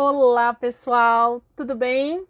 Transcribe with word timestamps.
Olá, 0.00 0.54
pessoal, 0.54 1.42
tudo 1.56 1.74
bem? 1.74 2.24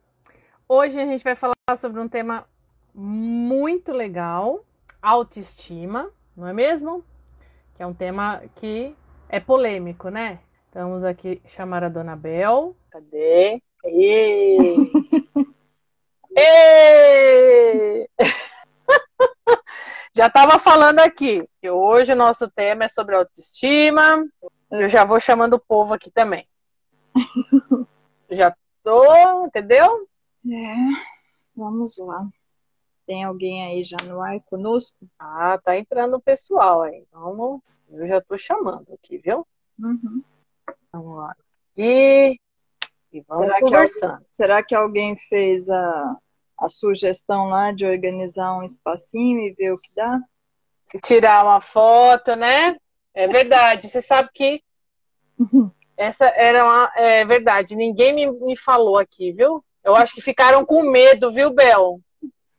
Hoje 0.66 0.98
a 0.98 1.04
gente 1.04 1.22
vai 1.22 1.36
falar 1.36 1.54
sobre 1.76 2.00
um 2.00 2.08
tema 2.08 2.48
muito 2.94 3.92
legal, 3.92 4.64
autoestima, 5.02 6.10
não 6.34 6.48
é 6.48 6.54
mesmo? 6.54 7.04
Que 7.74 7.82
é 7.82 7.86
um 7.86 7.92
tema 7.92 8.40
que 8.54 8.96
é 9.28 9.38
polêmico, 9.38 10.08
né? 10.08 10.38
Vamos 10.72 11.04
aqui 11.04 11.42
chamar 11.44 11.84
a 11.84 11.90
dona 11.90 12.16
Bel. 12.16 12.74
Cadê? 12.90 13.62
Ei! 13.84 14.90
Ei! 16.34 18.08
já 20.16 20.28
estava 20.28 20.58
falando 20.58 21.00
aqui 21.00 21.46
que 21.60 21.68
hoje 21.68 22.14
o 22.14 22.16
nosso 22.16 22.48
tema 22.48 22.84
é 22.84 22.88
sobre 22.88 23.14
autoestima. 23.14 24.26
Eu 24.70 24.88
já 24.88 25.04
vou 25.04 25.20
chamando 25.20 25.52
o 25.52 25.60
povo 25.60 25.92
aqui 25.92 26.10
também. 26.10 26.47
já 28.30 28.54
tô, 28.82 29.46
entendeu? 29.46 30.08
É, 30.46 30.74
vamos 31.54 31.98
lá. 31.98 32.28
Tem 33.06 33.24
alguém 33.24 33.64
aí 33.64 33.84
já 33.84 33.96
no 34.04 34.20
ar 34.20 34.40
conosco? 34.42 34.96
Ah, 35.18 35.58
tá 35.62 35.76
entrando 35.78 36.16
o 36.16 36.20
pessoal 36.20 36.82
aí. 36.82 37.06
Vamos, 37.12 37.60
eu 37.90 38.06
já 38.06 38.20
tô 38.20 38.36
chamando 38.36 38.92
aqui, 38.92 39.18
viu? 39.18 39.46
Uhum. 39.78 40.22
Vamos 40.92 41.16
lá. 41.16 41.34
E, 41.76 42.38
e 43.12 43.20
vamos 43.22 43.46
Será 43.46 43.54
que, 43.56 43.60
conversando. 43.60 44.10
alguém, 44.12 44.26
será 44.32 44.62
que 44.62 44.74
alguém 44.74 45.16
fez 45.28 45.70
a, 45.70 46.16
a 46.58 46.68
sugestão 46.68 47.48
lá 47.48 47.72
de 47.72 47.86
organizar 47.86 48.58
um 48.58 48.62
espacinho 48.62 49.40
e 49.40 49.52
ver 49.52 49.72
o 49.72 49.78
que 49.78 49.94
dá? 49.94 50.20
Tirar 51.02 51.44
uma 51.44 51.60
foto, 51.60 52.34
né? 52.34 52.76
É 53.14 53.26
verdade. 53.26 53.88
Você 53.88 54.00
sabe 54.00 54.28
que 54.34 54.62
essa 55.98 56.26
era 56.28 56.64
uma. 56.64 56.92
É 56.96 57.24
verdade. 57.24 57.76
Ninguém 57.76 58.14
me, 58.14 58.30
me 58.30 58.56
falou 58.56 58.96
aqui, 58.96 59.32
viu? 59.32 59.62
Eu 59.84 59.96
acho 59.96 60.14
que 60.14 60.22
ficaram 60.22 60.64
com 60.64 60.82
medo, 60.82 61.30
viu, 61.30 61.50
Bel? 61.50 62.00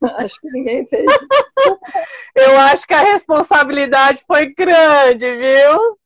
Acho 0.02 0.40
que 0.40 0.50
ninguém 0.52 0.86
fez. 0.86 1.06
Eu 2.36 2.58
acho 2.58 2.86
que 2.86 2.94
a 2.94 3.02
responsabilidade 3.02 4.24
foi 4.26 4.54
grande, 4.54 5.36
viu? 5.36 5.98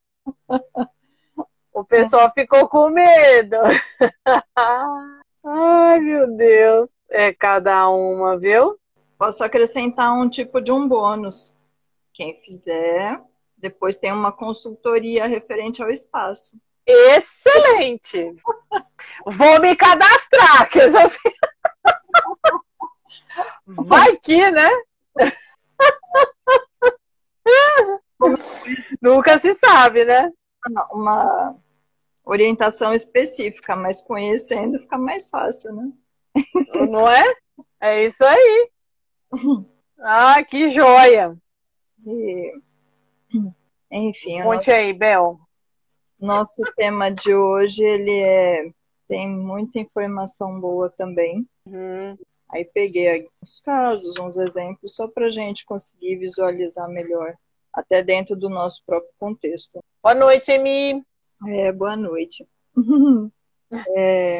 O 1.73 1.83
pessoal 1.83 2.31
ficou 2.31 2.67
com 2.67 2.89
medo. 2.89 3.57
Ai, 5.45 5.99
meu 5.99 6.35
Deus. 6.35 6.91
É 7.09 7.33
cada 7.33 7.89
uma, 7.89 8.37
viu? 8.37 8.77
Posso 9.17 9.43
acrescentar 9.43 10.13
um 10.13 10.29
tipo 10.29 10.61
de 10.61 10.71
um 10.71 10.87
bônus. 10.87 11.53
Quem 12.13 12.39
fizer, 12.41 13.19
depois 13.57 13.97
tem 13.97 14.11
uma 14.11 14.31
consultoria 14.31 15.25
referente 15.25 15.81
ao 15.81 15.89
espaço. 15.89 16.55
Excelente! 16.85 18.35
Vou 19.25 19.59
me 19.59 19.75
cadastrar, 19.75 20.69
que 20.69 20.81
assim... 20.81 21.29
Vai 23.65 24.15
que, 24.17 24.51
né? 24.51 24.69
Nunca 29.01 29.37
se 29.37 29.53
sabe, 29.53 30.05
né? 30.05 30.31
Uma 30.91 31.55
orientação 32.23 32.93
específica, 32.93 33.75
mas 33.75 34.01
conhecendo 34.01 34.79
fica 34.79 34.97
mais 34.97 35.29
fácil, 35.29 35.73
né? 35.73 35.91
Não 36.89 37.09
é? 37.09 37.23
É 37.81 38.05
isso 38.05 38.23
aí. 38.23 38.69
Ah, 39.99 40.43
que 40.43 40.69
joia! 40.69 41.35
E, 42.05 42.53
enfim, 43.91 44.41
Conte 44.41 44.71
aí, 44.71 44.93
Bel. 44.93 45.39
Nosso 46.23 46.61
tema 46.75 47.09
de 47.09 47.35
hoje 47.35 47.83
ele 47.83 48.19
é 48.19 48.71
tem 49.07 49.29
muita 49.29 49.79
informação 49.79 50.59
boa 50.59 50.89
também. 50.89 51.47
Uhum. 51.65 52.17
Aí 52.49 52.65
peguei 52.65 53.11
alguns 53.11 53.59
casos, 53.63 54.17
uns 54.17 54.37
exemplos, 54.37 54.95
só 54.95 55.07
para 55.07 55.27
a 55.27 55.29
gente 55.29 55.65
conseguir 55.65 56.15
visualizar 56.17 56.87
melhor, 56.89 57.35
até 57.71 58.01
dentro 58.01 58.35
do 58.35 58.49
nosso 58.49 58.81
próprio 58.85 59.11
contexto. 59.19 59.83
Boa 60.01 60.15
noite, 60.15 60.51
Emi. 60.51 61.03
É, 61.47 61.71
boa 61.71 61.95
noite. 61.95 62.47
É, 63.95 64.39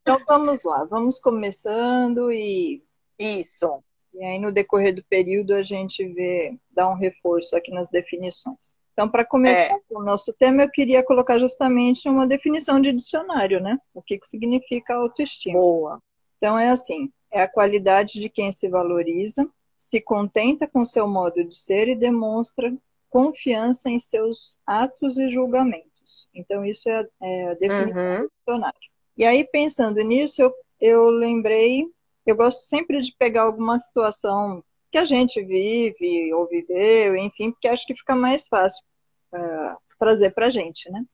então 0.00 0.18
vamos 0.26 0.64
lá, 0.64 0.86
vamos 0.86 1.18
começando 1.18 2.32
e, 2.32 2.82
Isso. 3.18 3.84
e 4.14 4.24
aí 4.24 4.38
no 4.38 4.50
decorrer 4.50 4.94
do 4.94 5.04
período 5.04 5.52
a 5.52 5.62
gente 5.62 6.02
vê, 6.14 6.56
dá 6.70 6.88
um 6.88 6.94
reforço 6.94 7.54
aqui 7.54 7.70
nas 7.70 7.90
definições. 7.90 8.74
Então, 8.92 9.08
para 9.08 9.24
começar 9.24 9.60
É. 9.60 9.80
o 9.90 10.02
nosso 10.02 10.32
tema, 10.34 10.62
eu 10.62 10.70
queria 10.70 11.02
colocar 11.02 11.38
justamente 11.38 12.08
uma 12.08 12.26
definição 12.26 12.80
de 12.80 12.92
dicionário, 12.92 13.60
né? 13.60 13.78
O 13.94 14.02
que, 14.02 14.18
que 14.18 14.26
significa 14.26 14.94
autoestima. 14.94 15.58
Boa. 15.58 16.02
Então 16.36 16.58
é 16.58 16.70
assim, 16.70 17.10
é 17.30 17.42
a 17.42 17.48
qualidade 17.48 18.20
de 18.20 18.28
quem 18.28 18.50
se 18.52 18.68
valoriza, 18.68 19.48
se 19.78 20.00
contenta 20.00 20.66
com 20.66 20.84
seu 20.84 21.06
modo 21.08 21.44
de 21.44 21.54
ser 21.54 21.88
e 21.88 21.94
demonstra 21.94 22.72
confiança 23.08 23.90
em 23.90 23.98
seus 23.98 24.56
atos 24.66 25.18
e 25.18 25.28
julgamentos. 25.28 26.28
Então 26.34 26.64
isso 26.64 26.88
é, 26.88 27.06
é 27.22 27.48
a 27.48 27.54
definição 27.54 28.02
Uhum. 28.02 28.22
do 28.22 28.30
dicionário. 28.38 28.80
E 29.16 29.24
aí 29.24 29.44
pensando 29.44 30.00
nisso, 30.02 30.40
eu, 30.42 30.52
eu 30.80 31.10
lembrei, 31.10 31.86
eu 32.26 32.36
gosto 32.36 32.60
sempre 32.62 33.00
de 33.00 33.14
pegar 33.18 33.42
alguma 33.42 33.78
situação 33.78 34.62
que 34.90 34.98
a 34.98 35.04
gente 35.04 35.42
vive 35.42 36.32
ou 36.34 36.46
viveu, 36.46 37.16
enfim, 37.16 37.50
porque 37.52 37.68
acho 37.68 37.86
que 37.86 37.94
fica 37.94 38.14
mais 38.14 38.48
fácil 38.48 38.84
ah, 39.32 39.78
trazer 39.98 40.30
para 40.30 40.46
a 40.46 40.50
gente, 40.50 40.90
né? 40.90 41.04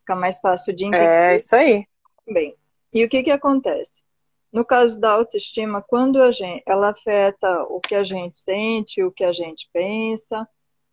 Fica 0.00 0.14
mais 0.14 0.40
fácil 0.40 0.74
de 0.74 0.86
entender 0.86 1.06
É 1.06 1.36
isso 1.36 1.54
aí. 1.54 1.86
também. 2.24 2.54
E 2.92 3.04
o 3.04 3.08
que 3.08 3.22
que 3.22 3.30
acontece? 3.30 4.02
No 4.50 4.64
caso 4.64 4.98
da 4.98 5.10
autoestima, 5.12 5.82
quando 5.82 6.22
a 6.22 6.32
gente, 6.32 6.62
ela 6.66 6.88
afeta 6.90 7.62
o 7.64 7.80
que 7.80 7.94
a 7.94 8.02
gente 8.02 8.38
sente, 8.38 9.02
o 9.02 9.12
que 9.12 9.24
a 9.24 9.32
gente 9.32 9.68
pensa, 9.72 10.48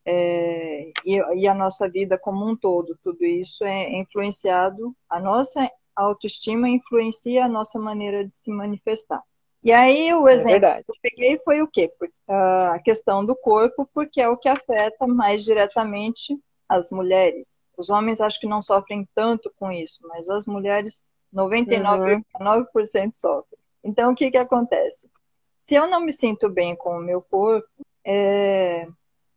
é, 0.05 0.91
e, 1.05 1.15
e 1.35 1.47
a 1.47 1.53
nossa 1.53 1.89
vida 1.89 2.17
como 2.17 2.47
um 2.47 2.55
todo, 2.55 2.97
tudo 3.01 3.23
isso 3.23 3.63
é 3.63 3.91
influenciado, 3.97 4.93
a 5.09 5.19
nossa 5.19 5.71
autoestima 5.95 6.67
influencia 6.67 7.45
a 7.45 7.49
nossa 7.49 7.79
maneira 7.79 8.27
de 8.27 8.35
se 8.35 8.51
manifestar. 8.51 9.23
E 9.65 9.71
aí 9.71 10.13
o 10.13 10.27
É 10.27 10.33
exemplo 10.35 10.51
verdade. 10.53 10.83
que 10.85 10.91
eu 10.91 10.95
peguei 11.01 11.39
foi 11.43 11.61
o 11.61 11.67
quê? 11.67 11.91
Por- 11.99 12.09
A 12.27 12.79
questão 12.79 13.25
do 13.25 13.35
corpo, 13.35 13.89
porque 13.93 14.21
é 14.21 14.29
o 14.29 14.37
que 14.37 14.47
afeta 14.47 15.07
mais 15.07 15.43
diretamente 15.43 16.37
as 16.69 16.91
mulheres. 16.91 17.59
Os 17.77 17.89
homens 17.89 18.21
acho 18.21 18.39
que 18.39 18.47
não 18.47 18.61
sofrem 18.61 19.07
tanto 19.15 19.51
com 19.59 19.71
isso, 19.71 19.99
mas 20.07 20.29
as 20.29 20.45
mulheres 20.45 21.03
99,9% 21.33 23.15
sofrem. 23.15 23.59
Então, 23.83 24.11
o 24.11 24.15
que 24.15 24.31
que 24.31 24.37
acontece? 24.37 25.09
Se 25.57 25.75
eu 25.75 25.87
não 25.87 25.99
me 25.99 26.13
sinto 26.13 26.47
bem 26.47 26.75
com 26.75 26.97
o 26.97 27.01
meu 27.01 27.21
corpo, 27.21 27.67
é, 28.05 28.87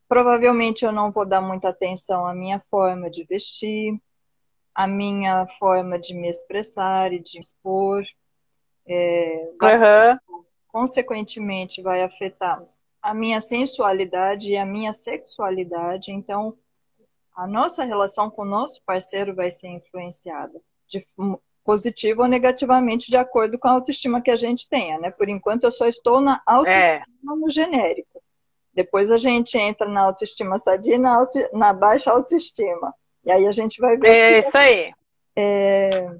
provavelmente 0.09 0.85
eu 0.85 0.93
não 0.93 1.11
vou 1.11 1.27
dar 1.27 1.41
muita 1.41 1.71
atenção 1.71 2.27
à 2.27 2.35
minha 2.35 2.63
forma 2.71 3.11
de 3.11 3.25
vestir, 3.25 3.99
à 4.75 4.87
minha 4.87 5.47
forma 5.59 5.99
de 5.99 6.15
me 6.15 6.29
expressar 6.29 7.13
e 7.13 7.19
de 7.19 7.39
expor. 7.39 8.05
É, 8.89 9.51
vai 9.61 9.75
Aham. 9.77 10.21
consequentemente 10.69 11.83
vai 11.83 12.03
afetar 12.03 12.63
a 13.03 13.15
minha 13.15 13.41
sensualidade 13.41 14.51
e 14.51 14.57
a 14.57 14.65
minha 14.65 14.93
sexualidade. 14.93 16.11
Então, 16.13 16.55
a 17.37 17.47
nossa 17.47 17.85
relação 17.85 18.31
com 18.31 18.43
o 18.43 18.49
nosso 18.49 18.83
parceiro 18.85 19.35
vai 19.35 19.51
ser 19.51 19.69
influenciada 19.69 20.61
de 20.89 21.07
positivo 21.65 22.23
ou 22.23 22.29
negativamente 22.29 23.11
de 23.11 23.17
acordo 23.17 23.59
com 23.59 23.69
a 23.69 23.73
autoestima 23.73 24.23
que 24.23 24.31
a 24.31 24.37
gente 24.37 24.69
tenha, 24.69 24.99
né? 24.99 25.11
Por 25.11 25.29
enquanto 25.29 25.65
eu 25.65 25.71
só 25.71 25.87
estou 25.87 26.21
na 26.21 26.41
autoestima 26.47 27.35
É. 27.35 27.37
no 27.37 27.51
genérico. 27.51 28.23
Depois 28.73 29.11
a 29.11 29.19
gente 29.19 29.59
entra 29.59 29.87
na 29.87 30.01
autoestima 30.03 30.59
sadia 30.59 30.95
e 30.95 30.99
na, 30.99 31.15
auto, 31.15 31.39
na 31.53 31.73
baixa 31.73 32.11
autoestima. 32.11 32.95
E 33.25 33.31
aí 33.31 33.47
a 33.47 33.53
gente 33.53 33.81
vai 33.81 33.97
ver 33.99 34.09
É 34.09 34.39
isso 34.39 34.57
aí. 34.57 34.93
é, 35.37 36.11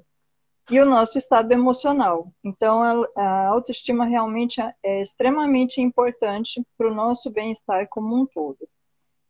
e 0.69 0.79
o 0.79 0.85
nosso 0.85 1.17
estado 1.17 1.51
emocional. 1.51 2.31
Então, 2.43 2.81
a, 3.15 3.47
autoestima 3.47 4.05
realmente 4.05 4.61
é 4.83 5.01
extremamente 5.01 5.81
importante 5.81 6.63
para 6.77 6.89
o 6.89 6.93
nosso 6.93 7.31
bem-estar 7.31 7.87
como 7.89 8.15
um 8.15 8.25
todo. 8.25 8.67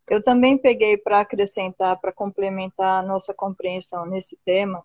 Eu 0.08 0.24
também 0.24 0.58
peguei 0.58 0.98
para 0.98 1.22
acrescentar, 1.22 2.00
para 2.00 2.12
complementar 2.12 3.04
a 3.04 3.08
nossa 3.08 3.34
compreensão 3.34 4.06
nesse 4.06 4.38
tema, 4.44 4.84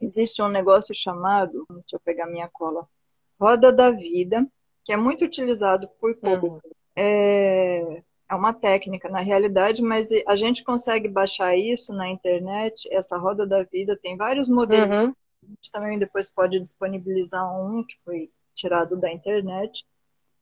existe 0.00 0.42
um 0.42 0.48
negócio 0.48 0.94
chamado, 0.94 1.66
deixa 1.70 1.94
eu 1.94 2.00
pegar 2.00 2.26
minha 2.26 2.48
cola, 2.48 2.86
roda 3.40 3.72
da 3.72 3.90
vida, 3.90 4.46
que 4.84 4.92
é 4.92 4.96
muito 4.96 5.24
utilizado 5.24 5.88
por 6.00 6.14
público. 6.16 6.60
É, 6.96 8.02
é 8.30 8.34
uma 8.34 8.52
técnica, 8.52 9.08
na 9.08 9.20
realidade, 9.20 9.82
mas 9.82 10.08
a 10.26 10.36
gente 10.36 10.64
consegue 10.64 11.08
baixar 11.08 11.56
isso 11.56 11.92
na 11.92 12.08
internet, 12.08 12.88
essa 12.90 13.16
roda 13.16 13.46
da 13.46 13.62
vida, 13.62 13.96
tem 13.96 14.16
vários 14.16 14.48
modelos. 14.48 15.08
Uhum. 15.08 15.14
A 15.44 15.48
gente 15.50 15.70
também 15.70 15.98
depois 15.98 16.30
pode 16.30 16.58
disponibilizar 16.58 17.44
um 17.58 17.84
que 17.84 17.96
foi 18.04 18.30
tirado 18.54 18.96
da 18.96 19.12
internet. 19.12 19.84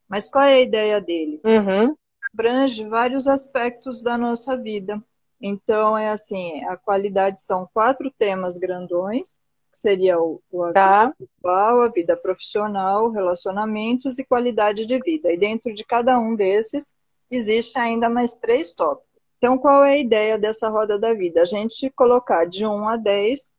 Mas 0.09 0.29
qual 0.29 0.45
é 0.45 0.55
a 0.55 0.61
ideia 0.61 1.01
dele? 1.01 1.41
Uhum. 1.45 1.97
Abrange 2.33 2.87
vários 2.87 3.27
aspectos 3.27 4.03
da 4.03 4.17
nossa 4.17 4.57
vida. 4.57 5.03
Então, 5.41 5.99
é 5.99 6.11
assim, 6.11 6.63
a 6.67 6.77
qualidade 6.77 7.43
são 7.43 7.69
quatro 7.75 8.11
temas 8.17 8.59
grandões, 8.59 9.41
que 9.73 9.79
seria 9.79 10.21
o, 10.21 10.41
o 10.51 10.63
a 10.65 10.73
tá. 10.73 11.07
vida 11.07 11.17
pessoal, 11.19 11.81
a 11.81 11.89
vida 11.89 12.17
profissional, 12.17 13.11
relacionamentos 13.11 14.19
e 14.19 14.25
qualidade 14.25 14.87
de 14.87 15.01
vida. 15.01 15.33
E 15.33 15.37
dentro 15.37 15.75
de 15.75 15.85
cada 15.85 16.19
um 16.19 16.37
desses, 16.37 16.95
existe 17.31 17.79
ainda 17.79 18.09
mais 18.09 18.35
três 18.35 18.75
tópicos. 18.75 19.11
Então, 19.39 19.59
qual 19.59 19.83
é 19.83 19.95
a 19.95 19.99
ideia 19.99 20.39
dessa 20.39 20.69
roda 20.69 20.97
da 20.99 21.13
vida? 21.15 21.43
A 21.43 21.47
gente 21.47 21.91
colocar 21.97 22.45
de 22.45 22.65
1 22.65 22.89
a 22.89 22.97
10, 22.97 23.51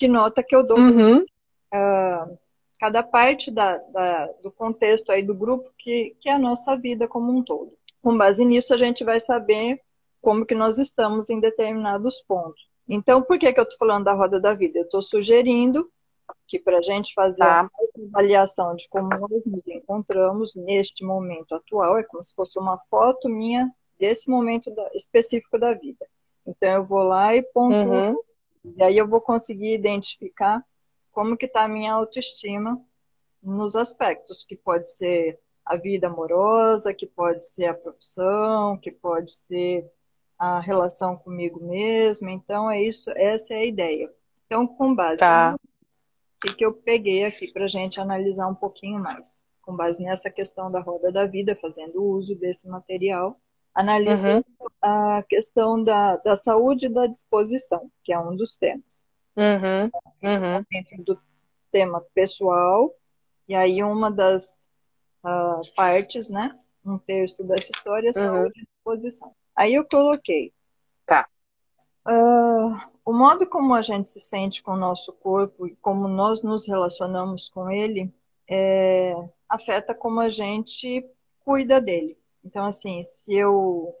que 0.00 0.08
nota 0.08 0.42
que 0.42 0.56
eu 0.56 0.62
dou 0.66 0.78
Uhum. 0.78 1.18
uh, 1.74 2.38
cada 2.80 3.02
parte 3.02 3.50
da, 3.50 3.76
da, 3.76 4.26
do 4.42 4.50
contexto 4.50 5.12
aí 5.12 5.22
do 5.22 5.34
grupo, 5.34 5.70
que, 5.76 6.16
que 6.18 6.28
é 6.30 6.32
a 6.32 6.38
nossa 6.38 6.74
vida 6.74 7.06
como 7.06 7.30
um 7.30 7.42
todo. 7.44 7.72
Com 8.02 8.16
base 8.16 8.42
nisso, 8.42 8.72
a 8.72 8.78
gente 8.78 9.04
vai 9.04 9.20
saber 9.20 9.78
como 10.22 10.46
que 10.46 10.54
nós 10.54 10.78
estamos 10.78 11.28
em 11.28 11.38
determinados 11.38 12.22
pontos. 12.22 12.66
Então, 12.88 13.20
por 13.20 13.38
que, 13.38 13.52
que 13.52 13.60
eu 13.60 13.64
estou 13.64 13.78
falando 13.78 14.04
da 14.04 14.14
roda 14.14 14.40
da 14.40 14.54
vida? 14.54 14.78
Eu 14.78 14.84
estou 14.84 15.02
sugerindo 15.02 15.90
que 16.48 16.58
para 16.58 16.78
a 16.78 16.82
gente 16.82 17.12
fazer 17.12 17.44
Tá. 17.44 17.68
uma 17.98 18.08
avaliação 18.08 18.74
de 18.74 18.88
como 18.88 19.08
nós 19.10 19.44
nos 19.44 19.66
encontramos 19.68 20.54
neste 20.54 21.04
momento 21.04 21.54
atual, 21.54 21.98
é 21.98 22.02
como 22.02 22.22
se 22.24 22.34
fosse 22.34 22.58
uma 22.58 22.78
foto 22.90 23.28
minha 23.28 23.70
desse 23.98 24.30
momento 24.30 24.70
da- 24.74 24.90
específico 24.94 25.58
da 25.58 25.74
vida. 25.74 26.06
Então, 26.48 26.70
eu 26.70 26.84
vou 26.84 27.02
lá 27.02 27.36
e 27.36 27.42
pontuo 27.42 27.92
Uhum. 27.92 28.18
E 28.64 28.82
aí 28.82 28.96
eu 28.96 29.08
vou 29.08 29.20
conseguir 29.20 29.74
identificar 29.74 30.64
como 31.12 31.36
que 31.36 31.46
está 31.46 31.64
a 31.64 31.68
minha 31.68 31.92
autoestima 31.92 32.80
nos 33.42 33.74
aspectos, 33.74 34.44
que 34.44 34.56
pode 34.56 34.88
ser 34.90 35.38
a 35.64 35.76
vida 35.76 36.08
amorosa, 36.08 36.94
que 36.94 37.06
pode 37.06 37.44
ser 37.44 37.66
a 37.66 37.74
profissão, 37.74 38.76
que 38.78 38.90
pode 38.90 39.32
ser 39.32 39.90
a 40.38 40.60
relação 40.60 41.16
comigo 41.16 41.60
mesma. 41.64 42.30
Então 42.30 42.70
é 42.70 42.82
isso, 42.82 43.10
essa 43.16 43.54
é 43.54 43.58
a 43.58 43.64
ideia. 43.64 44.12
Então, 44.46 44.66
com 44.66 44.94
base 44.94 45.18
Tá. 45.18 45.52
no 45.52 45.58
que 46.40 46.54
que 46.56 46.64
eu 46.64 46.72
peguei 46.72 47.24
aqui 47.24 47.52
para 47.52 47.64
a 47.64 47.68
gente 47.68 48.00
analisar 48.00 48.48
um 48.48 48.54
pouquinho 48.54 48.98
mais. 48.98 49.38
Com 49.62 49.76
base 49.76 50.02
nessa 50.02 50.30
questão 50.30 50.70
da 50.70 50.80
roda 50.80 51.12
da 51.12 51.26
vida, 51.26 51.54
fazendo 51.54 52.02
uso 52.02 52.34
desse 52.34 52.66
material, 52.66 53.38
analisando 53.74 54.44
Uhum. 54.60 54.68
a 54.82 55.22
questão 55.22 55.82
da, 55.82 56.16
da 56.16 56.36
saúde 56.36 56.86
e 56.86 56.92
da 56.92 57.06
disposição, 57.06 57.90
que 58.02 58.12
é 58.12 58.18
um 58.18 58.36
dos 58.36 58.56
temas. 58.56 59.04
Uhum. 59.36 59.90
Uhum. 60.22 60.64
Dentro 60.70 61.04
do 61.04 61.20
tema 61.70 62.04
pessoal, 62.14 62.94
e 63.48 63.54
aí 63.54 63.82
uma 63.82 64.10
das 64.10 64.58
ah, 65.22 65.60
partes, 65.76 66.28
né? 66.28 66.58
Um 66.84 66.98
terço 66.98 67.44
dessa 67.44 67.70
história 67.74 68.08
é 68.08 68.12
saúde 68.12 68.60
e 68.60 68.66
disposição. 68.66 69.32
Aí 69.54 69.74
eu 69.74 69.84
coloquei. 69.84 70.52
Tá. 71.06 71.28
ah, 72.04 72.88
o 73.04 73.12
modo 73.12 73.46
como 73.46 73.74
a 73.74 73.82
gente 73.82 74.08
se 74.08 74.20
sente 74.20 74.62
com 74.62 74.72
o 74.72 74.76
nosso 74.76 75.12
corpo 75.12 75.66
e 75.66 75.74
como 75.76 76.06
nós 76.06 76.42
nos 76.42 76.66
relacionamos 76.66 77.48
com 77.48 77.70
ele 77.70 78.12
é, 78.48 79.14
afeta 79.48 79.94
como 79.94 80.20
a 80.20 80.28
gente 80.28 81.04
cuida 81.44 81.80
dele. 81.80 82.18
Então, 82.44 82.64
assim, 82.66 83.02
se 83.02 83.32
eu 83.34 83.94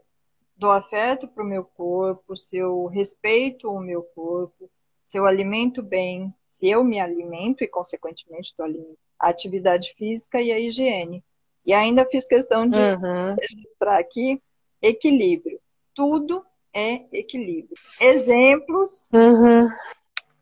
dou 0.56 0.70
afeto 0.70 1.28
para 1.28 1.44
o 1.44 1.46
meu 1.46 1.64
corpo, 1.64 2.36
se 2.36 2.56
eu 2.56 2.86
respeito 2.86 3.70
o 3.70 3.80
meu 3.80 4.02
corpo, 4.02 4.70
se 5.04 5.18
eu 5.18 5.26
alimento 5.26 5.82
bem, 5.82 6.32
se 6.48 6.68
eu 6.68 6.82
me 6.84 7.00
alimento 7.00 7.62
e, 7.64 7.68
consequentemente, 7.68 8.50
estou 8.50 8.64
alimentando 8.64 8.96
a 9.18 9.28
atividade 9.28 9.94
física 9.98 10.40
e 10.40 10.50
a 10.50 10.58
higiene. 10.58 11.22
E 11.66 11.74
ainda 11.74 12.06
fiz 12.06 12.26
questão 12.26 12.66
de 12.66 12.80
Uhum. 12.80 13.36
registrar 13.38 13.98
aqui 13.98 14.40
equilíbrio. 14.80 15.60
Tudo 15.94 16.42
é 16.72 17.02
equilíbrio. 17.12 17.74
Exemplos, 18.00 19.06
Uhum. 19.12 19.68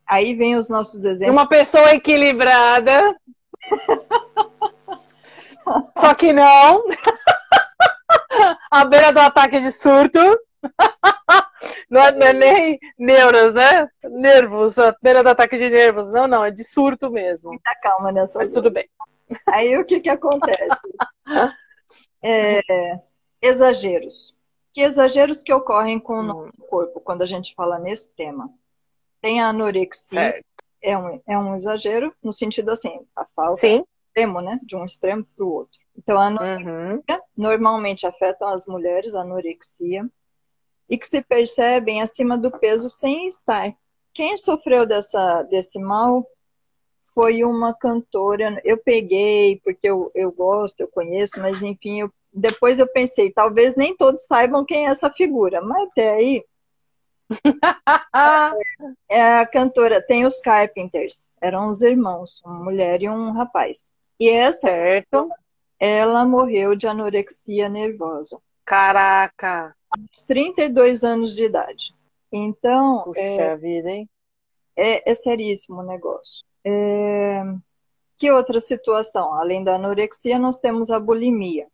aí 0.07 0.33
vem 0.37 0.55
os 0.55 0.69
nossos 0.69 1.05
exemplos. 1.05 1.35
Uma 1.35 1.49
pessoa 1.49 1.93
equilibrada. 1.93 3.19
Só 5.99 6.15
que 6.15 6.33
não. 6.33 6.85
À 8.71 8.85
beira 8.85 9.13
do 9.13 9.21
ataque 9.21 9.61
de 9.61 9.71
surto. 9.71 10.19
Não 11.91 12.01
é, 12.03 12.13
não 12.13 12.27
é 12.27 12.33
nem 12.35 12.79
neuras, 12.99 13.55
né? 13.55 13.89
Nervos, 14.05 14.79
à 14.79 14.95
beira 15.03 15.23
do 15.23 15.31
ataque 15.31 15.57
de 15.57 15.69
nervos. 15.71 16.11
Não, 16.13 16.27
não, 16.27 16.45
é 16.45 16.51
de 16.51 16.63
surto 16.63 17.11
mesmo. 17.11 17.51
Muita 17.51 17.75
calma 17.77 18.13
nessa 18.13 18.39
Mas 18.39 18.53
tudo 18.53 18.71
bem. 18.71 18.89
Aí 19.49 19.77
o 19.77 19.85
que 19.85 20.01
que 20.01 20.11
acontece? 20.11 20.79
É, 22.23 22.61
exageros. 23.41 24.35
Que 24.73 24.83
exageros 24.83 25.43
que 25.43 25.53
ocorrem 25.53 25.99
com 25.99 26.15
o 26.15 26.21
Hum. 26.21 26.23
nosso 26.25 26.53
corpo 26.69 27.01
quando 27.01 27.23
a 27.23 27.27
gente 27.27 27.55
fala 27.55 27.79
nesse 27.79 28.11
tema? 28.11 28.51
Tem 29.21 29.41
a 29.41 29.49
anorexia, 29.49 30.21
Certo. 30.33 30.45
é 30.83 30.97
um, 30.97 31.21
é 31.27 31.39
um 31.39 31.55
exagero, 31.55 32.15
no 32.23 32.33
sentido 32.33 32.71
assim, 32.71 33.01
a 33.17 33.25
falta 33.35 33.61
Sim. 33.63 33.85
extremo, 34.09 34.41
né? 34.41 34.61
De 34.63 34.77
um 34.77 34.85
extremo 34.85 35.25
para 35.37 35.45
o 35.45 35.53
outro. 35.53 35.79
Então, 35.99 36.17
a 36.19 36.27
anorexia 36.27 36.73
Uhum. 36.73 37.03
normalmente 37.37 38.07
afetam 38.07 38.49
as 38.49 38.67
mulheres, 38.67 39.17
a 39.17 39.23
anorexia, 39.23 40.09
e 40.89 40.97
que 40.97 41.07
se 41.09 41.21
percebem 41.21 42.01
acima 42.01 42.39
do 42.39 42.51
peso 42.51 42.89
sem 42.89 43.27
estar. 43.27 43.75
Quem 44.15 44.37
sofreu 44.37 44.87
dessa, 44.87 45.43
desse 45.43 45.79
mal 45.79 46.25
foi 47.15 47.43
uma 47.45 47.75
cantora. 47.75 48.61
Eu 48.65 48.79
peguei, 48.79 49.61
porque 49.65 49.89
eu, 49.89 50.07
eu 50.15 50.31
gosto, 50.33 50.81
eu 50.81 50.89
conheço, 50.89 51.41
mas 51.41 51.63
enfim, 51.63 52.01
eu- 52.01 52.13
depois 52.33 52.79
eu 52.79 52.87
pensei, 52.87 53.33
talvez 53.33 53.75
nem 53.75 53.97
todos 53.97 54.25
saibam 54.27 54.65
quem 54.65 54.87
é 54.87 54.91
essa 54.91 55.11
figura, 55.11 55.61
mas 55.61 55.89
até 55.89 56.11
aí 56.11 56.45
é 59.11 59.39
a 59.39 59.47
cantora, 59.47 60.01
tem 60.01 60.25
os 60.25 60.41
Carpenters, 60.41 61.23
eram 61.41 61.69
os 61.69 61.83
irmãos, 61.83 62.41
uma 62.45 62.63
mulher 62.63 63.03
e 63.03 63.09
um 63.09 63.33
rapaz. 63.33 63.91
E 64.21 64.29
essa, 64.29 64.69
certo. 64.69 65.29
Ela 65.79 66.25
morreu 66.25 66.75
de 66.75 66.87
anorexia 66.87 67.69
nervosa. 67.69 68.39
Caraca. 68.65 69.75
aos 69.91 70.23
32 70.27 71.03
anos 71.05 71.35
de 71.35 71.45
idade. 71.45 71.95
Então, 72.31 73.01
Puxa 73.05 73.19
é, 73.21 73.57
vida, 73.57 73.91
hein? 73.91 74.09
é, 74.77 75.11
é 75.11 75.15
seríssimo 75.15 75.81
o 75.81 75.87
negócio. 75.87 76.45
É, 76.65 77.43
que 78.19 78.31
outra 78.31 78.61
situação? 78.61 79.33
Além 79.35 79.65
da 79.65 79.77
anorexia, 79.77 80.39
nós 80.39 80.59
temos 80.59 80.91
a 80.91 81.01
bulimia. 81.01 81.67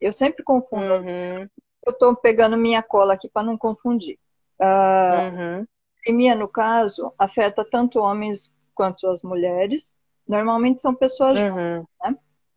Eu 0.00 0.12
sempre 0.12 0.42
confundo. 0.42 0.94
Uhum. 0.94 1.42
Eu 1.86 1.92
estou 1.92 2.16
pegando 2.16 2.56
minha 2.56 2.82
cola 2.82 3.14
aqui 3.14 3.28
para 3.28 3.42
não 3.46 3.58
confundir. 3.58 4.18
A 4.58 5.30
Uhum. 5.34 5.66
bulimia, 6.06 6.34
no 6.34 6.48
caso, 6.48 7.12
afeta 7.18 7.64
tanto 7.64 7.98
homens 7.98 8.50
quanto 8.74 9.06
as 9.08 9.22
mulheres. 9.22 9.92
Normalmente 10.26 10.80
são 10.80 10.94
pessoas 10.94 11.38
Uhum. 11.40 11.84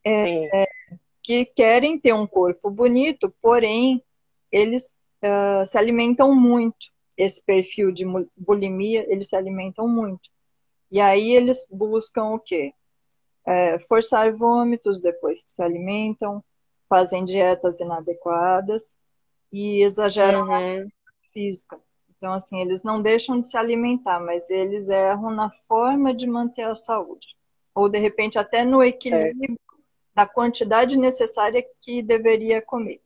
É, 0.03 0.23
Sim. 0.23 0.49
Que 1.27 1.45
querem 1.45 1.99
ter 1.99 2.13
um 2.13 2.25
corpo 2.25 2.71
bonito, 2.71 3.35
porém 3.41 4.01
eles 4.49 4.97
ah, 5.21 5.65
se 5.65 5.77
alimentam 5.77 6.33
muito. 6.33 6.77
Esse 7.17 7.43
perfil 7.43 7.91
de 7.91 8.05
bulimia, 8.37 9.05
eles 9.11 9.27
se 9.27 9.35
alimentam 9.35 9.89
muito. 9.89 10.29
E 10.89 11.01
aí 11.01 11.31
eles 11.31 11.67
buscam 11.69 12.27
o 12.35 12.39
quê? 12.39 12.73
É, 13.45 13.79
forçar 13.79 14.33
vômitos 14.33 15.01
depois 15.01 15.43
que 15.43 15.51
se 15.51 15.61
alimentam, 15.61 16.43
fazem 16.87 17.25
dietas 17.25 17.81
inadequadas 17.81 18.97
e 19.51 19.83
exageram 19.83 20.45
na 20.45 20.59
Uhum. 20.59 20.87
física. 21.33 21.79
Então, 22.17 22.33
assim, 22.33 22.61
eles 22.61 22.83
não 22.83 23.01
deixam 23.01 23.41
de 23.41 23.49
se 23.49 23.57
alimentar, 23.57 24.19
mas 24.21 24.49
eles 24.49 24.89
erram 24.89 25.31
na 25.31 25.51
forma 25.67 26.13
de 26.13 26.27
manter 26.27 26.63
a 26.63 26.75
saúde. 26.75 27.35
Ou, 27.75 27.89
de 27.89 27.99
repente, 27.99 28.39
até 28.39 28.63
no 28.65 28.83
equilíbrio 28.83 29.57
da 30.17 30.25
quantidade 30.25 30.97
necessária 30.97 31.63
que 31.79 32.01
deveria 32.01 32.59
comer. 32.59 32.99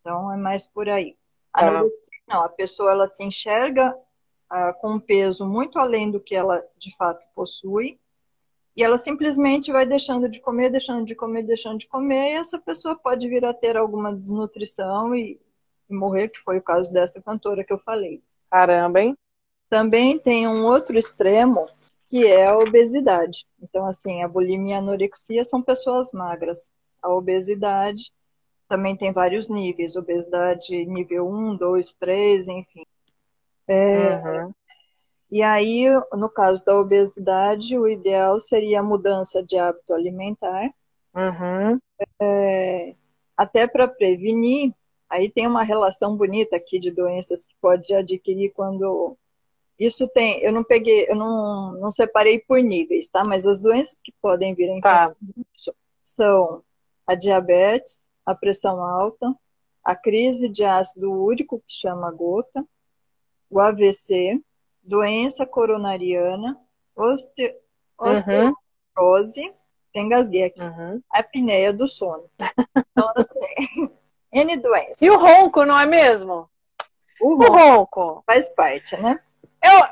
Então, 0.00 0.32
é 0.32 0.36
mais 0.38 0.64
por 0.64 0.88
aí. 0.88 1.14
A 1.52 1.66
anorexia, 1.66 2.18
não, 2.26 2.40
a 2.40 2.48
pessoa 2.48 2.90
ela 2.90 3.06
se 3.06 3.22
enxerga 3.22 3.94
ah, 4.48 4.72
com 4.72 4.92
um 4.92 4.98
peso 4.98 5.46
muito 5.46 5.78
além 5.78 6.10
do 6.10 6.18
que 6.18 6.34
ela 6.34 6.64
de 6.78 6.96
fato 6.96 7.22
possui, 7.34 8.00
e 8.74 8.82
ela 8.82 8.96
simplesmente 8.96 9.70
vai 9.70 9.84
deixando 9.84 10.26
de 10.26 10.40
comer, 10.40 10.70
deixando 10.70 11.04
de 11.04 11.14
comer, 11.14 11.42
deixando 11.42 11.78
de 11.80 11.86
comer, 11.86 12.32
e 12.32 12.36
essa 12.36 12.58
pessoa 12.58 12.96
pode 12.96 13.28
vir 13.28 13.44
a 13.44 13.52
ter 13.52 13.76
alguma 13.76 14.10
desnutrição 14.16 15.14
e, 15.14 15.38
e 15.90 15.94
morrer, 15.94 16.30
que 16.30 16.40
foi 16.40 16.56
o 16.56 16.62
caso 16.62 16.90
dessa 16.90 17.20
cantora 17.20 17.62
que 17.62 17.74
eu 17.74 17.78
falei. 17.78 18.22
Caramba, 18.50 19.02
hein? 19.02 19.14
Também 19.68 20.18
tem 20.18 20.48
um 20.48 20.64
outro 20.64 20.96
extremo, 20.98 21.68
que 22.14 22.28
é 22.28 22.46
a 22.46 22.56
obesidade. 22.56 23.44
Então, 23.60 23.84
assim, 23.86 24.22
a 24.22 24.28
bulimia 24.28 24.74
e 24.74 24.76
a 24.76 24.78
anorexia 24.78 25.42
são 25.44 25.60
pessoas 25.60 26.12
magras. 26.12 26.70
A 27.02 27.12
obesidade 27.12 28.12
também 28.68 28.96
tem 28.96 29.10
vários 29.10 29.48
níveis, 29.48 29.96
obesidade 29.96 30.86
nível 30.86 31.28
1, 31.28 31.56
2, 31.56 31.92
3, 31.94 32.46
enfim. 32.46 32.86
É, 33.66 34.14
Uhum. 34.14 34.52
E 35.28 35.42
aí, 35.42 35.86
no 36.12 36.28
caso 36.28 36.64
da 36.64 36.78
obesidade, 36.78 37.76
o 37.76 37.88
ideal 37.88 38.40
seria 38.40 38.78
a 38.78 38.84
mudança 38.84 39.42
de 39.42 39.58
hábito 39.58 39.92
alimentar, 39.92 40.72
Uhum. 41.16 41.80
é, 42.22 42.94
até 43.36 43.66
para 43.66 43.88
prevenir. 43.88 44.72
Aí 45.10 45.32
tem 45.32 45.48
uma 45.48 45.64
relação 45.64 46.16
bonita 46.16 46.54
aqui 46.54 46.78
de 46.78 46.92
doenças 46.92 47.44
que 47.44 47.56
pode 47.60 47.92
adquirir 47.92 48.52
quando 48.52 49.16
Isso 49.78 50.08
tem, 50.08 50.40
eu 50.40 50.52
não 50.52 50.62
peguei, 50.62 51.06
eu 51.08 51.16
não, 51.16 51.72
não 51.72 51.90
separei 51.90 52.38
por 52.38 52.60
níveis, 52.60 53.08
tá? 53.08 53.22
Mas 53.26 53.46
as 53.46 53.60
doenças 53.60 53.98
que 54.02 54.12
podem 54.22 54.54
vir 54.54 54.68
em 54.68 54.80
tá. 54.80 55.14
são 56.02 56.62
a 57.06 57.14
diabetes, 57.14 58.00
a 58.24 58.34
pressão 58.34 58.82
alta, 58.82 59.34
a 59.82 59.96
crise 59.96 60.48
de 60.48 60.64
ácido 60.64 61.12
úrico, 61.12 61.58
que 61.66 61.74
chama 61.74 62.10
gota, 62.10 62.64
o 63.50 63.60
AVC, 63.60 64.40
doença 64.82 65.44
coronariana, 65.44 66.58
oste, 66.94 67.54
uhum. 68.00 68.52
osteoporose, 68.94 69.44
engasguei 69.94 70.44
aqui, 70.44 70.62
uhum. 70.62 71.02
apneia 71.10 71.72
do 71.72 71.88
sono. 71.88 72.30
Então, 72.76 73.12
assim, 73.16 73.90
N 74.32 74.56
doenças. 74.56 75.00
E 75.00 75.08
o 75.08 75.16
ronco, 75.16 75.64
não 75.64 75.78
é 75.78 75.86
mesmo? 75.86 76.50
O 77.20 77.36
ronco, 77.36 77.44
o 77.44 77.56
ronco. 77.56 78.24
faz 78.26 78.50
parte, 78.50 78.96
né? 78.96 79.20
Eu, 79.64 79.86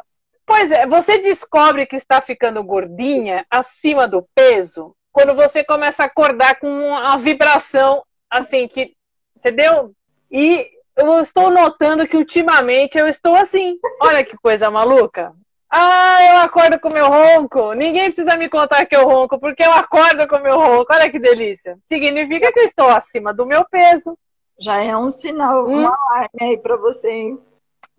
pois 0.45 0.71
é, 0.71 0.87
você 0.87 1.19
descobre 1.19 1.87
que 1.87 1.97
está 1.97 2.21
ficando 2.21 2.62
gordinha 2.62 3.47
acima 3.50 4.07
do 4.07 4.26
peso 4.35 4.95
quando 5.11 5.35
você 5.35 5.64
começa 5.64 6.02
a 6.02 6.07
acordar 6.07 6.59
com 6.59 6.69
uma 6.69 7.17
vibração 7.19 8.02
assim 8.31 8.67
que, 8.67 8.95
entendeu? 9.37 9.93
E 10.31 10.69
eu 10.97 11.21
estou 11.21 11.50
notando 11.50 12.07
que 12.07 12.17
ultimamente 12.17 12.99
eu 12.99 13.07
estou 13.07 13.35
assim. 13.35 13.79
Olha 14.00 14.25
que 14.25 14.37
coisa 14.37 14.71
maluca. 14.71 15.33
Ah, 15.71 16.19
eu 16.31 16.37
acordo 16.38 16.79
com 16.79 16.93
meu 16.93 17.09
ronco. 17.09 17.73
Ninguém 17.73 18.05
precisa 18.05 18.37
me 18.37 18.49
contar 18.49 18.85
que 18.85 18.95
eu 18.95 19.07
ronco, 19.07 19.38
porque 19.38 19.62
eu 19.62 19.73
acordo 19.73 20.29
com 20.29 20.38
meu 20.38 20.59
ronco. 20.59 20.93
Olha 20.93 21.11
que 21.11 21.19
delícia. 21.19 21.79
Significa 21.87 22.52
que 22.52 22.61
eu 22.61 22.64
estou 22.64 22.88
acima 22.88 23.33
do 23.33 23.47
meu 23.47 23.64
peso. 23.71 24.19
Já 24.61 24.83
é 24.83 24.95
um 24.97 25.11
sinal, 25.11 25.67
hum. 25.67 25.83
um 25.83 25.87
alarme 25.87 26.41
aí 26.41 26.59
para 26.59 26.76
você, 26.76 27.11
hein? 27.11 27.41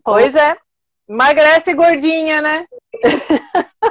Pois 0.03 0.35
é. 0.35 0.55
Emagrece 1.07 1.73
gordinha, 1.73 2.41
né? 2.41 2.65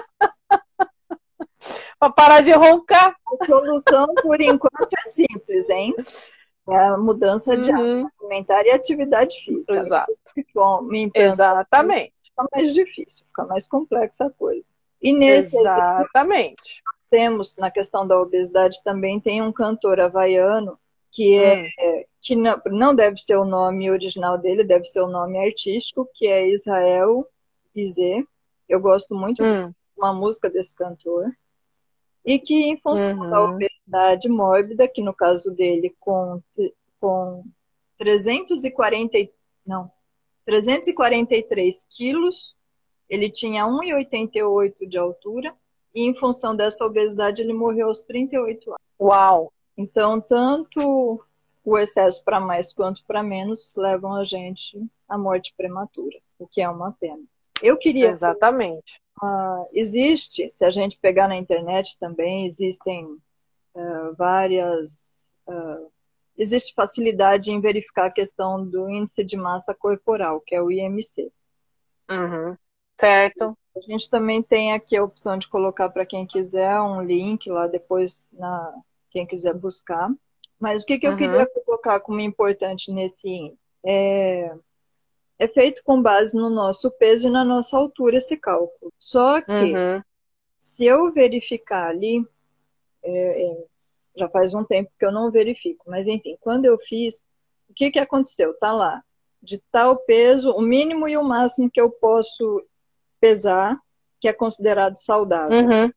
para 2.03 2.13
parar 2.13 2.41
de 2.41 2.53
roncar. 2.53 3.15
A 3.27 3.45
solução, 3.45 4.13
por 4.23 4.41
enquanto, 4.41 4.89
é 4.99 5.09
simples, 5.09 5.71
hein? 5.71 5.95
É 6.69 6.77
a 6.77 6.97
mudança 6.97 7.57
de 7.57 7.71
uhum. 7.71 8.09
alimentar 8.21 8.65
e 8.65 8.71
atividade 8.71 9.37
física. 9.45 9.75
Exato. 9.75 10.13
Exatamente. 11.15 12.13
Fica 12.25 12.47
mais 12.53 12.75
difícil, 12.75 13.25
fica 13.27 13.45
mais 13.45 13.69
complexa 13.69 14.27
a 14.27 14.31
coisa. 14.31 14.69
E 15.01 15.13
nesse 15.13 15.57
Exatamente. 15.57 16.83
temos, 17.11 17.57
na 17.57 17.71
questão 17.71 18.07
da 18.07 18.21
obesidade, 18.21 18.83
também 18.83 19.21
tem 19.21 19.43
um 19.43 19.53
cantor 19.53 20.01
havaiano 20.01 20.79
que 21.13 21.37
é, 21.37 21.63
hum. 21.63 21.69
é 21.79 22.07
que 22.21 22.35
não, 22.35 22.61
não 22.67 22.95
deve 22.95 23.19
ser 23.19 23.37
o 23.37 23.45
nome 23.45 23.91
original 23.91 24.39
dele, 24.39 24.65
deve 24.65 24.87
ser 24.87 25.01
o 25.01 25.09
nome 25.09 25.39
artístico, 25.39 26.09
que 26.15 26.27
é 26.27 26.49
Israel 26.49 27.27
Bizet. 27.75 28.27
Eu 28.69 28.81
gosto 28.81 29.15
muito 29.15 29.45
hum. 29.45 29.69
de 29.69 29.75
uma 29.97 30.15
música 30.15 30.49
desse 30.49 30.75
cantor. 30.75 31.31
E 32.25 32.39
que, 32.39 32.55
em 32.55 32.79
função 32.79 33.19
uhum. 33.19 33.31
da 33.31 33.45
obesidade 33.45 34.29
mórbida, 34.29 34.89
que 34.89 35.03
no 35.03 35.13
caso 35.13 35.51
dele, 35.51 35.95
com, 35.99 36.41
com 37.01 37.45
340, 37.99 39.29
não, 39.67 39.91
343 40.47 41.85
quilos, 41.91 42.55
ele 43.09 43.29
tinha 43.29 43.65
1,88 43.65 44.89
de 44.89 44.99
altura, 44.99 45.53
e 45.93 46.03
em 46.03 46.15
função 46.15 46.55
dessa 46.55 46.87
obesidade, 46.87 47.43
ele 47.43 47.53
morreu 47.53 47.89
aos 47.89 48.05
38 48.05 48.71
anos. 48.71 48.81
Uau! 49.01 49.53
Então, 49.77 50.21
tanto 50.21 51.25
o 51.65 51.79
excesso 51.79 52.23
para 52.25 52.41
mais 52.41 52.73
quanto 52.73 53.05
para 53.05 53.23
menos 53.23 53.73
levam 53.77 54.15
a 54.15 54.25
gente 54.25 54.79
à 55.09 55.17
morte 55.17 55.55
prematura, 55.57 56.19
o 56.39 56.47
que 56.47 56.61
é 56.61 56.69
uma 56.69 56.93
pena. 56.93 57.23
Eu 57.63 57.77
queria. 57.77 58.09
Exatamente. 58.09 59.01
Uh, 59.23 59.69
existe, 59.73 60.51
se 60.51 60.65
a 60.65 60.71
gente 60.71 60.99
pegar 60.99 61.29
na 61.29 61.37
internet 61.37 61.97
também, 61.99 62.47
existem 62.47 63.05
uh, 63.05 64.15
várias. 64.19 65.09
Uh, 65.47 65.91
existe 66.37 66.75
facilidade 66.75 67.53
em 67.53 67.61
verificar 67.61 68.07
a 68.07 68.11
questão 68.11 68.67
do 68.67 68.91
índice 68.91 69.23
de 69.23 69.37
massa 69.37 69.73
corporal, 69.73 70.41
que 70.41 70.55
é 70.55 70.63
o 70.63 70.71
IMC. 70.73 71.31
Uhum. 72.11 72.57
Certo. 72.99 73.57
A 73.77 73.81
gente 73.81 74.11
também 74.11 74.43
tem 74.43 74.73
aqui 74.73 74.97
a 74.97 75.05
opção 75.05 75.39
de 75.39 75.49
colocar 75.49 75.89
para 75.91 76.05
quem 76.05 76.27
quiser 76.27 76.81
um 76.81 77.01
link 77.03 77.49
lá 77.49 77.67
depois, 77.67 78.29
na 78.33 78.75
quem 79.13 79.27
quiser 79.27 79.55
buscar. 79.55 80.11
Mas 80.59 80.83
o 80.83 80.87
que, 80.87 80.99
que 80.99 81.07
eu 81.07 81.13
uhum. 81.13 81.17
queria 81.17 81.47
colocar 81.47 82.01
como 82.01 82.21
importante 82.21 82.93
nesse 82.93 83.29
índice? 83.29 83.59
É, 83.85 84.55
é 85.39 85.49
feito 85.49 85.83
com 85.85 86.01
base 86.01 86.37
no 86.37 86.49
nosso 86.49 86.91
peso 86.91 87.27
e 87.27 87.31
na 87.31 87.45
nossa 87.45 87.77
altura 87.77 88.19
esse 88.19 88.37
cálculo. 88.37 88.93
Só 88.99 89.41
que, 89.41 89.51
uhum. 89.51 90.03
se 90.63 90.85
eu 90.85 91.13
verificar 91.13 91.89
ali, 91.89 92.25
é, 93.03 93.43
é, 93.43 93.65
já 94.17 94.29
faz 94.29 94.55
um 94.55 94.65
tempo 94.65 94.91
que 94.99 95.05
eu 95.05 95.11
não 95.11 95.31
verifico, 95.31 95.85
mas 95.89 96.07
enfim, 96.07 96.37
quando 96.41 96.65
eu 96.65 96.79
fiz, 96.79 97.25
o 97.69 97.75
que, 97.75 97.91
que 97.91 97.99
aconteceu? 97.99 98.55
Tá 98.55 98.73
lá, 98.73 99.03
de 99.43 99.59
tal 99.73 99.97
peso, 99.97 100.53
o 100.53 100.61
mínimo 100.61 101.09
e 101.09 101.17
o 101.17 101.25
máximo 101.25 101.71
que 101.71 101.81
eu 101.81 101.91
posso 101.91 102.65
pesar, 103.21 103.81
que 104.21 104.29
é 104.29 104.33
considerado 104.33 104.97
saudável. 104.97 105.59
Uhum. 105.59 105.93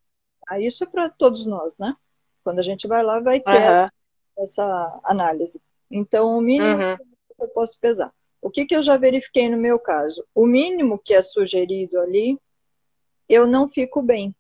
Ah, 0.48 0.60
isso 0.60 0.84
é 0.84 0.88
para 0.88 1.10
todos 1.10 1.46
nós, 1.46 1.78
né? 1.78 1.96
Quando 2.46 2.60
a 2.60 2.64
gente 2.64 2.88
vai 2.88 3.04
lá, 3.04 3.20
vai 3.20 3.42
ter 3.42 3.50
uhum 3.50 3.90
essa 4.38 5.00
análise. 5.04 5.62
Então, 5.90 6.38
o 6.38 6.42
mínimo 6.42 6.82
uhum. 6.82 6.98
que 6.98 7.44
eu 7.44 7.48
posso 7.50 7.80
pesar. 7.80 8.12
O 8.42 8.50
que, 8.50 8.66
que 8.66 8.76
eu 8.76 8.84
já 8.84 8.98
verifiquei 8.98 9.50
no 9.50 9.58
meu 9.58 9.80
caso? 9.80 10.26
O 10.34 10.46
mínimo 10.46 11.00
que 11.00 11.14
é 11.14 11.22
sugerido 11.22 12.00
ali, 12.00 12.38
eu 13.28 13.48
não 13.48 13.68
fico 13.68 14.02
bem. 14.02 14.36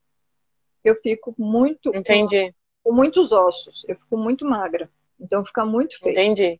Eu 0.83 0.95
fico 1.01 1.33
muito. 1.37 1.95
Entendi. 1.95 2.53
Com, 2.83 2.91
com 2.91 2.95
muitos 2.95 3.31
ossos. 3.31 3.83
Eu 3.87 3.95
fico 3.95 4.17
muito 4.17 4.45
magra. 4.45 4.89
Então 5.19 5.43
fica 5.43 5.65
muito 5.65 5.97
feio. 5.99 6.11
Entendi. 6.11 6.59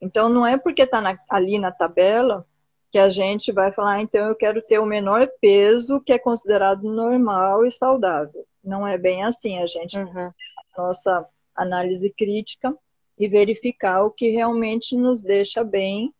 Então 0.00 0.28
não 0.28 0.46
é 0.46 0.56
porque 0.56 0.82
está 0.82 1.18
ali 1.28 1.58
na 1.58 1.72
tabela 1.72 2.46
que 2.90 2.98
a 2.98 3.10
gente 3.10 3.52
vai 3.52 3.70
falar, 3.70 3.94
ah, 3.94 4.00
então 4.00 4.28
eu 4.28 4.34
quero 4.34 4.62
ter 4.62 4.78
o 4.78 4.86
menor 4.86 5.28
peso 5.42 6.00
que 6.00 6.12
é 6.12 6.18
considerado 6.18 6.84
normal 6.84 7.66
e 7.66 7.72
saudável. 7.72 8.46
Não 8.64 8.86
é 8.86 8.96
bem 8.96 9.24
assim. 9.24 9.58
A 9.58 9.66
gente 9.66 9.98
uhum. 9.98 10.32
Nossa 10.78 11.28
análise 11.54 12.10
crítica 12.10 12.74
e 13.18 13.28
verificar 13.28 14.04
o 14.04 14.10
que 14.10 14.30
realmente 14.30 14.96
nos 14.96 15.22
deixa 15.22 15.64
bem 15.64 16.14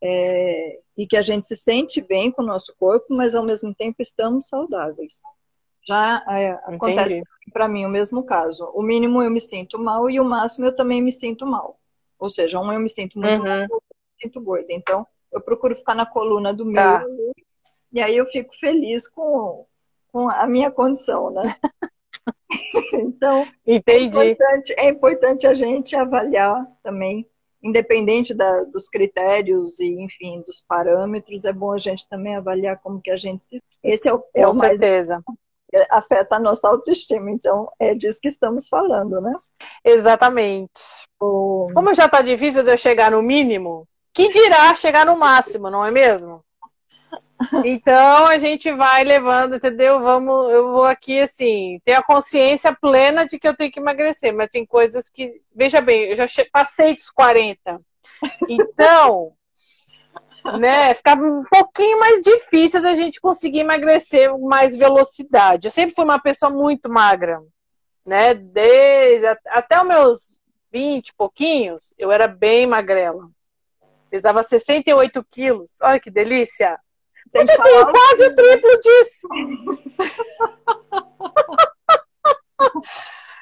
é, 0.00 0.80
e 0.96 1.06
que 1.06 1.16
a 1.16 1.22
gente 1.22 1.46
se 1.46 1.56
sente 1.56 2.00
bem 2.00 2.32
com 2.32 2.42
o 2.42 2.46
nosso 2.46 2.74
corpo, 2.76 3.14
mas 3.14 3.34
ao 3.34 3.44
mesmo 3.44 3.74
tempo 3.74 4.00
estamos 4.00 4.48
saudáveis. 4.48 5.20
Já 5.86 6.24
é, 6.28 6.50
acontece 6.64 7.22
para 7.52 7.68
mim 7.68 7.84
o 7.84 7.88
mesmo 7.88 8.24
caso. 8.24 8.64
O 8.74 8.82
mínimo 8.82 9.22
eu 9.22 9.30
me 9.30 9.40
sinto 9.40 9.78
mal 9.78 10.08
e 10.08 10.18
o 10.18 10.24
máximo 10.24 10.66
eu 10.66 10.74
também 10.74 11.02
me 11.02 11.12
sinto 11.12 11.46
mal. 11.46 11.78
Ou 12.18 12.30
seja, 12.30 12.58
um 12.58 12.72
eu 12.72 12.80
me 12.80 12.88
sinto 12.88 13.18
muito 13.18 13.42
uhum. 13.42 13.48
mal, 13.48 13.62
eu 13.62 13.82
me 13.82 14.22
sinto 14.22 14.40
gorda. 14.40 14.66
Então, 14.70 15.06
eu 15.30 15.40
procuro 15.40 15.76
ficar 15.76 15.94
na 15.94 16.06
coluna 16.06 16.54
do 16.54 16.70
tá. 16.72 17.00
meio 17.00 17.32
e 17.92 18.00
aí 18.00 18.16
eu 18.16 18.26
fico 18.26 18.56
feliz 18.58 19.06
com, 19.06 19.66
com 20.10 20.28
a 20.30 20.46
minha 20.46 20.70
condição, 20.70 21.30
né? 21.30 21.42
então, 22.94 23.46
Entendi. 23.66 24.18
É, 24.18 24.30
importante, 24.30 24.74
é 24.76 24.88
importante 24.88 25.46
a 25.46 25.54
gente 25.54 25.96
avaliar 25.96 26.66
também, 26.82 27.26
independente 27.62 28.34
da, 28.34 28.62
dos 28.64 28.88
critérios 28.88 29.78
e, 29.80 30.00
enfim, 30.00 30.42
dos 30.46 30.64
parâmetros, 30.66 31.44
é 31.44 31.52
bom 31.52 31.72
a 31.72 31.78
gente 31.78 32.08
também 32.08 32.36
avaliar 32.36 32.80
como 32.80 33.00
que 33.00 33.10
a 33.10 33.16
gente 33.16 33.44
se... 33.44 33.62
Esse 33.82 34.08
é 34.08 34.14
o, 34.14 34.22
é 34.34 34.44
Com 34.44 34.52
o 34.52 34.56
mais... 34.56 34.78
certeza 34.78 35.22
afeta 35.90 36.36
a 36.36 36.40
nossa 36.40 36.68
autoestima. 36.68 37.30
Então, 37.30 37.70
é 37.78 37.94
disso 37.94 38.20
que 38.20 38.28
estamos 38.28 38.68
falando, 38.68 39.20
né? 39.20 39.32
Exatamente. 39.84 41.06
O... 41.20 41.68
Como 41.74 41.94
já 41.94 42.06
está 42.06 42.20
difícil 42.20 42.62
de 42.62 42.70
eu 42.70 42.78
chegar 42.78 43.10
no 43.10 43.22
mínimo, 43.22 43.86
que 44.12 44.28
dirá 44.28 44.74
chegar 44.74 45.06
no 45.06 45.16
máximo, 45.16 45.70
não 45.70 45.84
é 45.84 45.90
mesmo? 45.90 46.44
Então 47.64 48.26
a 48.26 48.38
gente 48.38 48.70
vai 48.72 49.04
levando, 49.04 49.56
entendeu? 49.56 50.00
Vamos, 50.00 50.50
eu 50.50 50.72
vou 50.72 50.84
aqui 50.84 51.20
assim, 51.20 51.80
ter 51.84 51.94
a 51.94 52.02
consciência 52.02 52.74
plena 52.74 53.26
de 53.26 53.38
que 53.38 53.46
eu 53.48 53.56
tenho 53.56 53.70
que 53.70 53.80
emagrecer, 53.80 54.34
mas 54.34 54.50
tem 54.50 54.66
coisas 54.66 55.08
que, 55.08 55.40
veja 55.54 55.80
bem, 55.80 56.04
eu 56.04 56.16
já 56.16 56.26
passei 56.52 56.94
dos 56.94 57.10
40. 57.10 57.80
Então, 58.48 59.32
né, 60.58 60.94
fica 60.94 61.14
um 61.14 61.44
pouquinho 61.44 61.98
mais 61.98 62.22
difícil 62.22 62.82
da 62.82 62.94
gente 62.94 63.20
conseguir 63.20 63.60
emagrecer 63.60 64.30
com 64.30 64.48
mais 64.48 64.76
velocidade. 64.76 65.66
Eu 65.66 65.72
sempre 65.72 65.94
fui 65.94 66.04
uma 66.04 66.20
pessoa 66.20 66.50
muito 66.50 66.88
magra, 66.90 67.40
né? 68.04 68.34
Desde 68.34 69.26
até 69.46 69.80
os 69.80 69.86
meus 69.86 70.38
20 70.72 71.08
e 71.08 71.14
pouquinhos, 71.14 71.94
eu 71.98 72.10
era 72.10 72.26
bem 72.26 72.66
magrela. 72.66 73.28
Pesava 74.10 74.42
68 74.42 75.24
quilos. 75.30 75.72
Olha 75.82 76.00
que 76.00 76.10
delícia! 76.10 76.78
Tem 77.32 77.42
eu 77.42 77.62
tenho 77.62 77.90
quase 77.90 78.26
o 78.26 78.34
triplo 78.34 78.80
disso. 78.80 79.26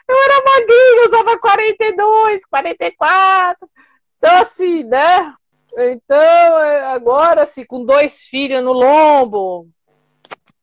eu 0.09 0.16
era 0.25 0.44
magrinha, 0.44 1.06
usava 1.09 1.38
42, 1.38 2.47
44. 2.47 3.68
Então, 4.16 4.37
assim, 4.38 4.85
né? 4.85 5.35
Então, 5.76 6.56
agora, 6.92 7.42
assim, 7.42 7.64
com 7.64 7.85
dois 7.85 8.23
filhos 8.23 8.62
no 8.62 8.73
lombo, 8.73 9.68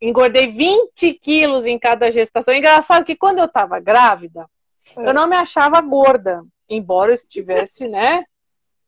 engordei 0.01 0.51
20 0.51 1.13
quilos 1.15 1.65
em 1.65 1.77
cada 1.77 2.12
gestação. 2.12 2.53
Engraçado 2.53 3.05
que 3.05 3.15
quando 3.15 3.39
eu 3.39 3.48
tava 3.48 3.79
grávida, 3.79 4.48
eu 4.96 5.13
não 5.13 5.27
me 5.27 5.36
achava 5.36 5.81
gorda, 5.81 6.41
embora 6.69 7.12
eu 7.12 7.15
estivesse, 7.15 7.88
né, 7.88 8.24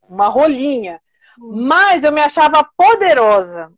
uma 0.07 0.27
rolinha. 0.27 1.01
Mas 1.37 2.03
eu 2.03 2.11
me 2.11 2.21
achava 2.21 2.67
poderosa. 2.77 3.71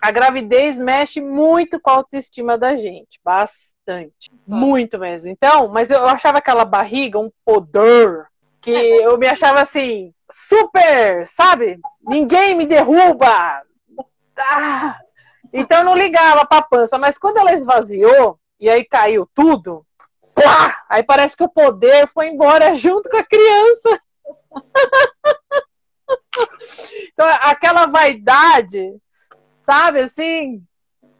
A 0.00 0.10
gravidez 0.10 0.78
mexe 0.78 1.20
muito 1.20 1.80
com 1.80 1.90
a 1.90 1.94
autoestima 1.94 2.56
da 2.56 2.76
gente, 2.76 3.18
bastante, 3.24 4.30
muito 4.46 4.98
mesmo. 4.98 5.28
Então, 5.28 5.68
mas 5.68 5.90
eu 5.90 6.06
achava 6.06 6.38
aquela 6.38 6.64
barriga 6.64 7.18
um 7.18 7.30
poder 7.44 8.26
que 8.60 8.70
eu 8.70 9.18
me 9.18 9.26
achava 9.26 9.60
assim, 9.60 10.12
super, 10.32 11.26
sabe? 11.26 11.80
Ninguém 12.02 12.54
me 12.54 12.66
derruba. 12.66 13.62
Ah! 14.38 14.98
Então 15.52 15.78
eu 15.78 15.84
não 15.84 15.96
ligava 15.96 16.46
pra 16.46 16.62
pança, 16.62 16.98
mas 16.98 17.18
quando 17.18 17.38
ela 17.38 17.52
esvaziou 17.52 18.38
e 18.60 18.68
aí 18.68 18.84
caiu 18.84 19.28
tudo, 19.34 19.84
Plá! 20.38 20.74
Aí 20.88 21.02
parece 21.02 21.36
que 21.36 21.42
o 21.42 21.48
poder 21.48 22.06
foi 22.08 22.28
embora 22.28 22.72
junto 22.74 23.10
com 23.10 23.16
a 23.16 23.24
criança. 23.24 24.00
então, 27.12 27.26
aquela 27.40 27.86
vaidade, 27.86 28.96
sabe, 29.68 30.00
assim, 30.00 30.62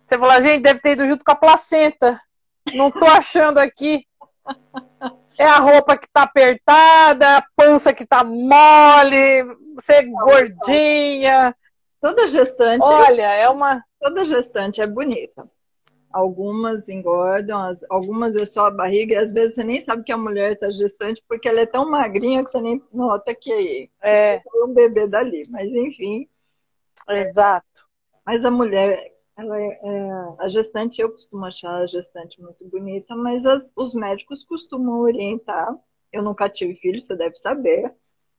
você 0.07 0.19
fala, 0.19 0.41
gente, 0.41 0.63
deve 0.63 0.81
ter 0.81 0.93
ido 0.93 1.07
junto 1.07 1.23
com 1.23 1.33
a 1.33 1.37
placenta. 1.37 2.19
Não 2.75 2.91
tô 2.91 3.05
achando 3.05 3.59
aqui. 3.59 4.07
É 5.39 5.45
a 5.45 5.59
roupa 5.59 5.99
que 5.99 6.09
tá 6.11 6.23
apertada, 6.23 7.37
a 7.37 7.45
pança 7.55 7.93
que 7.93 8.07
tá 8.07 8.25
mole, 8.25 9.45
você 9.75 9.95
é 9.95 10.03
gordinha. 10.03 11.55
Toda 12.01 12.27
gestante. 12.29 12.87
Olha, 12.87 13.35
é 13.35 13.49
uma. 13.51 13.85
Toda 14.01 14.25
gestante 14.25 14.81
é 14.81 14.87
bonita. 14.87 15.47
Algumas 16.11 16.89
engordam, 16.89 17.69
as, 17.69 17.85
algumas 17.91 18.35
é 18.35 18.47
só 18.47 18.67
a 18.67 18.71
barriga, 18.71 19.15
e 19.15 19.19
às 19.19 19.31
vezes 19.31 19.57
você 19.57 19.65
nem 19.65 19.79
sabe 19.79 20.05
que 20.05 20.13
a 20.13 20.17
mulher 20.17 20.53
está 20.53 20.71
gestante 20.71 21.23
porque 21.29 21.47
ela 21.47 21.61
é 21.61 21.67
tão 21.67 21.91
magrinha 21.91 22.43
que 22.43 22.51
você 22.51 22.63
nem 22.63 22.83
nota 22.93 23.35
que 23.35 23.91
é, 24.03 24.37
é 24.37 24.43
um 24.65 24.73
bebê 24.73 25.07
dali. 25.11 25.43
Mas 25.51 25.71
enfim. 25.71 26.27
Exato. 27.11 27.88
Mas 28.29 28.45
a 28.45 28.51
mulher, 28.51 29.11
ela 29.39 29.59
é, 29.59 29.81
é, 29.83 30.11
a 30.41 30.51
gestante, 30.51 31.01
eu 31.01 31.11
costumo 31.11 31.47
achar 31.47 31.77
a 31.77 31.87
gestante 31.87 32.39
muito 32.43 32.63
bonita, 32.69 33.17
mas 33.17 33.47
as, 33.47 33.73
os 33.75 33.95
médicos 33.95 34.45
costumam 34.45 35.01
orientar. 35.01 35.75
Eu 36.13 36.23
nunca 36.23 36.47
tive 36.47 36.75
filho, 36.75 37.01
você 37.01 37.17
deve 37.17 37.37
saber. 37.37 37.91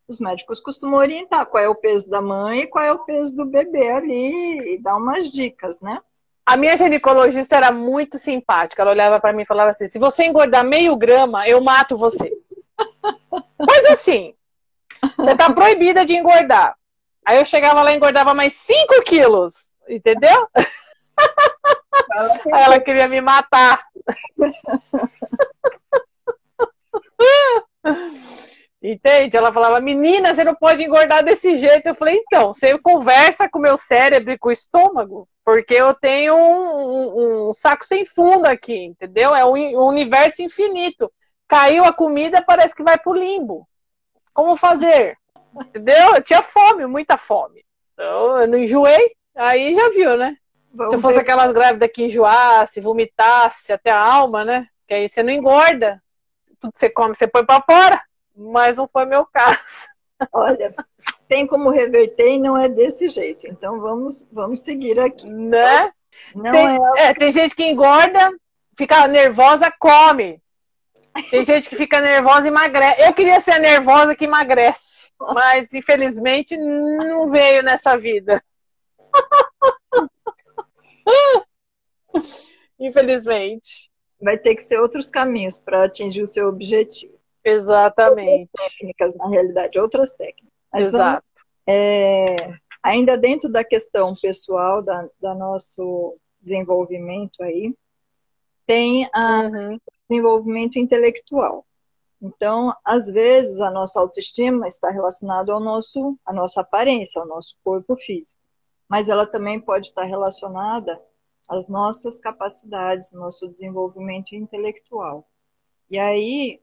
Os 0.08 0.20
médicos 0.20 0.62
costumam 0.62 1.00
orientar 1.00 1.48
qual 1.48 1.64
é 1.64 1.68
o 1.68 1.74
peso 1.74 2.08
da 2.08 2.22
mãe 2.22 2.60
e 2.60 2.68
qual 2.68 2.86
é 2.86 2.94
o 2.94 3.00
peso 3.00 3.36
do 3.36 3.48
bebê 3.48 3.90
ali 3.90 4.76
e 4.76 4.78
dar 4.78 4.96
umas 4.96 5.32
dicas, 5.32 5.82
né? 5.82 6.00
A 6.46 6.56
minha 6.56 6.78
ginecologista 6.78 7.56
era 7.56 7.72
muito 7.72 8.20
simpática. 8.20 8.84
Ela 8.84 8.92
olhava 8.92 9.20
para 9.20 9.34
mim 9.34 9.42
e 9.42 9.48
falava 9.48 9.72
assim: 9.72 9.88
se 9.88 9.98
você 9.98 10.24
engordar 10.24 10.64
meio 10.64 10.96
grama, 10.96 11.50
eu 11.50 11.64
mato 11.64 11.98
você. 11.98 12.32
Mas 13.58 13.86
assim, 13.86 14.36
você 15.18 15.36
tá 15.36 15.52
proibida 15.52 16.06
de 16.06 16.16
engordar. 16.16 16.78
Aí 17.26 17.40
eu 17.40 17.46
chegava 17.46 17.82
lá 17.82 17.92
e 17.92 17.96
engordava 17.96 18.36
mais 18.36 18.54
5 18.54 19.02
quilos, 19.04 19.69
entendeu? 19.90 20.48
Aí 22.54 22.62
ela 22.64 22.80
queria 22.80 23.08
me 23.08 23.22
matar. 23.22 23.84
Entende? 28.82 29.36
Ela 29.36 29.52
falava, 29.52 29.82
menina, 29.82 30.34
você 30.34 30.44
não 30.44 30.56
pode 30.56 30.82
engordar 30.84 31.24
desse 31.24 31.58
jeito. 31.58 31.88
Eu 31.88 31.96
falei, 31.96 32.16
então, 32.16 32.54
você 32.54 32.78
conversa 32.80 33.50
com 33.50 33.60
o 33.60 33.62
meu 33.62 33.76
cérebro 33.76 34.32
e 34.32 34.38
com 34.38 34.48
o 34.48 34.54
estômago, 34.54 35.28
porque 35.44 35.74
eu 35.74 35.94
tenho 35.94 36.34
um, 36.34 37.48
um, 37.48 37.50
um 37.50 37.54
saco 37.54 37.86
sem 37.86 38.06
fundo 38.06 38.46
aqui, 38.46 38.86
entendeu? 38.86 39.36
É 39.36 39.44
um, 39.44 39.56
um, 39.56 39.86
universo 39.86 40.42
infinito. 40.42 41.12
Caiu 41.48 41.84
a 41.84 41.92
comida, 41.92 42.42
parece 42.42 42.74
que 42.74 42.84
vai 42.84 42.98
pro 42.98 43.14
limbo. 43.14 43.68
Como 44.34 44.56
fazer? 44.56 45.18
Entendeu? 45.60 46.16
Eu 46.16 46.24
tinha 46.24 46.42
fome, 46.42 46.86
muita 46.86 47.18
fome. 47.18 47.66
Então, 47.94 48.40
eu 48.40 48.48
não 48.48 48.58
enjoei, 48.58 49.14
aí 49.40 49.74
já 49.74 49.90
viu, 49.90 50.18
né? 50.18 50.36
Vamos 50.74 50.96
Se 50.96 51.02
fosse 51.02 51.16
ver. 51.16 51.22
aquelas 51.22 51.52
grávidas 51.52 51.90
que 51.92 52.04
enjoasse, 52.04 52.82
vomitasse 52.82 53.74
até 53.74 53.90
a 53.90 54.00
alma, 54.00 54.46
né? 54.46 54.68
Que 54.88 54.94
aí 54.94 55.10
você 55.10 55.24
não 55.24 55.32
engorda. 55.32 56.02
Tudo 56.60 56.74
que 56.74 56.80
você 56.80 56.90
come, 56.90 57.16
você 57.16 57.28
põe 57.28 57.46
para 57.46 57.62
fora 57.62 58.02
mas 58.40 58.78
não 58.78 58.88
foi 58.88 59.06
meu 59.06 59.26
caso. 59.26 59.88
Olha, 60.32 60.74
tem 61.28 61.46
como 61.46 61.70
reverter 61.70 62.36
e 62.36 62.40
não 62.40 62.58
é 62.58 62.70
desse 62.70 63.10
jeito. 63.10 63.46
Então 63.46 63.80
vamos, 63.82 64.26
vamos 64.32 64.62
seguir 64.62 65.00
aqui. 65.00 65.30
Né? 65.30 65.92
Não 66.34 66.52
tem, 66.52 66.68
é... 66.68 67.08
é... 67.10 67.14
tem 67.14 67.32
gente 67.32 67.54
que 67.54 67.66
engorda, 67.66 68.32
fica 68.78 69.08
nervosa, 69.08 69.72
come. 69.78 70.42
Tem 71.30 71.44
gente 71.44 71.68
que 71.68 71.76
fica 71.76 72.00
nervosa 72.00 72.46
e 72.46 72.50
emagrece. 72.50 73.02
Eu 73.02 73.14
queria 73.14 73.40
ser 73.42 73.52
a 73.52 73.60
nervosa 73.60 74.16
que 74.16 74.26
emagrece, 74.26 75.10
mas 75.34 75.74
infelizmente 75.74 76.56
não 76.56 77.28
veio 77.28 77.62
nessa 77.62 77.98
vida. 77.98 78.42
infelizmente. 82.80 83.90
Vai 84.22 84.38
ter 84.38 84.56
que 84.56 84.64
ser 84.64 84.80
outros 84.80 85.10
caminhos 85.10 85.60
para 85.60 85.86
atingir 85.86 86.24
o 86.24 86.28
seu 86.28 86.50
objetivo. 86.50 87.18
Exatamente. 87.44 88.50
Outras 88.52 88.74
técnicas, 88.74 89.16
na 89.16 89.30
realidade, 89.30 89.80
outras 89.80 90.14
técnicas. 90.14 90.54
Mas 90.72 90.88
Exato. 90.88 91.26
Vamos, 91.36 91.48
é, 91.66 92.36
ainda 92.84 93.18
dentro 93.18 93.50
da 93.50 93.64
questão 93.64 94.14
pessoal, 94.22 94.82
da, 94.82 95.08
da 95.22 95.34
nosso 95.34 96.18
desenvolvimento 96.42 97.42
aí, 97.42 97.74
tem 98.66 99.06
o 99.06 99.20
uhum. 99.20 99.80
desenvolvimento 100.10 100.78
intelectual. 100.78 101.66
Então, 102.22 102.74
às 102.84 103.08
vezes, 103.08 103.62
a 103.62 103.72
nossa 103.72 104.00
autoestima 104.00 104.68
está 104.68 104.90
relacionada 104.90 105.54
ao 105.54 105.60
nosso, 105.60 106.18
à 106.26 106.34
nossa 106.34 106.62
aparência, 106.62 107.22
ao 107.22 107.28
nosso 107.28 107.56
corpo 107.64 107.96
físico. 107.96 108.39
Mas 108.90 109.08
ela 109.08 109.28
também 109.28 109.60
pode 109.60 109.88
estar 109.88 110.04
relacionada 110.04 111.00
às 111.48 111.68
nossas 111.70 112.20
capacidades, 112.20 113.12
nosso 113.12 113.48
desenvolvimento 113.48 114.34
intelectual. 114.34 115.28
E 115.90 115.98
aí, 115.98 116.60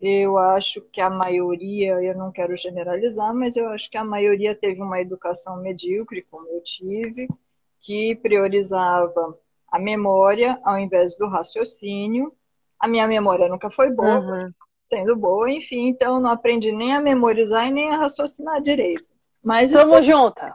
eu 0.00 0.38
acho 0.38 0.80
que 0.92 1.00
a 1.00 1.08
maioria, 1.08 2.02
eu 2.02 2.16
não 2.16 2.30
quero 2.30 2.56
generalizar, 2.56 3.34
mas 3.34 3.56
eu 3.56 3.68
acho 3.68 3.90
que 3.90 3.96
a 3.96 4.04
maioria 4.04 4.54
teve 4.54 4.82
uma 4.82 5.00
educação 5.00 5.56
medíocre, 5.60 6.22
como 6.22 6.48
eu 6.48 6.62
tive, 6.62 7.26
que 7.80 8.14
priorizava 8.16 9.38
a 9.70 9.78
memória 9.78 10.58
ao 10.64 10.78
invés 10.78 11.16
do 11.16 11.28
raciocínio. 11.28 12.32
A 12.78 12.86
minha 12.86 13.06
memória 13.06 13.48
nunca 13.48 13.70
foi 13.70 13.90
boa, 13.90 14.20
uhum. 14.20 14.52
sendo 14.88 15.16
boa, 15.16 15.50
enfim, 15.50 15.88
então 15.88 16.20
não 16.20 16.30
aprendi 16.30 16.70
nem 16.70 16.94
a 16.94 17.00
memorizar 17.00 17.66
e 17.66 17.72
nem 17.72 17.90
a 17.90 17.96
raciocinar 17.96 18.60
direito. 18.60 19.17
Mas 19.42 19.70
Estamos 19.70 20.04
juntas. 20.04 20.52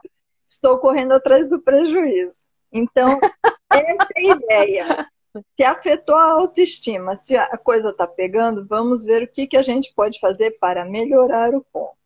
Estou 0.48 0.78
correndo 0.78 1.14
atrás 1.14 1.50
do 1.50 1.62
prejuízo. 1.62 2.46
Então, 2.72 3.20
essa 3.72 4.08
é 4.16 4.20
a 4.20 4.36
ideia 4.36 5.10
se 5.58 5.64
afetou 5.64 6.16
a 6.16 6.32
autoestima, 6.34 7.16
se 7.16 7.36
a 7.36 7.58
coisa 7.58 7.90
está 7.90 8.06
pegando, 8.06 8.66
vamos 8.68 9.04
ver 9.04 9.24
o 9.24 9.28
que, 9.28 9.48
que 9.48 9.58
a 9.58 9.64
gente 9.64 9.92
pode 9.94 10.20
fazer 10.20 10.52
para 10.60 10.86
melhorar 10.86 11.56
o 11.56 11.66
ponto. 11.72 11.98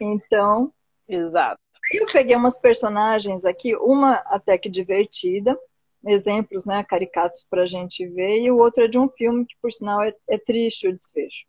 Então. 0.00 0.72
Exato. 1.08 1.60
Eu 1.92 2.06
peguei 2.06 2.36
umas 2.36 2.58
personagens 2.58 3.44
aqui, 3.44 3.74
uma 3.76 4.14
até 4.26 4.56
que 4.56 4.70
divertida, 4.70 5.58
exemplos 6.06 6.64
né, 6.64 6.84
caricatos 6.84 7.44
para 7.48 7.62
a 7.62 7.66
gente 7.66 8.06
ver, 8.06 8.40
e 8.40 8.50
o 8.50 8.56
outro 8.56 8.84
é 8.84 8.88
de 8.88 8.98
um 8.98 9.08
filme 9.08 9.44
que, 9.44 9.54
por 9.60 9.70
sinal, 9.70 10.02
é, 10.02 10.14
é 10.28 10.38
triste 10.38 10.88
o 10.88 10.94
desfecho. 10.94 11.44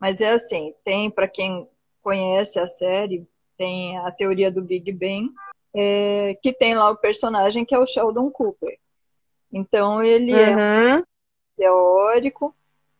Mas 0.00 0.20
é 0.20 0.30
assim: 0.30 0.74
tem, 0.84 1.10
para 1.10 1.28
quem 1.28 1.68
conhece 2.02 2.58
a 2.58 2.66
série, 2.66 3.26
tem 3.58 3.98
a 3.98 4.10
teoria 4.12 4.50
do 4.50 4.62
Big 4.62 4.90
Bang, 4.92 5.30
é, 5.74 6.38
que 6.40 6.52
tem 6.52 6.74
lá 6.74 6.90
o 6.90 6.96
personagem 6.96 7.64
que 7.64 7.74
é 7.74 7.78
o 7.78 7.86
Sheldon 7.86 8.30
Cooper. 8.30 8.78
Então 9.52 10.02
ele 10.02 10.32
é 10.32 10.54
uhum. 10.54 10.98
é 10.98 11.02
teórico, 11.56 12.54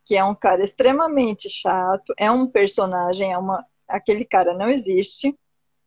que 0.05 0.17
é 0.17 0.25
um 0.25 0.35
cara 0.35 0.63
extremamente 0.63 1.49
chato, 1.49 2.13
é 2.19 2.31
um 2.31 2.47
personagem, 2.47 3.33
é 3.33 3.39
uma 3.39 3.63
aquele 3.87 4.25
cara 4.25 4.53
não 4.53 4.69
existe, 4.69 5.35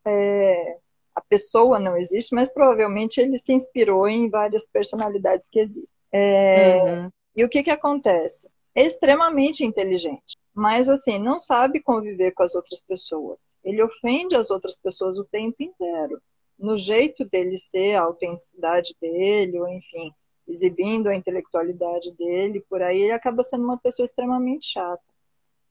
é, 0.05 0.77
a 1.13 1.21
pessoa 1.21 1.79
não 1.79 1.97
existe, 1.97 2.33
mas 2.33 2.51
provavelmente 2.51 3.19
ele 3.19 3.37
se 3.37 3.53
inspirou 3.53 4.07
em 4.07 4.29
várias 4.29 4.67
personalidades 4.67 5.49
que 5.49 5.59
existem. 5.59 5.95
É, 6.11 6.81
uhum. 6.83 7.09
E 7.35 7.43
o 7.43 7.49
que 7.49 7.63
que 7.63 7.69
acontece? 7.69 8.49
É 8.73 8.85
extremamente 8.85 9.65
inteligente, 9.65 10.37
mas 10.53 10.87
assim 10.87 11.19
não 11.19 11.39
sabe 11.39 11.81
conviver 11.81 12.31
com 12.31 12.43
as 12.43 12.55
outras 12.55 12.81
pessoas. 12.81 13.50
Ele 13.63 13.81
ofende 13.83 14.35
as 14.35 14.49
outras 14.49 14.77
pessoas 14.77 15.17
o 15.17 15.25
tempo 15.25 15.61
inteiro, 15.61 16.21
no 16.57 16.77
jeito 16.77 17.25
dele 17.25 17.57
ser, 17.57 17.95
a 17.95 18.03
autenticidade 18.03 18.95
dele, 19.01 19.59
ou 19.59 19.67
enfim, 19.67 20.13
exibindo 20.47 21.07
a 21.07 21.15
intelectualidade 21.15 22.11
dele 22.11 22.63
por 22.69 22.81
aí, 22.81 23.01
ele 23.01 23.11
acaba 23.11 23.43
sendo 23.43 23.63
uma 23.63 23.77
pessoa 23.77 24.05
extremamente 24.05 24.67
chata. 24.67 25.01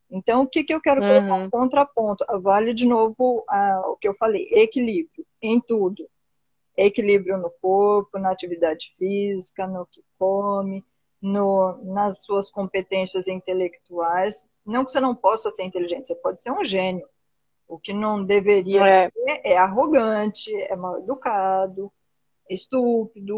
Então, 0.09 0.41
o 0.41 0.47
que, 0.47 0.63
que 0.63 0.73
eu 0.73 0.81
quero 0.81 0.99
colocar 0.99 1.35
um 1.35 1.49
contraponto? 1.49 2.25
Vale 2.41 2.73
de 2.73 2.85
novo 2.85 3.45
uh, 3.49 3.91
o 3.91 3.95
que 3.95 4.07
eu 4.07 4.13
falei, 4.15 4.49
equilíbrio 4.51 5.25
em 5.41 5.61
tudo. 5.61 6.05
equilíbrio 6.75 7.37
no 7.37 7.49
corpo, 7.61 8.17
na 8.17 8.31
atividade 8.31 8.93
física, 8.97 9.67
no 9.67 9.85
que 9.85 10.03
come, 10.17 10.83
no, 11.21 11.77
nas 11.83 12.21
suas 12.21 12.51
competências 12.51 13.27
intelectuais. 13.27 14.45
Não 14.65 14.83
que 14.83 14.91
você 14.91 14.99
não 14.99 15.15
possa 15.15 15.49
ser 15.51 15.63
inteligente, 15.63 16.07
você 16.07 16.15
pode 16.15 16.41
ser 16.41 16.51
um 16.51 16.63
gênio. 16.63 17.07
O 17.71 17.79
que 17.79 17.93
não 17.93 18.21
deveria 18.21 18.85
é. 18.85 19.09
ser 19.09 19.41
é 19.45 19.57
arrogante, 19.57 20.53
é 20.53 20.75
mal 20.75 20.99
educado, 20.99 21.89
é 22.49 22.53
estúpido. 22.53 23.37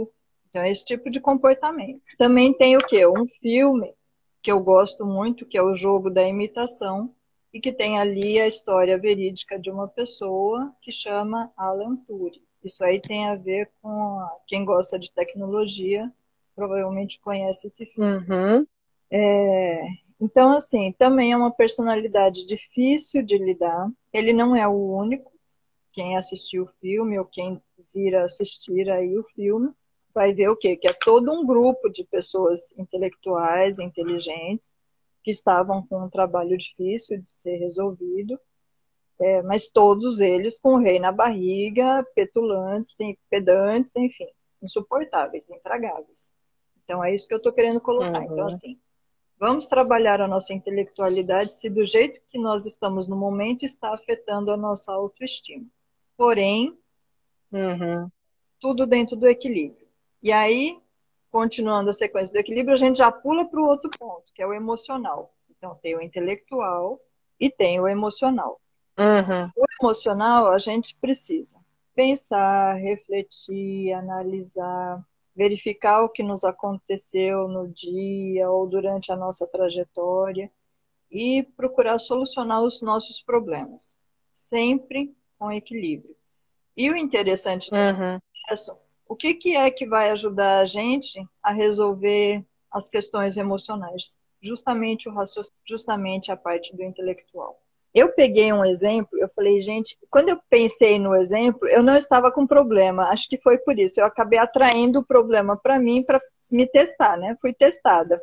Então, 0.49 0.63
é 0.63 0.71
esse 0.71 0.83
tipo 0.83 1.11
de 1.11 1.21
comportamento. 1.21 2.01
Também 2.17 2.51
tem 2.51 2.75
o 2.75 2.79
quê? 2.79 3.05
Um 3.05 3.27
filme 3.39 3.93
que 4.41 4.51
eu 4.51 4.59
gosto 4.59 5.05
muito, 5.05 5.45
que 5.45 5.55
é 5.55 5.61
o 5.61 5.75
Jogo 5.75 6.09
da 6.09 6.27
Imitação, 6.27 7.13
e 7.53 7.61
que 7.61 7.71
tem 7.71 7.99
ali 7.99 8.41
a 8.41 8.47
história 8.47 8.97
verídica 8.97 9.59
de 9.59 9.69
uma 9.69 9.87
pessoa 9.87 10.73
que 10.81 10.91
chama 10.91 11.51
Alan 11.55 11.95
Turing. 11.95 12.41
Isso 12.63 12.83
aí 12.83 12.99
tem 12.99 13.27
a 13.27 13.35
ver 13.35 13.69
com 13.83 14.19
a... 14.19 14.29
quem 14.47 14.65
gosta 14.65 14.97
de 14.97 15.11
tecnologia, 15.11 16.11
provavelmente 16.55 17.19
conhece 17.21 17.67
esse 17.67 17.85
filme. 17.85 18.17
Uhum. 18.27 18.65
É... 19.11 19.83
Então, 20.19 20.55
assim, 20.55 20.93
também 20.97 21.31
é 21.31 21.37
uma 21.37 21.51
personalidade 21.51 22.45
difícil 22.45 23.21
de 23.23 23.37
lidar. 23.37 23.89
Ele 24.11 24.33
não 24.33 24.55
é 24.55 24.67
o 24.67 24.95
único. 24.95 25.31
Quem 25.91 26.17
assistiu 26.17 26.63
o 26.63 26.71
filme 26.79 27.19
ou 27.19 27.25
quem 27.25 27.61
vira 27.93 28.23
assistir 28.23 28.89
aí 28.89 29.17
o 29.17 29.23
filme 29.35 29.71
vai 30.13 30.33
ver 30.33 30.49
o 30.49 30.55
quê? 30.55 30.75
Que 30.77 30.87
é 30.87 30.93
todo 30.93 31.31
um 31.31 31.45
grupo 31.45 31.89
de 31.89 32.03
pessoas 32.03 32.71
intelectuais, 32.77 33.79
inteligentes, 33.79 34.73
que 35.23 35.31
estavam 35.31 35.85
com 35.87 36.05
um 36.05 36.09
trabalho 36.09 36.57
difícil 36.57 37.19
de 37.19 37.29
ser 37.29 37.55
resolvido, 37.57 38.39
é, 39.19 39.41
mas 39.41 39.67
todos 39.67 40.19
eles 40.19 40.59
com 40.59 40.75
o 40.75 40.79
rei 40.79 40.99
na 40.99 41.11
barriga, 41.11 42.05
petulantes, 42.13 42.95
pedantes, 43.29 43.95
enfim, 43.95 44.27
insuportáveis, 44.61 45.49
intragáveis. 45.49 46.31
Então 46.83 47.03
é 47.03 47.15
isso 47.15 47.27
que 47.27 47.33
eu 47.33 47.37
estou 47.37 47.53
querendo 47.53 47.79
colocar. 47.79 48.19
Uhum. 48.19 48.33
Então, 48.33 48.47
assim, 48.47 48.77
vamos 49.43 49.67
trabalhar 49.67 50.21
a 50.21 50.27
nossa 50.27 50.53
intelectualidade 50.53 51.53
se 51.53 51.69
do 51.69 51.85
jeito 51.85 52.21
que 52.29 52.39
nós 52.39 52.65
estamos 52.65 53.09
no 53.09 53.17
momento 53.17 53.65
está 53.65 53.93
afetando 53.93 54.49
a 54.49 54.55
nossa 54.55 54.89
autoestima. 54.93 55.65
Porém, 56.15 56.79
uhum. 57.51 58.09
tudo 58.57 58.87
dentro 58.87 59.17
do 59.17 59.27
equilíbrio. 59.27 59.85
E 60.21 60.31
aí, 60.31 60.79
continuando 61.29 61.89
a 61.89 61.93
sequência 61.93 62.31
do 62.31 62.39
equilíbrio, 62.39 62.73
a 62.73 62.77
gente 62.77 62.99
já 62.99 63.11
pula 63.11 63.43
para 63.43 63.59
o 63.59 63.67
outro 63.67 63.91
ponto, 63.99 64.31
que 64.33 64.41
é 64.41 64.47
o 64.47 64.53
emocional. 64.53 65.33
Então, 65.49 65.77
tem 65.83 65.93
o 65.93 66.01
intelectual 66.01 66.97
e 67.37 67.49
tem 67.49 67.81
o 67.81 67.87
emocional. 67.87 68.61
Uhum. 68.97 69.51
O 69.57 69.65
emocional, 69.81 70.53
a 70.53 70.57
gente 70.57 70.95
precisa 70.95 71.57
pensar, 71.93 72.75
refletir, 72.75 73.91
analisar, 73.91 75.03
verificar 75.35 76.03
o 76.03 76.09
que 76.09 76.21
nos 76.21 76.43
aconteceu 76.43 77.47
no 77.47 77.67
dia 77.67 78.49
ou 78.49 78.67
durante 78.67 79.11
a 79.11 79.15
nossa 79.15 79.47
trajetória 79.47 80.51
e 81.11 81.43
procurar 81.55 81.99
solucionar 81.99 82.61
os 82.61 82.81
nossos 82.81 83.21
problemas, 83.21 83.93
sempre 84.31 85.15
com 85.37 85.51
equilíbrio. 85.51 86.15
E 86.75 86.89
o 86.89 86.97
interessante 86.97 87.69
uhum. 87.71 88.19
é 88.49 88.55
o 89.07 89.15
que, 89.15 89.33
que 89.35 89.55
é 89.55 89.69
que 89.69 89.85
vai 89.85 90.09
ajudar 90.09 90.59
a 90.59 90.65
gente 90.65 91.23
a 91.41 91.51
resolver 91.51 92.43
as 92.71 92.89
questões 92.89 93.37
emocionais? 93.37 94.17
Justamente 94.41 95.07
o 95.07 95.13
raciocínio, 95.13 95.59
justamente 95.67 96.31
a 96.31 96.37
parte 96.37 96.75
do 96.75 96.83
intelectual. 96.83 97.62
Eu 97.93 98.11
peguei 98.11 98.51
um 98.51 98.65
exemplo, 98.65 99.19
eu 99.19 99.29
falei, 99.35 99.61
gente, 99.61 99.97
quando 100.09 100.29
eu 100.29 100.39
pensei 100.49 100.97
no 100.97 101.15
exemplo, 101.15 101.67
eu 101.67 101.83
não 101.83 101.95
estava 101.95 102.31
com 102.31 102.47
problema. 102.47 103.09
Acho 103.09 103.29
que 103.29 103.37
foi 103.37 103.59
por 103.59 103.77
isso. 103.77 103.99
Eu 103.99 104.05
acabei 104.05 104.39
atraindo 104.39 104.99
o 104.99 105.05
problema 105.05 105.55
para 105.55 105.77
mim 105.77 106.03
para 106.03 106.19
me 106.51 106.65
testar, 106.65 107.17
né? 107.17 107.37
Fui 107.39 107.53
testada. 107.53 108.15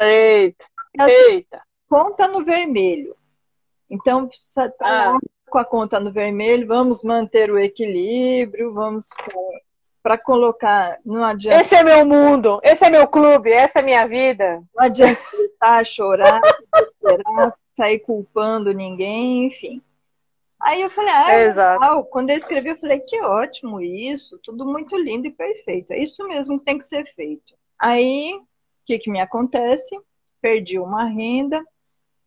Eita, 0.00 0.64
assim, 0.98 1.12
eita. 1.12 1.60
Conta 1.88 2.26
no 2.26 2.42
vermelho. 2.42 3.14
Então, 3.90 4.30
tá 4.56 4.72
ah. 4.80 5.18
com 5.50 5.58
a 5.58 5.64
conta 5.64 6.00
no 6.00 6.10
vermelho, 6.10 6.66
vamos 6.66 7.04
manter 7.04 7.50
o 7.50 7.58
equilíbrio, 7.58 8.72
vamos 8.72 9.10
para 10.02 10.16
colocar. 10.16 10.98
Não 11.04 11.22
adianta. 11.22 11.60
Esse 11.60 11.74
é 11.74 11.84
meu 11.84 12.06
mundo, 12.06 12.58
esse 12.62 12.84
é 12.84 12.88
meu 12.88 13.06
clube, 13.06 13.52
essa 13.52 13.80
é 13.80 13.82
minha 13.82 14.06
vida. 14.06 14.62
Não 14.74 14.84
adianta 14.84 15.20
gritar, 15.30 15.84
chorar, 15.84 16.40
esperar, 17.10 17.54
sair 17.74 17.98
culpando 18.00 18.72
ninguém, 18.72 19.46
enfim. 19.46 19.82
Aí 20.60 20.80
eu 20.80 20.90
falei, 20.90 21.10
ah, 21.10 21.32
é 21.32 21.48
legal. 21.48 22.04
Quando 22.04 22.30
eu 22.30 22.36
escrevi, 22.36 22.68
eu 22.68 22.78
falei, 22.78 23.00
que 23.00 23.20
ótimo 23.20 23.80
isso, 23.80 24.38
tudo 24.44 24.64
muito 24.64 24.96
lindo 24.96 25.26
e 25.26 25.32
perfeito. 25.32 25.92
É 25.92 25.98
isso 25.98 26.26
mesmo 26.28 26.58
que 26.58 26.64
tem 26.64 26.78
que 26.78 26.84
ser 26.84 27.04
feito. 27.14 27.54
Aí, 27.78 28.32
o 28.32 28.46
que, 28.86 28.98
que 29.00 29.10
me 29.10 29.20
acontece? 29.20 29.98
Perdi 30.40 30.78
uma 30.78 31.04
renda, 31.04 31.64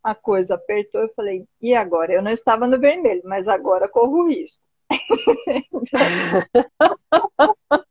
a 0.04 0.14
coisa 0.14 0.56
apertou, 0.56 1.02
eu 1.02 1.14
falei, 1.16 1.46
e 1.62 1.74
agora? 1.74 2.12
Eu 2.12 2.22
não 2.22 2.32
estava 2.32 2.68
no 2.68 2.78
vermelho, 2.78 3.22
mas 3.24 3.48
agora 3.48 3.88
corro 3.88 4.28
risco. 4.28 4.62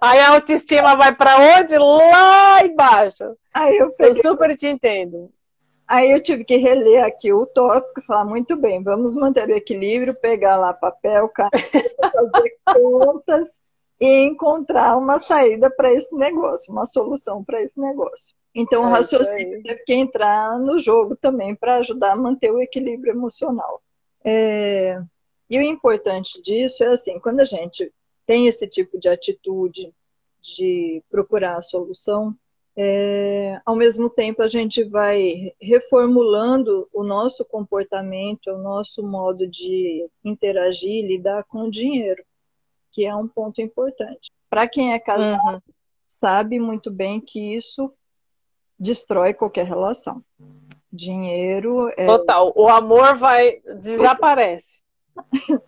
Aí 0.00 0.18
a 0.18 0.30
autoestima 0.30 0.96
vai 0.96 1.14
para 1.14 1.58
onde? 1.58 1.76
Lá 1.76 2.64
embaixo. 2.64 3.36
Aí 3.52 3.76
eu, 3.76 3.90
peguei... 3.92 4.18
eu 4.18 4.22
super 4.22 4.56
te 4.56 4.66
entendo. 4.66 5.30
Aí 5.90 6.12
eu 6.12 6.22
tive 6.22 6.44
que 6.44 6.56
reler 6.56 7.02
aqui 7.02 7.32
o 7.32 7.44
tópico 7.44 7.98
e 7.98 8.04
falar, 8.04 8.24
muito 8.24 8.56
bem, 8.56 8.80
vamos 8.80 9.16
manter 9.16 9.48
o 9.48 9.56
equilíbrio, 9.56 10.14
pegar 10.20 10.56
lá 10.56 10.72
papel, 10.72 11.28
caneta, 11.30 11.58
fazer 12.14 12.56
contas 12.64 13.58
e 14.00 14.24
encontrar 14.24 14.96
uma 14.96 15.18
saída 15.18 15.68
para 15.68 15.92
esse 15.92 16.14
negócio, 16.14 16.72
uma 16.72 16.86
solução 16.86 17.42
para 17.42 17.60
esse 17.60 17.80
negócio. 17.80 18.32
Então, 18.54 18.84
é 18.84 18.86
o 18.86 18.88
raciocínio 18.88 19.64
teve 19.64 19.82
que 19.82 19.92
entrar 19.92 20.60
no 20.60 20.78
jogo 20.78 21.16
também 21.16 21.56
para 21.56 21.78
ajudar 21.78 22.12
a 22.12 22.16
manter 22.16 22.52
o 22.52 22.60
equilíbrio 22.60 23.12
emocional. 23.12 23.82
É... 24.24 24.96
E 25.50 25.58
o 25.58 25.62
importante 25.62 26.40
disso 26.40 26.84
é 26.84 26.92
assim, 26.92 27.18
quando 27.18 27.40
a 27.40 27.44
gente 27.44 27.92
tem 28.24 28.46
esse 28.46 28.68
tipo 28.68 28.96
de 28.96 29.08
atitude 29.08 29.92
de 30.40 31.02
procurar 31.10 31.56
a 31.56 31.62
solução, 31.62 32.32
é, 32.82 33.60
ao 33.66 33.76
mesmo 33.76 34.08
tempo 34.08 34.42
a 34.42 34.48
gente 34.48 34.82
vai 34.82 35.52
reformulando 35.60 36.88
o 36.94 37.04
nosso 37.04 37.44
comportamento, 37.44 38.46
o 38.46 38.56
nosso 38.56 39.02
modo 39.02 39.46
de 39.46 40.08
interagir, 40.24 41.06
lidar 41.06 41.44
com 41.44 41.64
o 41.64 41.70
dinheiro, 41.70 42.24
que 42.90 43.04
é 43.04 43.14
um 43.14 43.28
ponto 43.28 43.60
importante. 43.60 44.30
Para 44.48 44.66
quem 44.66 44.94
é 44.94 44.98
casado, 44.98 45.56
uhum. 45.56 45.60
sabe 46.08 46.58
muito 46.58 46.90
bem 46.90 47.20
que 47.20 47.54
isso 47.54 47.92
destrói 48.78 49.34
qualquer 49.34 49.66
relação. 49.66 50.24
Dinheiro 50.90 51.92
é... 51.98 52.06
Total, 52.06 52.50
o 52.56 52.66
amor 52.66 53.14
vai 53.16 53.60
desaparece. 53.82 54.80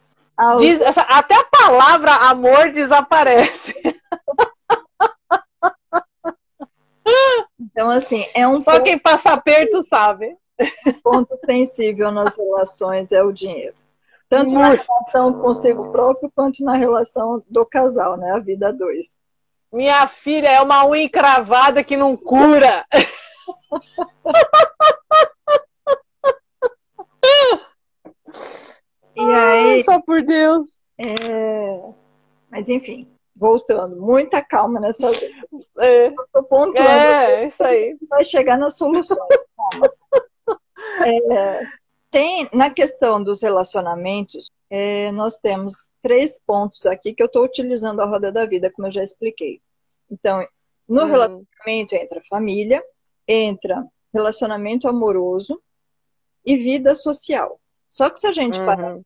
Diz, 0.59 0.81
essa, 0.81 1.03
até 1.03 1.35
a 1.35 1.45
palavra 1.45 2.11
amor 2.31 2.73
desaparece. 2.73 3.75
Então, 7.83 7.91
assim, 7.91 8.25
é 8.33 8.47
um 8.47 8.61
Só 8.61 8.75
ponto... 8.75 8.85
quem 8.85 8.97
passa 8.97 9.33
aperto 9.33 9.83
sabe. 9.83 10.37
Um 10.87 10.93
ponto 11.03 11.37
sensível 11.45 12.13
nas 12.13 12.37
relações 12.39 13.11
é 13.11 13.25
o 13.25 13.33
dinheiro. 13.33 13.75
Tanto 14.29 14.55
na 14.55 14.69
relação 14.69 15.33
consigo 15.41 15.91
próprio 15.91 16.31
quanto 16.33 16.65
na 16.65 16.77
relação 16.77 17.43
do 17.51 17.67
casal, 17.67 18.17
né? 18.17 18.31
A 18.31 18.39
vida 18.39 18.73
dois. 18.73 19.17
Minha 19.73 20.07
filha 20.07 20.49
é 20.49 20.61
uma 20.61 20.87
unha 20.87 21.03
encravada 21.03 21.83
que 21.83 21.97
não 21.97 22.17
cura. 22.17 22.87
E 29.15 29.21
aí. 29.21 29.85
só 29.85 30.01
por 30.01 30.23
Deus. 30.23 30.81
É... 30.97 31.83
Mas 32.51 32.69
enfim, 32.69 33.01
voltando, 33.37 34.01
muita 34.01 34.43
calma 34.43 34.81
nessa. 34.81 35.11
É, 35.79 36.09
eu 36.35 36.43
pontuando, 36.45 36.79
é 36.79 37.47
isso 37.47 37.63
aí. 37.65 37.97
Vai 38.09 38.25
chegar 38.25 38.59
na 38.59 38.71
solução. 38.71 39.27
é, 41.05 41.61
tem 42.11 42.49
na 42.53 42.71
questão 42.71 43.23
dos 43.23 43.43
relacionamentos, 43.43 44.51
é, 44.69 45.11
nós 45.13 45.39
temos 45.39 45.91
três 46.03 46.41
pontos 46.41 46.87
aqui 46.87 47.15
que 47.15 47.23
eu 47.23 47.27
estou 47.27 47.45
utilizando 47.45 48.01
a 48.01 48.07
roda 48.07 48.31
da 48.31 48.45
vida, 48.45 48.71
como 48.71 48.87
eu 48.87 48.93
já 48.93 49.03
expliquei. 49.03 49.61
Então, 50.11 50.47
no 50.89 51.03
hum. 51.03 51.07
relacionamento 51.07 51.95
entra 51.95 52.23
família, 52.29 52.85
entra 53.27 53.87
relacionamento 54.13 54.87
amoroso 54.89 55.61
e 56.45 56.57
vida 56.57 56.95
social. 56.95 57.59
Só 57.89 58.11
que 58.11 58.21
se 58.21 58.27
a 58.27 58.33
gente 58.33 58.59
uhum. 58.59 58.67
parar, 58.67 58.99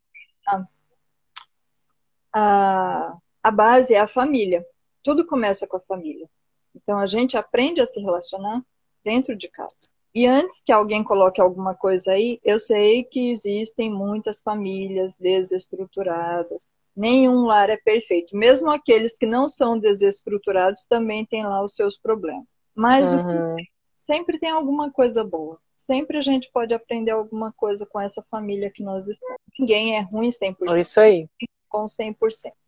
a, 2.33 3.17
a 3.47 3.51
base 3.51 3.95
é 3.95 4.01
a 4.01 4.09
família. 4.09 4.67
Tudo 5.03 5.25
começa 5.27 5.67
com 5.67 5.77
a 5.77 5.81
família. 5.81 6.29
Então 6.75 6.99
a 6.99 7.07
gente 7.07 7.37
aprende 7.37 7.81
a 7.81 7.87
se 7.87 8.01
relacionar 8.01 8.61
dentro 9.05 9.37
de 9.37 9.49
casa. 9.49 9.89
E 10.13 10.27
antes 10.27 10.61
que 10.61 10.73
alguém 10.73 11.05
coloque 11.05 11.41
alguma 11.41 11.75
coisa 11.75 12.13
aí, 12.13 12.41
eu 12.43 12.59
sei 12.59 13.05
que 13.05 13.31
existem 13.31 13.89
muitas 13.89 14.43
famílias 14.43 15.17
desestruturadas, 15.17 16.67
Nenhum 16.97 17.45
lar 17.45 17.69
é 17.69 17.77
perfeito. 17.77 18.35
Mesmo 18.35 18.71
aqueles 18.71 19.19
que 19.19 19.27
não 19.27 19.51
são 19.51 19.79
desestruturados 19.79 20.87
também 20.89 21.27
têm 21.27 21.45
lá 21.45 21.63
os 21.63 21.75
seus 21.75 21.99
problemas. 21.99 22.47
Mas 22.75 23.13
uhum. 23.13 23.57
sempre 23.95 24.39
tem 24.39 24.49
alguma 24.49 24.91
coisa 24.91 25.23
boa. 25.23 25.59
Sempre 25.77 26.17
a 26.17 26.23
gente 26.23 26.51
pode 26.51 26.73
aprender 26.73 27.11
alguma 27.11 27.53
coisa 27.53 27.85
com 27.85 28.01
essa 28.01 28.25
família 28.31 28.73
que 28.75 28.83
nós 28.83 29.07
estamos. 29.09 29.37
Ninguém 29.59 29.97
é 29.97 30.01
ruim 30.01 30.31
100%. 30.31 30.57
É 30.75 30.81
isso 30.81 30.99
aí. 30.99 31.29
Com 31.69 31.85
100%. 31.85 32.17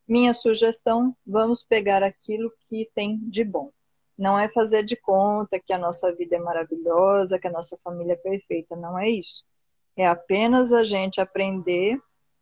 Minha 0.09 0.33
sugestão, 0.33 1.15
vamos 1.27 1.63
pegar 1.63 2.03
aquilo 2.03 2.51
que 2.69 2.91
tem 2.95 3.19
de 3.19 3.45
bom. 3.45 3.71
Não 4.17 4.39
é 4.39 4.49
fazer 4.49 4.83
de 4.83 4.97
conta 4.97 5.61
que 5.61 5.73
a 5.73 5.79
nossa 5.79 6.11
vida 6.13 6.37
é 6.37 6.41
maravilhosa, 6.41 7.39
que 7.39 7.47
a 7.47 7.53
nossa 7.53 7.79
família 7.85 8.15
é 8.15 8.17
perfeita. 8.17 8.75
Não 8.75 8.99
é 8.99 9.09
isso. 9.09 9.45
É 9.95 10.07
apenas 10.07 10.73
a 10.73 10.85
gente 10.85 11.21
aprender 11.21 12.01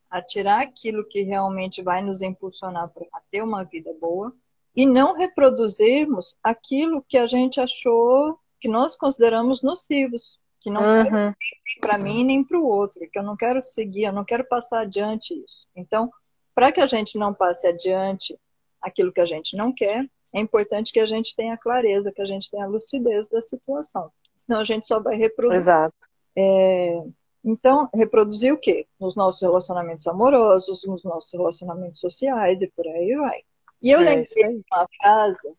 a 0.08 0.22
tirar 0.22 0.62
aquilo 0.62 1.04
que 1.04 1.22
realmente 1.22 1.82
vai 1.82 2.02
nos 2.02 2.22
impulsionar 2.22 2.88
para 2.88 3.06
ter 3.30 3.42
uma 3.42 3.64
vida 3.64 3.92
boa 4.00 4.32
e 4.74 4.86
não 4.86 5.14
reproduzirmos 5.14 6.36
aquilo 6.42 7.04
que 7.08 7.18
a 7.18 7.26
gente 7.26 7.60
achou 7.60 8.38
que 8.60 8.68
nós 8.68 8.96
consideramos 8.96 9.62
nocivos, 9.62 10.38
que 10.60 10.70
não 10.70 10.82
uhum. 10.82 11.34
para 11.80 11.98
mim 11.98 12.24
nem 12.24 12.44
para 12.44 12.58
o 12.58 12.66
outro, 12.66 13.00
que 13.10 13.18
eu 13.18 13.22
não 13.22 13.36
quero 13.36 13.62
seguir, 13.62 14.04
eu 14.04 14.12
não 14.12 14.24
quero 14.24 14.44
passar 14.44 14.82
adiante 14.82 15.34
isso. 15.34 15.66
Então, 15.74 16.10
para 16.56 16.72
que 16.72 16.80
a 16.80 16.86
gente 16.86 17.18
não 17.18 17.34
passe 17.34 17.66
adiante 17.66 18.34
aquilo 18.80 19.12
que 19.12 19.20
a 19.20 19.26
gente 19.26 19.54
não 19.54 19.74
quer, 19.74 20.08
é 20.32 20.40
importante 20.40 20.90
que 20.90 20.98
a 20.98 21.04
gente 21.04 21.36
tenha 21.36 21.54
clareza, 21.54 22.10
que 22.10 22.22
a 22.22 22.24
gente 22.24 22.50
tenha 22.50 22.66
lucidez 22.66 23.28
da 23.28 23.42
situação. 23.42 24.10
Senão 24.34 24.60
a 24.60 24.64
gente 24.64 24.88
só 24.88 24.98
vai 24.98 25.16
reproduzir. 25.16 25.58
Exato. 25.58 25.94
É, 26.34 27.02
então, 27.44 27.90
reproduzir 27.94 28.54
o 28.54 28.58
quê? 28.58 28.86
Nos 28.98 29.14
nossos 29.14 29.42
relacionamentos 29.42 30.06
amorosos, 30.06 30.82
nos 30.86 31.04
nossos 31.04 31.30
relacionamentos 31.30 32.00
sociais 32.00 32.62
e 32.62 32.68
por 32.68 32.86
aí 32.86 33.14
vai. 33.16 33.42
E 33.82 33.90
eu 33.90 34.00
é, 34.00 34.04
lembrei 34.04 34.54
de 34.54 34.64
uma 34.72 34.86
frase, 34.98 35.52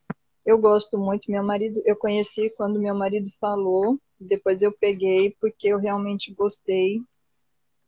eu 0.44 0.58
gosto 0.58 0.98
muito, 0.98 1.30
meu 1.30 1.44
marido, 1.44 1.80
eu 1.86 1.96
conheci 1.96 2.50
quando 2.58 2.80
meu 2.80 2.96
marido 2.96 3.30
falou, 3.40 4.00
depois 4.20 4.64
eu 4.64 4.72
peguei 4.72 5.36
porque 5.40 5.68
eu 5.68 5.78
realmente 5.78 6.34
gostei. 6.34 7.02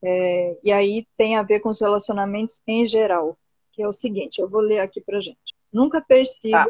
É, 0.02 0.58
e 0.64 0.72
aí 0.72 1.06
tem 1.18 1.36
a 1.36 1.44
ver 1.44 1.60
com 1.60 1.70
os 1.70 1.80
relacionamentos 1.80 2.62
em 2.66 2.88
geral, 2.88 3.38
que 3.72 3.84
é 3.84 3.88
o 3.88 3.94
seguinte, 3.94 4.40
eu 4.40 4.50
vou 4.50 4.62
ler 4.62 4.80
aqui 4.80 5.02
pra 5.02 5.20
gente. 5.20 5.56
Nunca 5.72 6.02
persiga, 6.02 6.66
tá. 6.66 6.70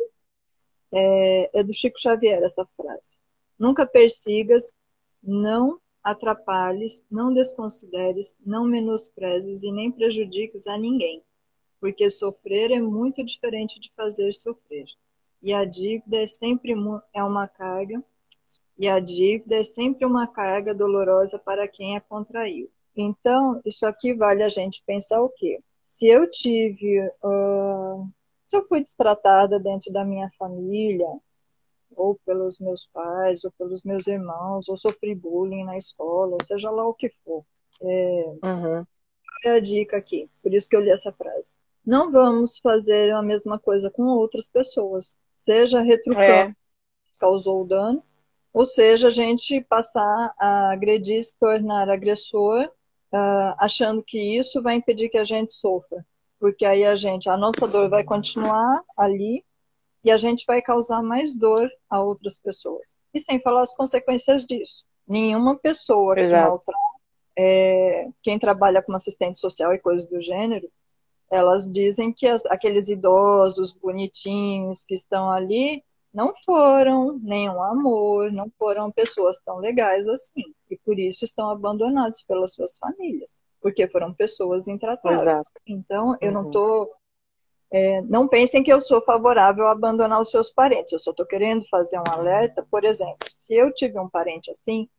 é, 0.92 1.60
é 1.60 1.64
do 1.64 1.74
Chico 1.74 2.00
Xavier 2.00 2.42
essa 2.44 2.68
frase. 2.76 3.18
Nunca 3.58 3.86
persigas, 3.86 4.74
não 5.22 5.80
atrapalhes, 6.04 7.04
não 7.10 7.34
desconsideres, 7.34 8.38
não 8.46 8.64
menosprezes 8.64 9.64
e 9.64 9.72
nem 9.72 9.92
prejudiques 9.92 10.66
a 10.66 10.78
ninguém, 10.78 11.22
porque 11.80 12.10
sofrer 12.10 12.72
é 12.72 12.82
muito 12.82 13.24
diferente 13.24 13.80
de 13.80 13.92
fazer 13.96 14.34
sofrer. 14.34 14.88
E 15.42 15.54
a 15.54 15.66
dívida 15.66 16.18
é 16.18 16.28
sempre 16.28 16.74
é 17.14 17.24
uma 17.24 17.48
carga, 17.48 18.04
e 18.78 18.88
a 18.88 19.00
dívida 19.00 19.58
é 19.58 19.64
sempre 19.64 20.06
uma 20.06 20.26
carga 20.26 20.74
dolorosa 20.74 21.38
para 21.38 21.68
quem 21.68 21.98
a 21.98 22.02
contraiu. 22.02 22.70
Então, 23.02 23.62
isso 23.66 23.86
aqui 23.86 24.14
vale 24.14 24.44
a 24.44 24.50
gente 24.50 24.84
pensar 24.86 25.22
o 25.22 25.30
quê? 25.30 25.62
Se 25.88 26.06
eu 26.06 26.30
tive, 26.30 27.00
uh, 27.24 28.06
se 28.46 28.58
eu 28.58 28.68
fui 28.68 28.82
destratada 28.82 29.58
dentro 29.58 29.92
da 29.94 30.04
minha 30.04 30.30
família, 30.38 31.08
ou 31.96 32.20
pelos 32.26 32.60
meus 32.60 32.88
pais, 32.88 33.46
ou 33.46 33.52
pelos 33.58 33.84
meus 33.84 34.06
irmãos, 34.06 34.68
ou 34.68 34.78
sofri 34.78 35.16
bullying 35.16 35.64
na 35.64 35.78
escola, 35.78 36.38
seja 36.44 36.70
lá 36.70 36.86
o 36.86 36.94
que 36.94 37.10
for. 37.24 37.46
É, 37.82 37.86
uhum. 38.44 38.86
é 39.46 39.52
a 39.52 39.60
dica 39.62 39.96
aqui, 39.96 40.30
por 40.44 40.54
isso 40.54 40.68
que 40.68 40.76
eu 40.76 40.82
li 40.82 40.90
essa 40.90 41.14
frase. 41.14 41.54
Não 41.86 42.12
vamos 42.12 42.60
fazer 42.60 43.14
a 43.14 43.22
mesma 43.22 43.58
coisa 43.58 43.90
com 43.90 44.04
outras 44.04 44.48
pessoas, 44.50 45.18
seja 45.38 45.82
retrucando, 45.82 46.52
é. 46.52 46.56
causou 47.18 47.66
dano, 47.66 48.04
ou 48.54 48.66
seja, 48.66 49.08
a 49.08 49.12
gente 49.12 49.62
passar 49.62 50.34
a 50.38 50.72
agredir, 50.72 51.24
se 51.24 51.38
tornar 51.40 51.90
agressor, 51.90 52.70
uh, 53.14 53.56
achando 53.58 54.04
que 54.04 54.38
isso 54.38 54.62
vai 54.62 54.76
impedir 54.76 55.10
que 55.10 55.18
a 55.18 55.24
gente 55.24 55.54
sofra. 55.54 56.06
Porque 56.40 56.66
aí 56.66 56.86
a 56.86 56.96
gente, 56.96 57.30
a 57.30 57.36
nossa 57.36 57.68
dor 57.68 57.90
vai 57.90 58.04
continuar 58.04 58.82
ali, 58.98 59.44
e 60.04 60.12
a 60.12 60.18
gente 60.18 60.46
vai 60.48 60.62
causar 60.62 61.02
mais 61.02 61.36
dor 61.36 61.70
a 61.90 62.02
outras 62.02 62.40
pessoas. 62.40 62.96
E 63.14 63.20
sem 63.20 63.40
falar 63.42 63.64
as 63.64 63.76
consequências 63.76 64.46
disso. 64.46 64.86
Nenhuma 65.08 65.58
pessoa 65.58 66.16
que 66.16 66.28
maltrata, 66.28 66.80
é, 67.38 68.08
quem 68.22 68.38
trabalha 68.38 68.82
como 68.82 68.96
assistente 68.96 69.40
social 69.40 69.74
e 69.74 69.80
coisas 69.80 70.08
do 70.08 70.22
gênero, 70.22 70.70
elas 71.32 71.72
dizem 71.72 72.12
que 72.12 72.28
as, 72.28 72.46
aqueles 72.46 72.90
idosos 72.90 73.74
bonitinhos 73.74 74.86
que 74.86 74.94
estão 74.94 75.30
ali 75.30 75.84
não 76.14 76.34
foram 76.46 77.20
nenhum 77.22 77.62
amor, 77.62 78.32
não 78.32 78.52
foram 78.58 78.92
pessoas 78.92 79.40
tão 79.40 79.58
legais 79.58 80.08
assim. 80.08 80.54
E 80.70 80.78
por 80.78 80.98
isso 80.98 81.26
estão 81.26 81.50
abandonados 81.50 82.24
pelas 82.24 82.54
suas 82.54 82.78
famílias. 82.78 83.44
Porque 83.62 83.88
foram 83.88 84.14
pessoas 84.14 84.68
intratáveis. 84.68 85.22
Exato. 85.22 85.52
Então, 85.68 86.18
eu 86.22 86.30
uhum. 86.30 86.34
não 86.34 86.48
estou 86.48 86.92
é, 87.72 88.02
não 88.02 88.28
pensem 88.28 88.64
que 88.64 88.74
eu 88.74 88.82
sou 88.82 89.02
favorável 89.02 89.68
a 89.68 89.72
abandonar 89.72 90.20
os 90.20 90.32
seus 90.32 90.50
parentes. 90.50 90.92
Eu 90.92 91.00
só 91.00 91.12
estou 91.12 91.26
querendo 91.26 91.68
fazer 91.70 92.00
um 92.00 92.20
alerta. 92.20 92.66
Por 92.70 92.84
exemplo, 92.84 93.18
se 93.38 93.54
eu 93.54 93.72
tiver 93.74 94.02
um 94.02 94.10
parente 94.10 94.50
assim, 94.50 94.90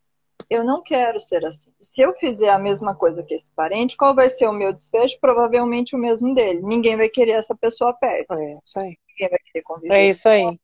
eu 0.48 0.62
não 0.62 0.82
quero 0.82 1.18
ser 1.18 1.44
assim. 1.44 1.72
Se 1.80 2.00
eu 2.00 2.14
fizer 2.14 2.50
a 2.50 2.58
mesma 2.58 2.94
coisa 2.94 3.22
que 3.22 3.34
esse 3.34 3.52
parente, 3.52 3.96
qual 3.96 4.14
vai 4.14 4.28
ser 4.28 4.46
o 4.46 4.52
meu 4.52 4.72
desfecho? 4.72 5.18
Provavelmente 5.20 5.96
o 5.96 5.98
mesmo 5.98 6.32
dele. 6.34 6.60
Ninguém 6.62 6.96
vai 6.96 7.08
querer 7.08 7.32
essa 7.32 7.56
pessoa 7.56 7.92
perto. 7.92 8.34
É 8.34 8.58
isso 8.64 8.78
aí. 8.78 8.96
Ninguém 9.08 9.28
vai 9.28 9.38
querer 9.44 9.62
conviver. 9.64 9.94
É 9.94 10.08
isso 10.08 10.28
aí. 10.28 10.58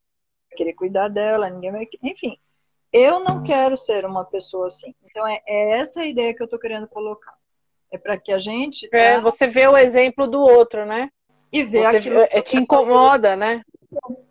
Querer 0.57 0.73
cuidar 0.73 1.09
dela, 1.09 1.51
ninguém 1.51 1.73
vai. 1.73 1.89
Enfim, 2.03 2.39
eu 2.93 3.21
não 3.21 3.43
quero 3.43 3.77
ser 3.77 4.05
uma 4.05 4.25
pessoa 4.25 4.69
assim. 4.69 4.95
Então 5.05 5.27
é, 5.27 5.41
é 5.47 5.79
essa 5.79 6.01
a 6.01 6.07
ideia 6.07 6.35
que 6.35 6.43
eu 6.43 6.47
estou 6.47 6.59
querendo 6.59 6.89
colocar. 6.89 7.35
É 7.91 7.99
para 7.99 8.19
que 8.19 8.33
a 8.33 8.39
gente. 8.39 8.89
É, 8.93 9.21
você 9.21 9.47
vê 9.47 9.69
o 9.69 9.77
exemplo 9.77 10.27
do 10.27 10.41
outro, 10.41 10.85
né? 10.85 11.11
e 11.53 11.65
ver 11.65 11.85
Você, 11.85 11.97
aquilo 11.97 12.21
é, 12.21 12.41
te 12.41 12.57
incomoda, 12.57 13.37
né? 13.37 13.63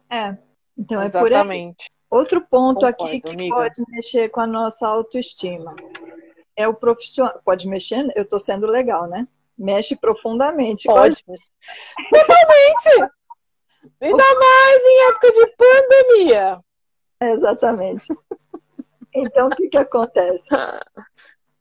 É. 0.09 0.37
Então 0.77 1.01
Exatamente. 1.01 1.33
é 1.33 1.43
por 1.43 1.51
aí. 1.51 1.75
Outro 2.09 2.41
ponto 2.41 2.81
Concordo, 2.81 3.03
aqui 3.03 3.21
que 3.21 3.31
amiga. 3.31 3.55
pode 3.55 3.83
mexer 3.89 4.29
com 4.29 4.41
a 4.41 4.47
nossa 4.47 4.87
autoestima 4.87 5.73
é 6.55 6.67
o 6.67 6.73
profissional. 6.73 7.39
Pode 7.43 7.67
mexer? 7.67 8.05
Eu 8.15 8.23
estou 8.23 8.39
sendo 8.39 8.67
legal, 8.67 9.07
né? 9.07 9.27
Mexe 9.57 9.95
profundamente. 9.95 10.85
Pode. 10.85 11.23
Totalmente! 11.23 13.13
Ainda 14.01 14.35
mais 14.39 14.83
em 14.83 15.09
época 15.09 15.31
de 15.31 15.47
pandemia. 15.57 16.59
exatamente. 17.21 18.07
Então, 19.13 19.47
o 19.47 19.49
que, 19.49 19.69
que 19.69 19.77
acontece? 19.77 20.49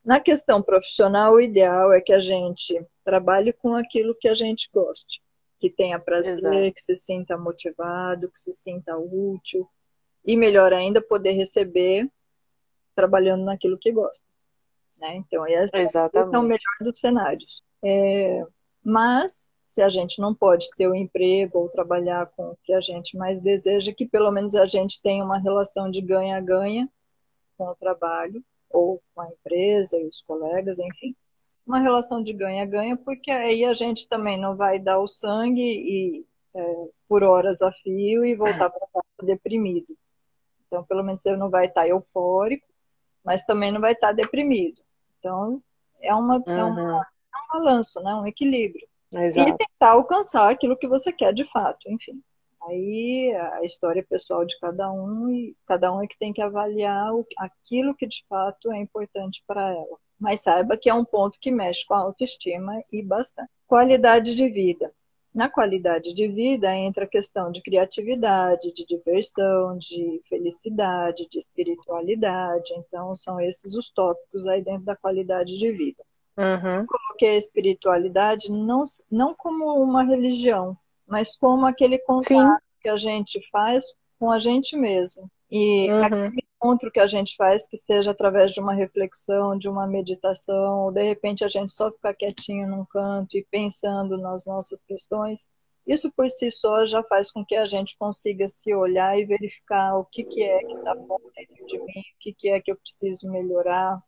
Na 0.04 0.20
questão 0.20 0.60
profissional, 0.60 1.34
o 1.34 1.40
ideal 1.40 1.92
é 1.92 2.00
que 2.00 2.12
a 2.12 2.20
gente 2.20 2.84
trabalhe 3.04 3.52
com 3.52 3.74
aquilo 3.74 4.14
que 4.14 4.28
a 4.28 4.34
gente 4.34 4.68
goste 4.72 5.22
que 5.64 5.70
tenha 5.70 5.98
prazer, 5.98 6.34
Exato. 6.34 6.74
que 6.74 6.82
se 6.82 6.94
sinta 6.94 7.38
motivado, 7.38 8.30
que 8.30 8.38
se 8.38 8.52
sinta 8.52 8.98
útil. 8.98 9.66
E 10.22 10.36
melhor 10.36 10.74
ainda, 10.74 11.00
poder 11.00 11.32
receber 11.32 12.06
trabalhando 12.94 13.46
naquilo 13.46 13.78
que 13.78 13.90
gosta. 13.90 14.24
Né? 14.98 15.16
Então, 15.16 15.46
esse 15.46 15.74
é 15.74 16.20
o 16.38 16.42
melhor 16.42 16.76
dos 16.82 17.00
cenários. 17.00 17.62
É, 17.82 18.44
mas, 18.82 19.42
se 19.74 19.82
a 19.82 19.88
gente 19.88 20.20
não 20.20 20.34
pode 20.34 20.68
ter 20.76 20.86
o 20.86 20.92
um 20.92 20.94
emprego 20.94 21.58
ou 21.58 21.68
trabalhar 21.68 22.26
com 22.36 22.50
o 22.50 22.56
que 22.62 22.72
a 22.72 22.80
gente 22.80 23.16
mais 23.16 23.40
deseja, 23.40 23.92
que 23.92 24.06
pelo 24.06 24.30
menos 24.30 24.54
a 24.54 24.66
gente 24.66 25.02
tenha 25.02 25.24
uma 25.24 25.38
relação 25.38 25.90
de 25.90 26.00
ganha-ganha 26.00 26.88
com 27.58 27.66
o 27.66 27.74
trabalho, 27.74 28.42
ou 28.70 29.02
com 29.14 29.20
a 29.20 29.28
empresa 29.28 29.98
e 29.98 30.06
os 30.06 30.22
colegas, 30.22 30.78
enfim 30.78 31.14
uma 31.66 31.80
relação 31.80 32.22
de 32.22 32.32
ganha-ganha, 32.32 32.96
porque 32.96 33.30
aí 33.30 33.64
a 33.64 33.72
gente 33.72 34.06
também 34.06 34.38
não 34.38 34.54
vai 34.54 34.78
dar 34.78 34.98
o 34.98 35.08
sangue 35.08 35.62
e 35.62 36.26
é, 36.54 36.88
por 37.08 37.22
horas 37.22 37.62
a 37.62 37.72
fio 37.72 38.24
e 38.24 38.34
voltar 38.34 38.70
para 38.70 38.86
casa 38.92 39.06
deprimido. 39.22 39.96
Então, 40.66 40.84
pelo 40.84 41.02
menos 41.02 41.22
você 41.22 41.36
não 41.36 41.48
vai 41.48 41.66
estar 41.66 41.88
eufórico, 41.88 42.66
mas 43.24 43.44
também 43.44 43.72
não 43.72 43.80
vai 43.80 43.92
estar 43.92 44.12
deprimido. 44.12 44.80
Então, 45.18 45.62
é, 46.00 46.14
uma, 46.14 46.36
uhum. 46.36 46.44
é, 46.46 46.64
uma, 46.64 47.00
é 47.00 47.56
um 47.56 47.64
balanço, 47.64 48.00
né? 48.02 48.14
um 48.14 48.26
equilíbrio. 48.26 48.86
Exato. 49.16 49.48
E 49.48 49.56
tentar 49.56 49.90
alcançar 49.90 50.50
aquilo 50.50 50.76
que 50.76 50.88
você 50.88 51.12
quer 51.12 51.32
de 51.32 51.44
fato, 51.50 51.90
enfim. 51.90 52.20
Aí 52.62 53.34
a 53.52 53.64
história 53.64 54.04
pessoal 54.08 54.44
de 54.44 54.58
cada 54.58 54.90
um 54.90 55.30
e 55.30 55.54
cada 55.66 55.92
um 55.92 56.02
é 56.02 56.06
que 56.06 56.18
tem 56.18 56.32
que 56.32 56.40
avaliar 56.40 57.14
o, 57.14 57.26
aquilo 57.36 57.94
que 57.94 58.06
de 58.06 58.24
fato 58.28 58.72
é 58.72 58.78
importante 58.78 59.42
para 59.46 59.70
ela 59.70 59.98
mas 60.18 60.40
saiba 60.40 60.76
que 60.76 60.88
é 60.88 60.94
um 60.94 61.04
ponto 61.04 61.38
que 61.38 61.50
mexe 61.50 61.84
com 61.84 61.94
a 61.94 61.98
autoestima 61.98 62.82
e 62.92 63.02
bastante. 63.02 63.50
Qualidade 63.66 64.34
de 64.34 64.48
vida. 64.48 64.92
Na 65.34 65.50
qualidade 65.50 66.14
de 66.14 66.28
vida 66.28 66.74
entra 66.74 67.04
a 67.04 67.08
questão 67.08 67.50
de 67.50 67.60
criatividade, 67.60 68.72
de 68.72 68.86
diversão, 68.86 69.76
de 69.76 70.22
felicidade, 70.28 71.28
de 71.28 71.38
espiritualidade. 71.38 72.72
Então, 72.74 73.16
são 73.16 73.40
esses 73.40 73.74
os 73.74 73.90
tópicos 73.90 74.46
aí 74.46 74.62
dentro 74.62 74.84
da 74.84 74.94
qualidade 74.94 75.58
de 75.58 75.72
vida. 75.72 76.04
Uhum. 76.36 76.86
Coloquei 76.86 77.30
a 77.30 77.38
espiritualidade 77.38 78.50
não, 78.50 78.84
não 79.10 79.34
como 79.34 79.80
uma 79.82 80.02
religião, 80.02 80.76
mas 81.06 81.36
como 81.36 81.66
aquele 81.66 81.98
contato 81.98 82.26
Sim. 82.26 82.48
que 82.80 82.88
a 82.88 82.96
gente 82.96 83.40
faz 83.50 83.84
com 84.18 84.30
a 84.30 84.38
gente 84.38 84.76
mesmo. 84.76 85.30
E 85.50 85.88
uhum. 85.90 86.04
aquele 86.04 86.44
encontro 86.56 86.90
que 86.90 86.98
a 86.98 87.06
gente 87.06 87.36
faz, 87.36 87.68
que 87.68 87.76
seja 87.76 88.10
através 88.10 88.52
de 88.52 88.60
uma 88.60 88.74
reflexão, 88.74 89.56
de 89.56 89.68
uma 89.68 89.86
meditação, 89.86 90.86
ou 90.86 90.92
de 90.92 91.02
repente 91.02 91.44
a 91.44 91.48
gente 91.48 91.74
só 91.74 91.90
ficar 91.90 92.14
quietinho 92.14 92.66
num 92.66 92.84
canto 92.84 93.36
e 93.36 93.46
pensando 93.50 94.18
nas 94.18 94.44
nossas 94.46 94.82
questões, 94.84 95.48
isso 95.86 96.10
por 96.12 96.30
si 96.30 96.50
só 96.50 96.86
já 96.86 97.02
faz 97.02 97.30
com 97.30 97.44
que 97.44 97.54
a 97.54 97.66
gente 97.66 97.96
consiga 97.98 98.48
se 98.48 98.74
olhar 98.74 99.18
e 99.18 99.26
verificar 99.26 99.96
o 99.98 100.04
que, 100.06 100.24
que 100.24 100.42
é 100.42 100.58
que 100.60 100.72
está 100.72 100.94
bom 100.94 101.20
dentro 101.36 101.66
de 101.66 101.78
mim, 101.78 102.00
o 102.00 102.18
que, 102.20 102.32
que 102.32 102.48
é 102.48 102.60
que 102.60 102.72
eu 102.72 102.76
preciso 102.76 103.30
melhorar, 103.30 104.02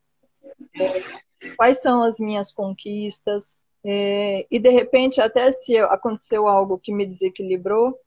quais 1.57 1.81
são 1.81 2.03
as 2.03 2.19
minhas 2.19 2.53
conquistas. 2.53 3.57
É, 3.85 4.47
e 4.51 4.59
de 4.59 4.71
repente, 4.71 5.21
até 5.21 5.53
se 5.53 5.77
aconteceu 5.79 6.49
algo 6.49 6.79
que 6.79 6.93
me 6.93 7.07
desequilibrou 7.07 7.99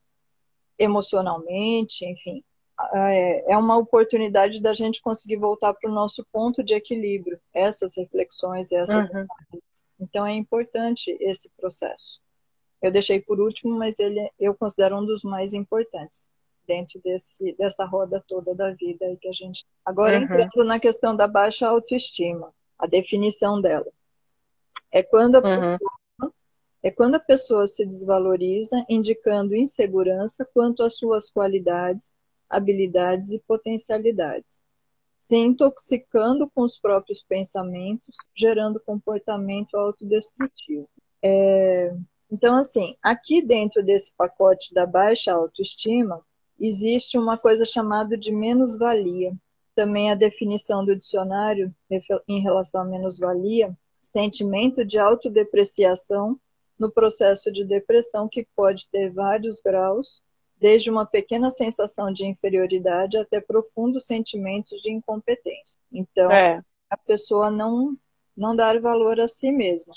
emocionalmente, 0.77 2.05
enfim, 2.05 2.43
é, 2.93 3.53
é 3.53 3.57
uma 3.57 3.77
oportunidade 3.77 4.61
da 4.61 4.73
gente 4.73 5.01
conseguir 5.01 5.37
voltar 5.37 5.73
para 5.73 5.89
o 5.89 5.93
nosso 5.93 6.25
ponto 6.31 6.63
de 6.63 6.73
equilíbrio, 6.73 7.39
essas 7.53 7.95
reflexões, 7.97 8.71
essas 8.71 9.09
uhum. 9.09 9.27
Então 9.99 10.25
é 10.25 10.33
importante 10.33 11.15
esse 11.19 11.49
processo. 11.57 12.21
Eu 12.81 12.91
deixei 12.91 13.19
por 13.19 13.41
último, 13.41 13.77
mas 13.77 13.99
ele 13.99 14.31
eu 14.39 14.55
considero 14.55 14.97
um 14.97 15.05
dos 15.05 15.23
mais 15.23 15.53
importantes 15.53 16.23
dentro 16.69 17.01
desse, 17.03 17.53
dessa 17.53 17.83
roda 17.83 18.23
toda 18.27 18.53
da 18.53 18.69
vida 18.69 19.03
aí 19.05 19.17
que 19.17 19.27
a 19.27 19.33
gente. 19.33 19.65
Agora 19.83 20.17
uhum. 20.17 20.23
entrando 20.23 20.63
na 20.63 20.79
questão 20.79 21.15
da 21.15 21.27
baixa 21.27 21.67
autoestima, 21.67 22.53
a 22.77 22.85
definição 22.85 23.59
dela 23.59 23.91
é 24.91 25.01
quando 25.01 25.35
a 25.35 25.39
uhum. 25.39 25.77
pessoa, 25.77 26.33
é 26.83 26.91
quando 26.91 27.15
a 27.15 27.19
pessoa 27.19 27.65
se 27.65 27.85
desvaloriza, 27.85 28.85
indicando 28.87 29.55
insegurança 29.55 30.47
quanto 30.53 30.83
às 30.83 30.97
suas 30.97 31.29
qualidades, 31.31 32.11
habilidades 32.47 33.31
e 33.31 33.39
potencialidades, 33.39 34.61
se 35.19 35.35
intoxicando 35.35 36.49
com 36.49 36.61
os 36.61 36.79
próprios 36.79 37.23
pensamentos, 37.23 38.15
gerando 38.35 38.79
comportamento 38.79 39.75
autodestrutivo. 39.75 40.87
É, 41.21 41.93
então, 42.31 42.55
assim, 42.55 42.95
aqui 43.01 43.41
dentro 43.41 43.83
desse 43.83 44.13
pacote 44.15 44.73
da 44.73 44.85
baixa 44.85 45.33
autoestima, 45.33 46.23
existe 46.59 47.17
uma 47.17 47.37
coisa 47.37 47.65
chamada 47.65 48.17
de 48.17 48.31
menos-valia. 48.31 49.33
Também 49.75 50.11
a 50.11 50.15
definição 50.15 50.83
do 50.83 50.95
dicionário 50.95 51.73
em 52.27 52.41
relação 52.41 52.81
a 52.81 52.85
menos-valia, 52.85 53.75
sentimento 53.99 54.83
de 54.83 54.99
autodepreciação 54.99 56.39
no 56.77 56.91
processo 56.91 57.51
de 57.51 57.63
depressão 57.63 58.27
que 58.27 58.47
pode 58.55 58.89
ter 58.89 59.09
vários 59.11 59.61
graus, 59.61 60.21
desde 60.57 60.89
uma 60.89 61.05
pequena 61.05 61.51
sensação 61.51 62.11
de 62.11 62.25
inferioridade 62.25 63.17
até 63.17 63.39
profundos 63.39 64.05
sentimentos 64.05 64.81
de 64.81 64.91
incompetência. 64.91 65.79
Então, 65.91 66.31
é. 66.31 66.61
a 66.89 66.97
pessoa 66.97 67.49
não 67.49 67.97
não 68.35 68.55
dar 68.55 68.79
valor 68.79 69.19
a 69.19 69.27
si 69.27 69.51
mesma. 69.51 69.93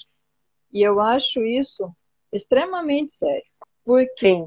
E 0.73 0.83
eu 0.83 1.01
acho 1.01 1.45
isso 1.45 1.95
extremamente 2.33 3.13
sério, 3.13 3.47
porque 3.85 4.45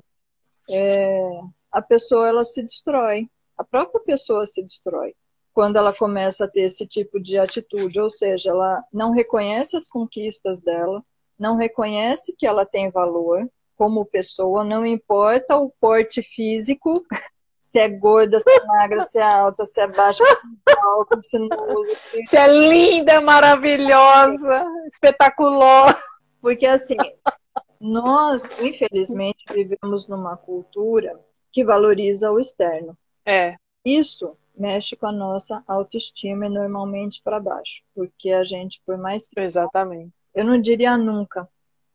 é, 0.70 1.40
a 1.76 1.82
pessoa 1.82 2.30
ela 2.30 2.46
se 2.46 2.64
destrói, 2.64 3.30
a 3.58 3.64
própria 3.64 4.02
pessoa 4.06 4.48
se 4.48 4.64
destrói 4.64 5.14
quando 5.54 5.76
ela 5.76 5.94
começa 5.94 6.46
a 6.46 6.48
ter 6.48 6.62
esse 6.62 6.88
tipo 6.88 7.20
de 7.20 7.38
atitude, 7.38 8.00
ou 8.00 8.10
seja, 8.10 8.52
ela 8.52 8.82
não 8.94 9.12
reconhece 9.12 9.76
as 9.76 9.86
conquistas 9.86 10.62
dela, 10.62 11.04
não 11.38 11.58
reconhece 11.58 12.34
que 12.38 12.48
ela 12.48 12.66
tem 12.66 12.90
valor 12.90 13.46
como 13.76 14.06
pessoa, 14.06 14.64
não 14.64 14.86
importa 14.86 15.58
o 15.58 15.70
porte 15.70 16.24
físico, 16.24 16.94
se 17.62 17.78
é 17.78 17.90
gorda, 17.90 18.40
se 18.40 18.50
é 18.50 18.66
magra, 18.66 19.02
se 19.02 19.20
é 19.20 19.36
alta, 19.36 19.66
se 19.66 19.82
é 19.82 19.88
baixa, 19.88 20.24
se 20.24 20.74
é 20.74 20.82
alta, 20.82 21.22
se 21.22 21.38
não 21.38 21.74
usa. 21.74 21.96
Se 22.26 22.38
é 22.38 22.48
linda, 22.48 23.20
maravilhosa, 23.20 24.66
espetaculosa. 24.88 26.02
Porque 26.42 26.66
assim, 26.66 26.96
nós, 27.82 28.44
infelizmente, 28.62 29.44
vivemos 29.52 30.08
numa 30.08 30.38
cultura 30.38 31.20
que 31.56 31.64
valoriza 31.64 32.30
o 32.34 32.38
externo. 32.38 32.98
É. 33.26 33.56
Isso 33.84 34.36
mexe 34.58 34.94
com 34.98 35.08
a 35.08 35.12
nossa 35.12 35.64
autoestima 35.66 36.48
e 36.48 36.50
normalmente 36.50 37.22
para 37.24 37.40
baixo, 37.40 37.82
porque 37.96 38.30
a 38.32 38.44
gente, 38.44 38.82
por 38.86 38.98
mais 38.98 39.30
que. 39.30 39.40
Exatamente. 39.40 40.12
Eu 40.34 40.44
não 40.44 40.60
diria 40.60 40.98
nunca, 40.98 41.48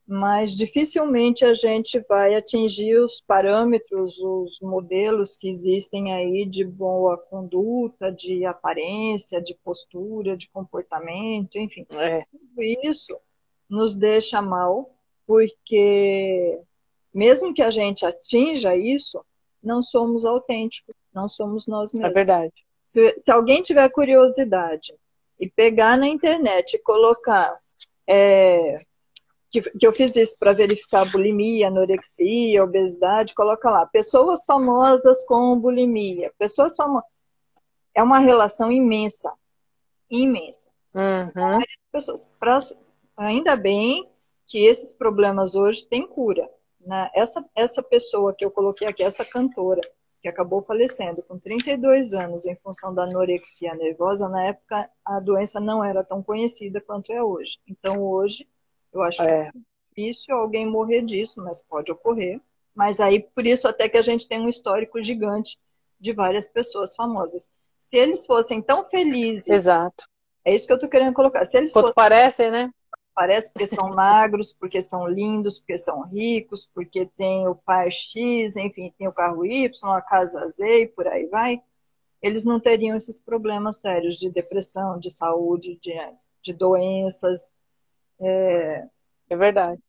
mas 0.07 0.53
dificilmente 0.57 1.45
a 1.45 1.53
gente 1.53 2.01
vai 2.09 2.35
atingir 2.35 2.99
os 3.01 3.21
parâmetros, 3.21 4.19
os 4.19 4.59
modelos 4.63 5.37
que 5.37 5.51
existem 5.51 6.15
aí 6.15 6.47
de 6.47 6.65
boa 6.65 7.19
conduta, 7.19 8.11
de 8.11 8.47
aparência, 8.47 9.43
de 9.43 9.55
postura, 9.63 10.39
de 10.39 10.49
comportamento, 10.49 11.59
enfim. 11.59 11.85
É. 11.91 12.25
Tudo 12.31 12.63
isso 12.83 13.15
nos 13.69 13.95
deixa 13.95 14.41
mal 14.41 14.91
porque 15.27 16.59
mesmo 17.13 17.53
que 17.53 17.63
a 17.63 17.71
gente 17.71 18.07
atinja 18.07 18.75
isso, 18.75 19.23
não 19.63 19.83
somos 19.83 20.25
autênticos, 20.25 20.95
não 21.13 21.29
somos 21.29 21.67
nós 21.67 21.93
mesmos. 21.93 22.11
É 22.11 22.15
verdade. 22.15 22.53
Se, 22.85 23.21
se 23.21 23.31
alguém 23.31 23.63
tiver 23.63 23.89
curiosidade 23.91 24.95
e 25.39 25.49
pegar 25.49 25.97
na 25.97 26.09
internet 26.09 26.75
e 26.75 26.83
colocar 26.83 27.59
é, 28.07 28.77
que, 29.51 29.63
que, 29.63 29.87
eu 29.87 29.95
fiz 29.95 30.15
isso 30.17 30.37
para 30.39 30.53
verificar 30.53 31.05
bulimia, 31.11 31.69
anorexia, 31.69 32.63
obesidade, 32.63 33.35
coloca 33.35 33.69
lá, 33.69 33.85
pessoas 33.85 34.45
famosas 34.45 35.25
com 35.25 35.59
bulimia, 35.59 36.33
pessoas 36.39 36.77
famosas. 36.77 37.09
É 37.95 38.03
uma 38.03 38.21
relação 38.21 38.71
imensa, 38.71 39.33
imensa. 40.09 40.69
Uhum. 40.95 41.61
Pessoas, 41.91 42.25
pra, 42.39 42.59
ainda 43.17 43.57
bem 43.57 44.09
que 44.47 44.59
esses 44.65 44.93
problemas 44.93 45.55
hoje 45.55 45.85
têm 45.85 46.07
cura. 46.07 46.49
Né? 46.81 47.11
Essa, 47.15 47.45
essa 47.55 47.83
pessoa 47.83 48.35
que 48.35 48.45
eu 48.45 48.51
coloquei 48.51 48.89
aqui, 48.89 49.03
essa 49.03 49.25
cantora, 49.25 49.81
que 50.21 50.29
acabou 50.29 50.63
falecendo 50.63 51.23
com 51.23 51.39
32 51.39 52.13
anos 52.13 52.47
em 52.47 52.55
função 52.57 52.95
da 52.95 53.05
anorexia 53.05 53.75
nervosa, 53.75 54.29
na 54.29 54.45
época 54.47 54.91
a 55.05 55.19
doença 55.19 55.59
não 55.59 55.83
era 55.83 56.05
tão 56.05 56.23
conhecida 56.23 56.81
quanto 56.81 57.11
é 57.13 57.23
hoje. 57.23 57.59
Então 57.67 58.03
hoje 58.03 58.47
eu 58.93 59.03
acho 59.03 59.23
é. 59.23 59.51
difícil 59.89 60.35
alguém 60.35 60.67
morrer 60.67 61.03
disso, 61.03 61.41
mas 61.43 61.63
pode 61.63 61.91
ocorrer. 61.91 62.41
Mas 62.75 63.01
aí 63.01 63.21
por 63.21 63.47
isso 63.47 63.67
até 63.67 63.89
que 63.89 63.97
a 63.97 64.03
gente 64.03 64.29
tem 64.29 64.41
um 64.41 64.49
histórico 64.49 65.03
gigante 65.03 65.59
de 65.99 66.13
várias 66.13 66.49
pessoas 66.49 66.95
famosas. 66.95 67.51
Se 67.79 67.97
eles 67.97 68.27
fossem 68.27 68.61
tão 68.61 68.85
felizes, 68.85 69.49
exato, 69.49 70.05
é 70.45 70.55
isso 70.55 70.67
que 70.67 70.73
eu 70.73 70.77
estou 70.77 70.89
querendo 70.89 71.15
colocar. 71.15 71.45
Se 71.45 71.57
eles 71.57 71.73
Quanto 71.73 71.87
fossem... 71.87 71.95
parecem, 71.95 72.51
né? 72.51 72.71
Parece 73.15 73.53
porque 73.53 73.67
são 73.67 73.91
magros, 73.91 74.53
porque 74.53 74.81
são 74.81 75.07
lindos, 75.07 75.59
porque 75.59 75.77
são 75.77 76.03
ricos, 76.03 76.69
porque 76.73 77.07
tem 77.17 77.47
o 77.47 77.55
pai 77.55 77.91
X, 77.91 78.57
enfim, 78.57 78.93
tem 78.97 79.09
o 79.09 79.15
carro 79.15 79.45
Y, 79.45 79.93
a 79.93 80.01
casa 80.01 80.49
Z 80.49 80.83
e 80.83 80.87
por 80.87 81.07
aí 81.07 81.27
vai. 81.27 81.63
Eles 82.23 82.45
não 82.45 82.61
teriam 82.61 82.97
esses 82.97 83.19
problemas 83.19 83.81
sérios 83.81 84.17
de 84.17 84.31
depressão, 84.31 84.99
de 84.99 85.11
saúde, 85.11 85.79
de, 85.83 85.93
de 86.43 86.53
doenças. 86.53 87.49
É... 88.21 88.87
é 89.29 89.37
verdade. 89.37 89.83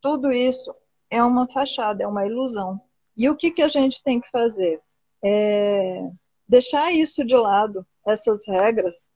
Tudo 0.00 0.32
isso 0.32 0.74
é 1.10 1.22
uma 1.22 1.46
fachada, 1.46 2.02
é 2.02 2.06
uma 2.06 2.26
ilusão. 2.26 2.80
E 3.16 3.28
o 3.28 3.36
que, 3.36 3.50
que 3.50 3.62
a 3.62 3.68
gente 3.68 4.02
tem 4.02 4.20
que 4.20 4.30
fazer? 4.30 4.82
É 5.22 6.10
deixar 6.48 6.92
isso 6.92 7.24
de 7.24 7.36
lado, 7.36 7.86
essas 8.06 8.46
regras, 8.46 9.10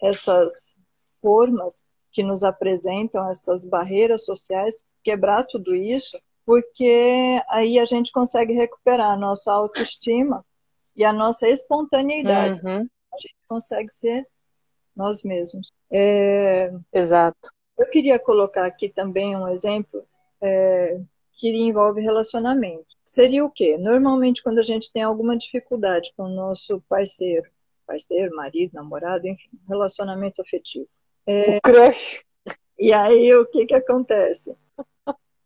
essas 0.00 0.76
formas 1.20 1.84
que 2.16 2.22
nos 2.22 2.42
apresentam 2.42 3.28
essas 3.28 3.66
barreiras 3.68 4.24
sociais, 4.24 4.86
quebrar 5.04 5.44
tudo 5.44 5.76
isso, 5.76 6.18
porque 6.46 7.42
aí 7.50 7.78
a 7.78 7.84
gente 7.84 8.10
consegue 8.10 8.54
recuperar 8.54 9.10
a 9.10 9.16
nossa 9.18 9.52
autoestima 9.52 10.42
e 10.96 11.04
a 11.04 11.12
nossa 11.12 11.46
espontaneidade. 11.46 12.64
Uhum. 12.64 12.88
A 13.12 13.18
gente 13.18 13.36
consegue 13.46 13.92
ser 13.92 14.26
nós 14.96 15.22
mesmos. 15.22 15.70
É... 15.92 16.72
Exato. 16.90 17.50
Eu 17.76 17.86
queria 17.90 18.18
colocar 18.18 18.64
aqui 18.64 18.88
também 18.88 19.36
um 19.36 19.46
exemplo 19.46 20.02
é, 20.40 20.98
que 21.34 21.50
envolve 21.50 22.00
relacionamento. 22.00 22.86
Seria 23.04 23.44
o 23.44 23.50
quê? 23.50 23.76
Normalmente, 23.76 24.42
quando 24.42 24.58
a 24.58 24.62
gente 24.62 24.90
tem 24.90 25.02
alguma 25.02 25.36
dificuldade 25.36 26.14
com 26.16 26.22
o 26.22 26.34
nosso 26.34 26.82
parceiro, 26.88 27.46
parceiro, 27.86 28.34
marido, 28.34 28.72
namorado, 28.72 29.28
enfim, 29.28 29.50
relacionamento 29.68 30.40
afetivo. 30.40 30.88
É, 31.26 31.56
o 31.56 31.60
crush. 31.60 32.24
E 32.78 32.92
aí 32.92 33.34
o 33.34 33.46
que, 33.46 33.66
que 33.66 33.74
acontece? 33.74 34.56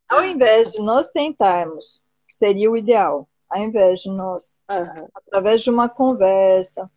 Ao 0.09 0.25
invés 0.25 0.73
de 0.73 0.83
nós 0.83 1.09
tentarmos, 1.09 2.01
que 2.29 2.35
seria 2.35 2.71
o 2.71 2.77
ideal, 2.77 3.29
ao 3.49 3.63
invés 3.63 4.01
de 4.01 4.11
nós, 4.11 4.57
uhum. 4.69 5.09
através 5.15 5.63
de 5.63 5.71
uma 5.71 5.89
conversa, 5.89 6.91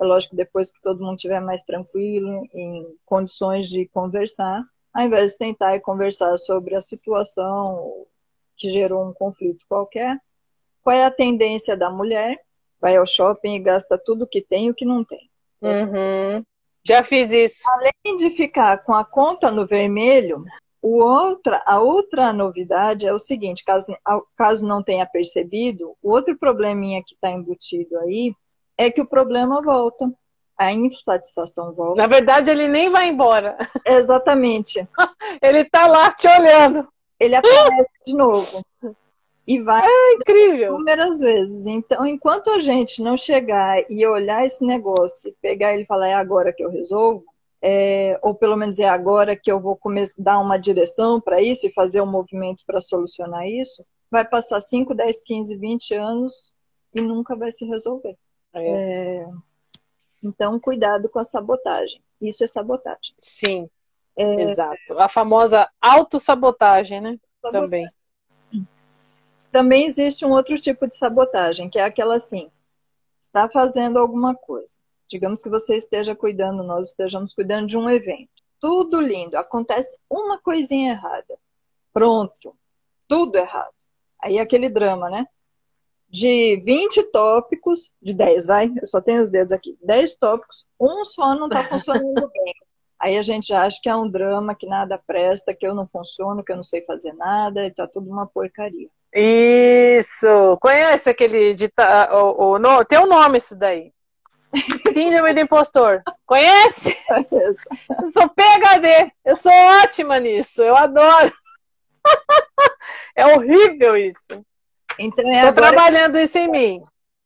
é 0.00 0.04
lógico 0.04 0.34
depois 0.34 0.72
que 0.72 0.82
todo 0.82 1.04
mundo 1.04 1.16
estiver 1.16 1.40
mais 1.40 1.62
tranquilo, 1.62 2.46
em 2.52 2.96
condições 3.04 3.68
de 3.68 3.86
conversar, 3.88 4.62
ao 4.92 5.04
invés 5.04 5.32
de 5.32 5.38
sentar 5.38 5.76
e 5.76 5.80
conversar 5.80 6.36
sobre 6.38 6.74
a 6.74 6.80
situação 6.80 8.06
que 8.56 8.70
gerou 8.70 9.06
um 9.08 9.12
conflito 9.12 9.64
qualquer, 9.68 10.18
qual 10.82 10.96
é 10.96 11.04
a 11.04 11.10
tendência 11.10 11.76
da 11.76 11.90
mulher? 11.90 12.40
Vai 12.80 12.96
ao 12.96 13.06
shopping 13.06 13.54
e 13.54 13.60
gasta 13.60 13.98
tudo 13.98 14.26
que 14.26 14.42
tem 14.42 14.66
e 14.66 14.70
o 14.70 14.74
que 14.74 14.84
não 14.84 15.04
tem. 15.04 15.30
Uhum. 15.62 16.44
Já 16.86 17.02
fiz 17.02 17.30
isso. 17.30 17.62
Além 17.66 18.16
de 18.16 18.30
ficar 18.30 18.78
com 18.84 18.92
a 18.92 19.04
conta 19.04 19.50
no 19.50 19.66
vermelho, 19.66 20.44
o 20.82 21.02
outra, 21.02 21.62
a 21.64 21.80
outra 21.80 22.32
novidade 22.32 23.06
é 23.06 23.12
o 23.12 23.18
seguinte, 23.18 23.64
caso, 23.64 23.86
caso 24.36 24.66
não 24.66 24.82
tenha 24.82 25.06
percebido, 25.06 25.96
o 26.02 26.10
outro 26.10 26.36
probleminha 26.36 27.02
que 27.02 27.14
está 27.14 27.30
embutido 27.30 27.98
aí 28.00 28.34
é 28.76 28.90
que 28.90 29.00
o 29.00 29.06
problema 29.06 29.62
volta. 29.62 30.12
A 30.56 30.70
insatisfação 30.72 31.72
volta. 31.72 32.00
Na 32.00 32.06
verdade, 32.06 32.48
ele 32.48 32.68
nem 32.68 32.88
vai 32.88 33.08
embora. 33.08 33.56
Exatamente. 33.84 34.86
ele 35.42 35.60
está 35.62 35.88
lá 35.88 36.12
te 36.12 36.28
olhando. 36.28 36.86
Ele 37.18 37.34
aparece 37.34 37.90
de 38.06 38.14
novo. 38.14 38.62
E 39.46 39.60
vai 39.60 39.86
é 39.86 40.14
incrível. 40.14 40.74
inúmeras 40.74 41.20
vezes. 41.20 41.66
Então, 41.66 42.06
enquanto 42.06 42.50
a 42.50 42.60
gente 42.60 43.02
não 43.02 43.16
chegar 43.16 43.84
e 43.90 44.06
olhar 44.06 44.44
esse 44.44 44.64
negócio 44.64 45.28
e 45.28 45.36
pegar 45.40 45.74
ele 45.74 45.82
e 45.82 45.86
falar, 45.86 46.08
é 46.08 46.14
agora 46.14 46.52
que 46.52 46.64
eu 46.64 46.70
resolvo, 46.70 47.24
é, 47.60 48.18
ou 48.22 48.34
pelo 48.34 48.56
menos 48.56 48.78
é 48.78 48.88
agora 48.88 49.36
que 49.36 49.50
eu 49.50 49.60
vou 49.60 49.76
começar 49.76 50.14
dar 50.18 50.38
uma 50.38 50.58
direção 50.58 51.20
para 51.20 51.42
isso 51.42 51.66
e 51.66 51.72
fazer 51.72 52.00
um 52.00 52.06
movimento 52.06 52.62
para 52.66 52.80
solucionar 52.80 53.46
isso, 53.48 53.82
vai 54.10 54.24
passar 54.24 54.60
5, 54.60 54.94
10, 54.94 55.22
15, 55.22 55.56
20 55.56 55.94
anos 55.94 56.52
e 56.94 57.00
nunca 57.00 57.34
vai 57.34 57.50
se 57.50 57.66
resolver. 57.66 58.16
É. 58.52 58.68
É, 58.68 59.26
então, 60.22 60.58
cuidado 60.58 61.08
com 61.10 61.18
a 61.18 61.24
sabotagem. 61.24 62.00
Isso 62.22 62.44
é 62.44 62.46
sabotagem. 62.46 63.14
Sim, 63.18 63.68
é, 64.16 64.42
exato. 64.42 64.98
A 64.98 65.08
famosa 65.08 65.68
autossabotagem, 65.80 67.00
né? 67.00 67.18
Sabotagem. 67.42 67.60
Também. 67.62 67.88
Também 69.54 69.86
existe 69.86 70.24
um 70.26 70.32
outro 70.32 70.60
tipo 70.60 70.84
de 70.84 70.96
sabotagem, 70.96 71.70
que 71.70 71.78
é 71.78 71.84
aquela 71.84 72.16
assim, 72.16 72.50
está 73.20 73.48
fazendo 73.48 74.00
alguma 74.00 74.34
coisa 74.34 74.80
Digamos 75.08 75.40
que 75.40 75.48
você 75.48 75.76
esteja 75.76 76.16
cuidando, 76.16 76.64
nós 76.64 76.88
estejamos 76.88 77.34
cuidando 77.34 77.68
de 77.68 77.78
um 77.78 77.88
evento. 77.88 78.32
Tudo 78.58 79.00
lindo, 79.00 79.36
acontece 79.36 79.96
uma 80.10 80.40
coisinha 80.40 80.94
errada. 80.94 81.38
Pronto, 81.92 82.56
tudo 83.06 83.36
errado. 83.36 83.72
Aí 84.20 84.40
aquele 84.40 84.68
drama, 84.68 85.08
né? 85.08 85.24
De 86.08 86.60
20 86.64 87.04
tópicos, 87.12 87.92
de 88.02 88.12
10, 88.12 88.46
vai, 88.46 88.72
eu 88.80 88.86
só 88.88 89.00
tenho 89.00 89.22
os 89.22 89.30
dedos 89.30 89.52
aqui, 89.52 89.78
10 89.84 90.14
tópicos, 90.16 90.66
um 90.80 91.04
só 91.04 91.36
não 91.36 91.46
está 91.46 91.68
funcionando 91.68 92.28
bem. 92.34 92.54
Aí 92.98 93.16
a 93.16 93.22
gente 93.22 93.54
acha 93.54 93.78
que 93.80 93.88
é 93.88 93.94
um 93.94 94.10
drama, 94.10 94.56
que 94.56 94.66
nada 94.66 95.00
presta, 95.06 95.54
que 95.54 95.64
eu 95.64 95.76
não 95.76 95.86
funciono, 95.86 96.42
que 96.42 96.50
eu 96.50 96.56
não 96.56 96.64
sei 96.64 96.82
fazer 96.82 97.12
nada, 97.12 97.64
e 97.64 97.70
tá 97.70 97.86
tudo 97.86 98.10
uma 98.10 98.26
porcaria. 98.26 98.88
Isso! 99.14 100.58
Conhece 100.60 101.08
aquele 101.08 101.54
dita... 101.54 102.10
o, 102.12 102.56
o, 102.56 102.84
tem 102.84 102.98
um 102.98 103.06
nome 103.06 103.38
isso 103.38 103.56
daí. 103.56 103.92
Síndrome 104.92 105.34
do 105.34 105.40
impostor. 105.40 106.02
Conhece? 106.26 106.96
Eu 108.00 108.08
sou 108.10 108.28
PHD. 108.28 109.12
Eu 109.24 109.36
sou 109.36 109.52
ótima 109.52 110.18
nisso. 110.18 110.62
Eu 110.62 110.76
adoro. 110.76 111.32
É 113.16 113.24
horrível 113.26 113.96
isso. 113.96 114.44
Então 114.98 115.24
é 115.32 115.46
Tô 115.46 115.52
trabalhando 115.52 116.18
isso 116.18 116.36
em 116.36 116.48
mim. 116.48 116.82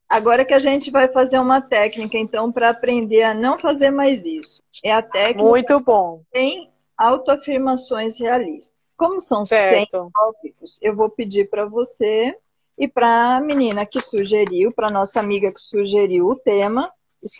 Agora 0.07 0.45
que 0.45 0.53
a 0.53 0.59
gente 0.59 0.89
vai 0.89 1.07
fazer 1.07 1.39
uma 1.39 1.61
técnica, 1.61 2.17
então, 2.17 2.51
para 2.51 2.69
aprender 2.69 3.23
a 3.23 3.33
não 3.33 3.59
fazer 3.59 3.89
mais 3.89 4.25
isso. 4.25 4.61
É 4.83 4.91
a 4.91 5.01
técnica. 5.01 5.43
Muito 5.43 5.79
bom. 5.79 6.21
Tem 6.31 6.71
autoafirmações 6.97 8.19
realistas. 8.19 8.78
Como 8.99 9.21
são 9.21 9.45
certo. 9.45 10.03
100 10.03 10.11
tópicos, 10.11 10.79
eu 10.81 10.93
vou 10.93 11.09
pedir 11.09 11.49
para 11.49 11.65
você 11.65 12.35
e 12.77 12.85
para 12.85 13.37
a 13.37 13.39
menina 13.41 13.85
que 13.85 14.01
sugeriu, 14.01 14.73
para 14.73 14.89
nossa 14.89 15.21
amiga 15.21 15.47
que 15.47 15.59
sugeriu 15.59 16.27
o 16.27 16.35
tema, 16.35 16.91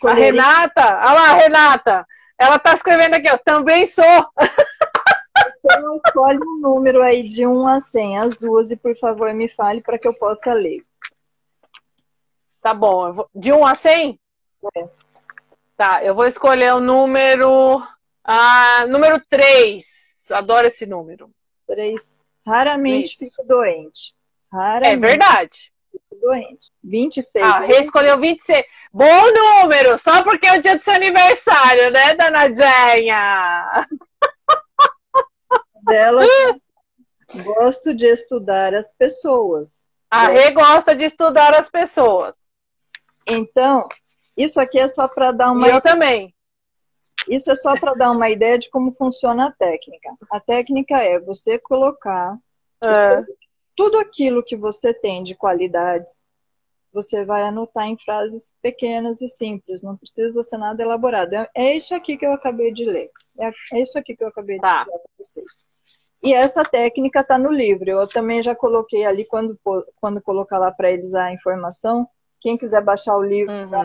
a 0.04 0.12
Renata, 0.12 0.82
olha 0.82 1.12
lá, 1.12 1.32
Renata. 1.34 2.06
Ela 2.38 2.58
tá 2.58 2.72
escrevendo 2.72 3.14
aqui, 3.14 3.30
ó. 3.30 3.36
Também 3.38 3.86
sou. 3.86 4.04
Então, 5.62 6.00
escolhe 6.04 6.38
um 6.38 6.60
número 6.60 7.02
aí 7.02 7.22
de 7.22 7.46
1 7.46 7.66
a 7.66 7.80
100, 7.80 8.18
as 8.18 8.36
duas, 8.38 8.70
e 8.70 8.76
por 8.76 8.96
favor 8.98 9.32
me 9.34 9.48
fale 9.48 9.82
para 9.82 9.98
que 9.98 10.08
eu 10.08 10.14
possa 10.14 10.52
ler. 10.52 10.82
Tá 12.62 12.74
bom. 12.74 13.12
Vou... 13.12 13.28
De 13.34 13.52
1 13.52 13.66
a 13.66 13.74
100? 13.74 14.18
É. 14.76 14.88
Tá, 15.76 16.04
eu 16.04 16.14
vou 16.14 16.26
escolher 16.26 16.74
o 16.74 16.80
número. 16.80 17.82
Ah, 18.24 18.86
número 18.88 19.22
3. 19.28 19.84
Adoro 20.30 20.66
esse 20.66 20.86
número. 20.86 21.30
3. 21.74 22.18
Raramente 22.46 23.14
Isso. 23.14 23.36
fico 23.36 23.46
doente. 23.46 24.14
É 24.52 24.56
Raramente. 24.56 24.92
É 24.92 24.96
verdade 24.96 25.72
doente. 26.20 26.70
26. 26.84 27.44
Ah, 27.44 27.60
Rê 27.60 27.80
escolheu 27.80 28.18
26. 28.18 28.64
Bom 28.92 29.32
número, 29.32 29.98
só 29.98 30.22
porque 30.22 30.46
é 30.46 30.58
o 30.58 30.62
dia 30.62 30.76
do 30.76 30.82
seu 30.82 30.94
aniversário, 30.94 31.90
né, 31.90 32.14
danadinha? 32.14 33.86
Dela, 35.84 36.24
gosto 37.42 37.94
de 37.94 38.06
estudar 38.06 38.74
as 38.74 38.92
pessoas. 38.92 39.84
A 40.10 40.28
Rê 40.28 40.50
gosta 40.50 40.94
de 40.94 41.04
estudar 41.04 41.54
as 41.54 41.70
pessoas. 41.70 42.36
Então, 43.26 43.88
isso 44.36 44.60
aqui 44.60 44.78
é 44.78 44.88
só 44.88 45.08
para 45.08 45.32
dar 45.32 45.52
uma. 45.52 45.68
Eu 45.68 45.80
também. 45.80 46.34
Isso 47.28 47.50
é 47.50 47.56
só 47.56 47.78
para 47.78 47.94
dar 47.94 48.10
uma 48.10 48.30
ideia 48.30 48.58
de 48.58 48.70
como 48.70 48.90
funciona 48.90 49.48
a 49.48 49.52
técnica. 49.52 50.14
A 50.30 50.40
técnica 50.40 50.96
é 50.98 51.20
você 51.20 51.58
colocar 51.58 52.38
é 52.84 53.24
tudo 53.76 53.98
aquilo 53.98 54.42
que 54.42 54.56
você 54.56 54.92
tem 54.92 55.22
de 55.22 55.34
qualidades, 55.34 56.20
você 56.92 57.24
vai 57.24 57.42
anotar 57.42 57.86
em 57.86 57.96
frases 57.96 58.52
pequenas 58.60 59.22
e 59.22 59.28
simples, 59.28 59.80
não 59.80 59.96
precisa 59.96 60.42
ser 60.42 60.58
nada 60.58 60.82
elaborado. 60.82 61.34
É, 61.34 61.48
é 61.54 61.76
isso 61.76 61.94
aqui 61.94 62.16
que 62.16 62.26
eu 62.26 62.32
acabei 62.32 62.72
de 62.72 62.84
ler. 62.84 63.10
É, 63.38 63.50
é 63.72 63.80
isso 63.80 63.98
aqui 63.98 64.16
que 64.16 64.22
eu 64.22 64.28
acabei 64.28 64.56
de 64.56 64.62
tá. 64.62 64.80
ler 64.80 64.98
para 64.98 65.00
vocês. 65.18 65.64
E 66.22 66.34
essa 66.34 66.62
técnica 66.62 67.20
está 67.20 67.38
no 67.38 67.50
livro. 67.50 67.90
Eu 67.90 68.06
também 68.06 68.42
já 68.42 68.54
coloquei 68.54 69.06
ali, 69.06 69.24
quando, 69.24 69.58
quando 69.96 70.20
colocar 70.20 70.58
lá 70.58 70.70
para 70.70 70.90
eles 70.90 71.14
a 71.14 71.32
informação, 71.32 72.06
quem 72.40 72.58
quiser 72.58 72.82
baixar 72.82 73.16
o 73.16 73.22
livro 73.22 73.52
uhum. 73.52 73.70
da 73.70 73.84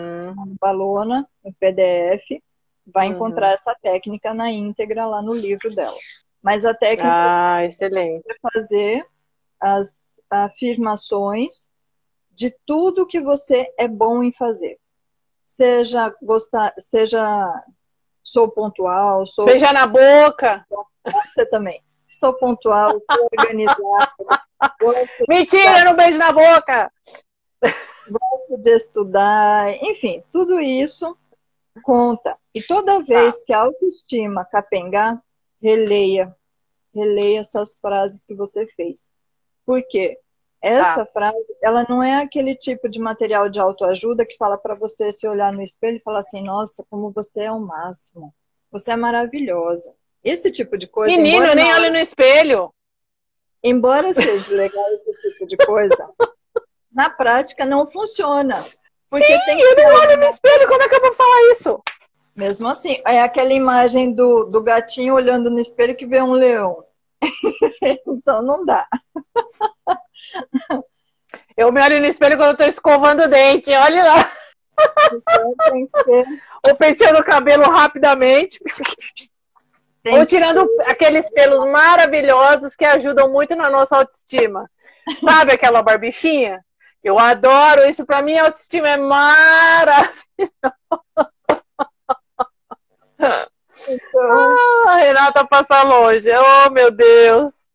Balona, 0.59 1.27
em 1.43 1.53
PDF, 1.53 2.41
vai 2.85 3.07
uhum. 3.07 3.15
encontrar 3.15 3.51
essa 3.51 3.75
técnica 3.75 4.33
na 4.33 4.51
íntegra 4.51 5.05
lá 5.05 5.21
no 5.21 5.33
livro 5.33 5.73
dela. 5.73 5.95
Mas 6.41 6.65
a 6.65 6.73
técnica 6.73 7.09
ah, 7.11 7.65
excelente. 7.65 8.23
é 8.29 8.51
fazer 8.53 9.05
as 9.59 10.01
afirmações 10.29 11.69
de 12.31 12.53
tudo 12.65 13.07
que 13.07 13.19
você 13.19 13.73
é 13.77 13.87
bom 13.87 14.21
em 14.21 14.31
fazer. 14.31 14.77
Seja 15.45 16.13
gostar, 16.21 16.73
seja 16.77 17.63
sou 18.23 18.49
pontual, 18.49 19.25
sou 19.25 19.45
beijar 19.45 19.73
na 19.73 19.87
boca. 19.87 20.65
Você 21.03 21.45
também. 21.45 21.79
Sou 22.19 22.33
pontual, 22.33 22.91
sou 22.91 23.29
organizada. 23.39 23.79
Mentira, 25.29 25.79
de... 25.79 25.83
não 25.85 25.95
beijo 25.95 26.17
na 26.17 26.31
boca. 26.31 26.91
Gosto 27.61 28.61
de 28.61 28.75
estudar, 28.75 29.71
enfim, 29.83 30.23
tudo 30.31 30.59
isso 30.59 31.17
conta. 31.81 32.37
E 32.53 32.61
toda 32.61 33.03
vez 33.03 33.39
tá. 33.39 33.43
que 33.45 33.53
a 33.53 33.61
autoestima 33.61 34.45
capengar, 34.45 35.21
releia, 35.61 36.35
releia 36.93 37.39
essas 37.39 37.77
frases 37.77 38.23
que 38.23 38.33
você 38.33 38.65
fez. 38.67 39.07
Porque 39.65 40.19
essa 40.61 41.03
ah. 41.03 41.05
frase, 41.05 41.45
ela 41.61 41.85
não 41.87 42.01
é 42.01 42.15
aquele 42.15 42.55
tipo 42.55 42.89
de 42.89 42.99
material 42.99 43.49
de 43.49 43.59
autoajuda 43.59 44.25
que 44.25 44.37
fala 44.37 44.57
para 44.57 44.73
você 44.73 45.11
se 45.11 45.27
olhar 45.27 45.53
no 45.53 45.61
espelho 45.61 45.97
e 45.97 46.03
falar 46.03 46.19
assim: 46.19 46.43
nossa, 46.43 46.83
como 46.89 47.11
você 47.11 47.43
é 47.43 47.51
o 47.51 47.59
máximo. 47.59 48.33
Você 48.71 48.91
é 48.91 48.95
maravilhosa. 48.95 49.93
Esse 50.23 50.51
tipo 50.51 50.77
de 50.77 50.87
coisa. 50.87 51.15
Menino, 51.15 51.45
eu 51.45 51.55
nem 51.55 51.71
olho 51.73 51.91
no 51.91 51.99
espelho. 51.99 52.73
Embora 53.63 54.13
seja 54.13 54.53
legal 54.53 54.85
esse 55.07 55.31
tipo 55.31 55.47
de 55.47 55.57
coisa, 55.57 56.09
na 56.91 57.09
prática 57.09 57.65
não 57.65 57.87
funciona. 57.87 58.55
Porque 59.09 59.25
Sim, 59.25 59.39
tem 59.45 59.61
eu 59.61 59.75
nem 59.75 59.85
olho 59.85 60.17
no 60.17 60.25
espelho, 60.25 60.67
como 60.67 60.83
é 60.83 60.89
que 60.89 60.95
eu 60.95 61.01
vou 61.01 61.13
falar 61.13 61.51
isso? 61.51 61.81
Mesmo 62.35 62.67
assim, 62.67 63.01
é 63.05 63.21
aquela 63.21 63.53
imagem 63.53 64.13
do, 64.13 64.45
do 64.45 64.61
gatinho 64.61 65.13
olhando 65.13 65.49
no 65.49 65.59
espelho 65.59 65.95
que 65.95 66.05
vê 66.05 66.21
um 66.21 66.33
leão. 66.33 66.83
Só 68.21 68.41
não 68.41 68.65
dá. 68.65 68.85
Eu 71.55 71.71
me 71.71 71.81
olho 71.81 71.99
no 72.01 72.05
espelho 72.05 72.37
quando 72.37 72.51
eu 72.51 72.57
tô 72.57 72.63
escovando 72.65 73.23
o 73.23 73.27
dente, 73.29 73.71
olha 73.71 74.03
lá. 74.03 74.31
Ou 76.67 76.75
penteando 76.75 77.19
o 77.19 77.23
cabelo 77.23 77.63
rapidamente. 77.63 78.59
Tem 80.03 80.19
Ou 80.19 80.25
tirando 80.25 80.67
que... 80.67 80.83
aqueles 80.83 81.29
pelos 81.29 81.65
maravilhosos 81.71 82.75
que 82.75 82.83
ajudam 82.83 83.31
muito 83.31 83.55
na 83.55 83.69
nossa 83.69 83.97
autoestima. 83.97 84.69
Sabe 85.23 85.53
aquela 85.53 85.81
barbichinha? 85.81 86.63
Eu 87.05 87.19
adoro 87.19 87.87
isso. 87.87 88.03
Para 88.03 88.23
mim, 88.23 88.35
a 88.35 88.45
autoestima 88.45 88.89
é 88.89 88.97
maravilhosa. 88.97 90.11
Então... 93.87 94.87
Ah, 94.87 94.95
adianta 94.95 95.45
passar 95.45 95.83
longe. 95.83 96.27
Oh, 96.31 96.71
meu 96.71 96.89
Deus. 96.89 97.69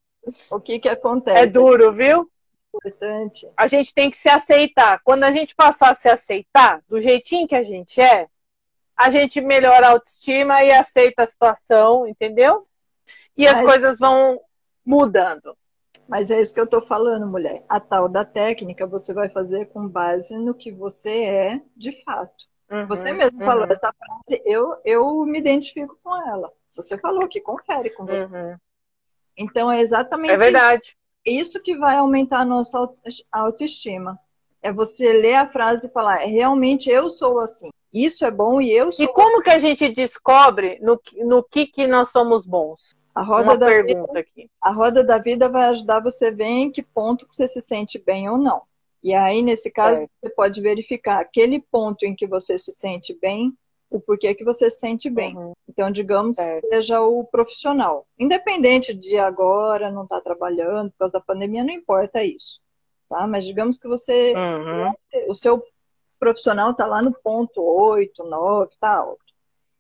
O 0.51 0.59
que 0.59 0.81
que 0.81 0.89
acontece? 0.89 1.39
É 1.39 1.47
duro, 1.47 1.93
viu? 1.93 2.29
Importante. 2.75 3.49
A 3.57 3.69
gente 3.69 3.95
tem 3.95 4.11
que 4.11 4.17
se 4.17 4.29
aceitar. 4.29 5.01
Quando 5.05 5.23
a 5.23 5.31
gente 5.31 5.55
passar 5.55 5.91
a 5.91 5.95
se 5.95 6.09
aceitar, 6.09 6.83
do 6.89 7.01
jeitinho 7.01 7.47
que 7.47 7.55
a 7.55 7.63
gente 7.63 8.01
é, 8.01 8.27
a 8.97 9.11
gente 9.11 9.41
melhora 9.41 9.87
a 9.87 9.91
autoestima 9.91 10.65
e 10.65 10.73
aceita 10.73 11.23
a 11.23 11.27
situação, 11.27 12.09
entendeu? 12.09 12.67
E 13.37 13.47
as 13.47 13.61
coisas 13.61 13.99
vão 13.99 14.41
mudando. 14.85 15.57
Mas 16.11 16.29
é 16.29 16.41
isso 16.41 16.53
que 16.53 16.59
eu 16.59 16.65
estou 16.65 16.85
falando, 16.85 17.25
mulher. 17.25 17.65
A 17.69 17.79
tal 17.79 18.09
da 18.09 18.25
técnica 18.25 18.85
você 18.85 19.15
vai 19.15 19.29
fazer 19.29 19.67
com 19.67 19.87
base 19.87 20.37
no 20.37 20.53
que 20.53 20.73
você 20.73 21.09
é 21.09 21.61
de 21.77 22.03
fato. 22.03 22.51
Uhum, 22.69 22.85
você 22.89 23.13
mesmo 23.13 23.39
uhum. 23.39 23.47
falou 23.47 23.65
essa 23.67 23.93
frase, 23.93 24.43
eu, 24.45 24.77
eu 24.85 25.23
me 25.23 25.39
identifico 25.39 25.97
com 26.03 26.17
ela. 26.29 26.53
Você 26.75 26.99
falou 26.99 27.29
que 27.29 27.41
confere 27.41 27.91
com 27.91 28.05
você. 28.05 28.29
Uhum. 28.29 28.57
Então 29.37 29.71
é 29.71 29.81
exatamente 29.81 30.33
é 30.33 30.37
verdade. 30.37 30.97
isso 31.25 31.63
que 31.63 31.79
vai 31.79 31.97
aumentar 31.97 32.41
a 32.41 32.45
nossa 32.45 32.77
autoestima. 33.31 34.19
É 34.61 34.73
você 34.73 35.13
ler 35.13 35.37
a 35.37 35.49
frase 35.49 35.87
e 35.87 35.93
falar, 35.93 36.17
realmente 36.27 36.91
eu 36.91 37.09
sou 37.09 37.39
assim. 37.39 37.71
Isso 37.93 38.25
é 38.25 38.33
bom 38.33 38.61
e 38.61 38.73
eu 38.73 38.91
sou. 38.91 39.05
E 39.05 39.09
como 39.13 39.37
assim. 39.37 39.43
que 39.45 39.51
a 39.51 39.59
gente 39.59 39.89
descobre 39.91 40.81
no, 40.83 41.01
no 41.25 41.43
que, 41.45 41.67
que 41.67 41.87
nós 41.87 42.11
somos 42.11 42.45
bons? 42.45 42.95
A 43.15 43.23
roda 43.23 43.43
Uma 43.43 43.59
da 43.59 43.67
pergunta 43.67 44.07
vida, 44.07 44.21
aqui. 44.21 44.51
A 44.61 44.73
roda 44.73 45.05
da 45.05 45.19
vida 45.19 45.49
vai 45.49 45.65
ajudar 45.67 46.01
você 46.01 46.27
a 46.27 46.31
ver 46.31 46.45
em 46.45 46.71
que 46.71 46.83
ponto 46.83 47.27
que 47.27 47.35
você 47.35 47.49
se 47.49 47.61
sente 47.61 47.99
bem 47.99 48.29
ou 48.29 48.39
não. 48.39 48.63
E 49.03 49.15
aí, 49.15 49.43
nesse 49.43 49.71
caso, 49.71 49.99
certo. 49.99 50.11
você 50.21 50.31
pode 50.31 50.61
verificar 50.61 51.21
aquele 51.21 51.61
ponto 51.61 52.05
em 52.05 52.15
que 52.15 52.27
você 52.27 52.59
se 52.59 52.71
sente 52.71 53.17
bem, 53.21 53.53
o 53.89 53.99
porquê 53.99 54.35
que 54.35 54.45
você 54.45 54.71
se 54.71 54.79
sente 54.79 55.11
bem. 55.11 55.37
Uhum. 55.37 55.53
Então, 55.69 55.91
digamos 55.91 56.37
certo. 56.37 56.63
que 56.63 56.69
seja 56.69 57.01
o 57.01 57.25
profissional. 57.25 58.07
Independente 58.19 58.95
de 58.95 59.19
agora 59.19 59.91
não 59.91 60.05
estar 60.05 60.17
tá 60.17 60.23
trabalhando 60.23 60.91
por 60.93 60.99
causa 60.99 61.13
da 61.15 61.21
pandemia, 61.21 61.65
não 61.65 61.73
importa 61.73 62.23
isso. 62.23 62.61
Tá? 63.09 63.27
Mas 63.27 63.45
digamos 63.45 63.79
que 63.79 63.89
você. 63.89 64.35
Uhum. 64.35 64.93
O 65.29 65.35
seu 65.35 65.61
profissional 66.19 66.71
está 66.71 66.87
lá 66.87 67.03
no 67.03 67.13
ponto 67.13 67.63
8, 67.63 68.23
9, 68.23 68.71
tá 68.79 68.99
alto. 68.99 69.25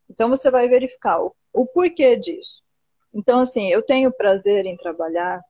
Então, 0.08 0.28
você 0.28 0.50
vai 0.50 0.66
verificar 0.66 1.22
o, 1.22 1.32
o 1.52 1.66
porquê 1.66 2.16
disso. 2.16 2.62
Então, 3.12 3.40
assim, 3.40 3.68
eu 3.68 3.82
tenho 3.82 4.12
prazer 4.12 4.66
em 4.66 4.76
trabalhar, 4.76 5.42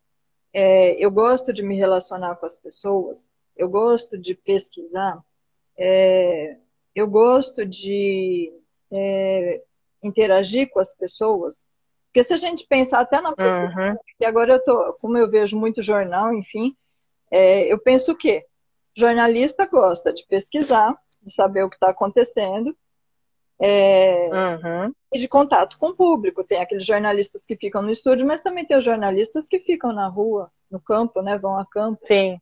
é, 0.53 0.93
eu 1.05 1.11
gosto 1.11 1.53
de 1.53 1.63
me 1.63 1.77
relacionar 1.77 2.37
com 2.37 2.47
as 2.47 2.57
pessoas, 2.57 3.27
eu 3.57 3.69
gosto 3.69 4.19
de 4.19 4.35
pesquisar, 4.35 5.23
é, 5.77 6.57
eu 6.95 7.07
gosto 7.07 7.65
de 7.65 8.53
é, 8.91 9.63
interagir 10.03 10.71
com 10.71 10.81
as 10.81 10.95
pessoas. 10.95 11.69
Porque 12.07 12.25
se 12.25 12.35
a 12.35 12.37
gente 12.37 12.67
pensar 12.67 13.01
até 13.01 13.21
na. 13.21 13.31
Uhum. 13.31 13.97
E 14.19 14.25
agora 14.25 14.55
eu 14.55 14.65
tô, 14.65 14.95
como 15.01 15.17
eu 15.17 15.31
vejo 15.31 15.57
muito 15.57 15.81
jornal, 15.81 16.35
enfim, 16.35 16.75
é, 17.31 17.73
eu 17.73 17.79
penso 17.79 18.13
o 18.13 18.17
quê? 18.17 18.45
Jornalista 18.97 19.67
gosta 19.67 20.13
de 20.13 20.27
pesquisar, 20.27 20.97
de 21.23 21.33
saber 21.33 21.63
o 21.63 21.71
que 21.71 21.77
está 21.77 21.91
acontecendo, 21.91 22.77
é, 23.61 24.31
uhum. 24.33 24.93
e 25.13 25.19
de 25.19 25.29
contato 25.29 25.79
com 25.79 25.89
o 25.89 25.95
público. 25.95 26.43
Tem 26.43 26.59
aqueles 26.59 26.87
jornalistas 26.87 27.45
que 27.45 27.57
ficam 27.57 27.83
no 27.83 27.91
estúdio, 27.91 28.27
mas 28.27 28.41
também 28.41 28.65
tem 28.65 28.77
os 28.77 28.85
jornalistas 28.85 29.47
que 29.47 29.61
ficam 29.61 29.93
na 29.93 30.09
rua, 30.09 30.51
no 30.71 30.81
campo, 30.81 31.21
né? 31.21 31.39
Vão 31.39 31.59
a 31.59 31.67
campo. 31.67 32.01
Sim. 32.05 32.41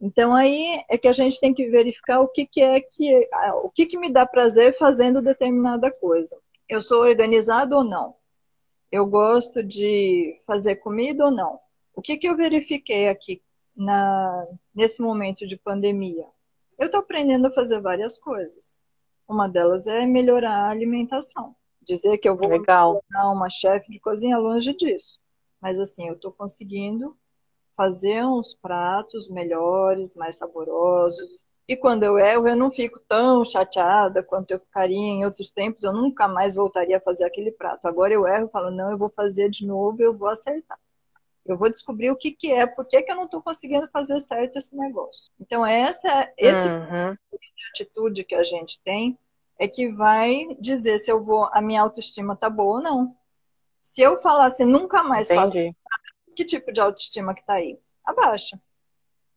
Então 0.00 0.34
aí 0.34 0.84
é 0.90 0.98
que 0.98 1.08
a 1.08 1.12
gente 1.12 1.40
tem 1.40 1.54
que 1.54 1.70
verificar 1.70 2.20
o 2.20 2.28
que, 2.28 2.46
que 2.46 2.60
é 2.60 2.80
que 2.82 3.28
o 3.64 3.70
que, 3.72 3.86
que 3.86 3.98
me 3.98 4.12
dá 4.12 4.26
prazer 4.26 4.76
fazendo 4.76 5.22
determinada 5.22 5.90
coisa. 5.90 6.36
Eu 6.68 6.82
sou 6.82 7.02
organizado 7.02 7.76
ou 7.76 7.84
não? 7.84 8.14
Eu 8.92 9.06
gosto 9.06 9.62
de 9.62 10.38
fazer 10.46 10.76
comida 10.76 11.24
ou 11.24 11.30
não? 11.30 11.58
O 11.94 12.02
que, 12.02 12.18
que 12.18 12.28
eu 12.28 12.36
verifiquei 12.36 13.08
aqui 13.08 13.40
na, 13.74 14.46
nesse 14.74 15.00
momento 15.00 15.46
de 15.46 15.56
pandemia? 15.56 16.26
Eu 16.78 16.86
estou 16.86 17.00
aprendendo 17.00 17.46
a 17.46 17.52
fazer 17.52 17.80
várias 17.80 18.18
coisas. 18.18 18.76
Uma 19.28 19.48
delas 19.48 19.86
é 19.86 20.06
melhorar 20.06 20.66
a 20.66 20.70
alimentação. 20.70 21.54
Dizer 21.82 22.18
que 22.18 22.28
eu 22.28 22.36
vou 22.36 22.48
Legal. 22.48 23.02
uma 23.14 23.50
chefe 23.50 23.90
de 23.90 24.00
cozinha 24.00 24.38
longe 24.38 24.74
disso. 24.76 25.18
Mas 25.60 25.80
assim, 25.80 26.08
eu 26.08 26.14
estou 26.14 26.32
conseguindo 26.32 27.16
fazer 27.76 28.24
uns 28.24 28.54
pratos 28.54 29.28
melhores, 29.28 30.14
mais 30.14 30.36
saborosos. 30.36 31.44
E 31.68 31.76
quando 31.76 32.04
eu 32.04 32.18
erro, 32.18 32.48
eu 32.48 32.56
não 32.56 32.70
fico 32.70 33.00
tão 33.08 33.44
chateada 33.44 34.22
quanto 34.22 34.52
eu 34.52 34.60
ficaria 34.60 34.96
em 34.96 35.24
outros 35.24 35.50
tempos. 35.50 35.82
Eu 35.82 35.92
nunca 35.92 36.28
mais 36.28 36.54
voltaria 36.54 36.96
a 36.96 37.00
fazer 37.00 37.24
aquele 37.24 37.50
prato. 37.50 37.86
Agora 37.86 38.14
eu 38.14 38.26
erro 38.26 38.46
e 38.46 38.52
falo, 38.52 38.70
não, 38.70 38.92
eu 38.92 38.98
vou 38.98 39.10
fazer 39.10 39.50
de 39.50 39.66
novo, 39.66 40.00
eu 40.00 40.16
vou 40.16 40.28
acertar. 40.28 40.78
Eu 41.48 41.56
vou 41.56 41.70
descobrir 41.70 42.10
o 42.10 42.16
que, 42.16 42.32
que 42.32 42.52
é, 42.52 42.66
por 42.66 42.88
que, 42.88 43.02
que 43.02 43.10
eu 43.10 43.16
não 43.16 43.24
estou 43.24 43.42
conseguindo 43.42 43.86
fazer 43.88 44.20
certo 44.20 44.58
esse 44.58 44.76
negócio. 44.76 45.30
Então, 45.40 45.64
essa, 45.64 46.32
esse 46.36 46.68
uhum. 46.68 47.16
tipo 47.30 47.54
de 47.56 47.68
atitude 47.70 48.24
que 48.24 48.34
a 48.34 48.42
gente 48.42 48.80
tem 48.82 49.18
é 49.58 49.66
que 49.66 49.88
vai 49.88 50.56
dizer 50.60 50.98
se 50.98 51.10
eu 51.10 51.22
vou, 51.22 51.48
a 51.52 51.62
minha 51.62 51.80
autoestima 51.82 52.36
tá 52.36 52.50
boa 52.50 52.76
ou 52.76 52.82
não. 52.82 53.16
Se 53.80 54.02
eu 54.02 54.20
falar 54.20 54.46
assim, 54.46 54.64
nunca 54.64 55.02
mais 55.02 55.30
Entendi. 55.30 55.74
faço, 55.82 56.34
que 56.34 56.44
tipo 56.44 56.72
de 56.72 56.80
autoestima 56.80 57.34
que 57.34 57.44
tá 57.44 57.54
aí? 57.54 57.78
Abaixa. 58.04 58.60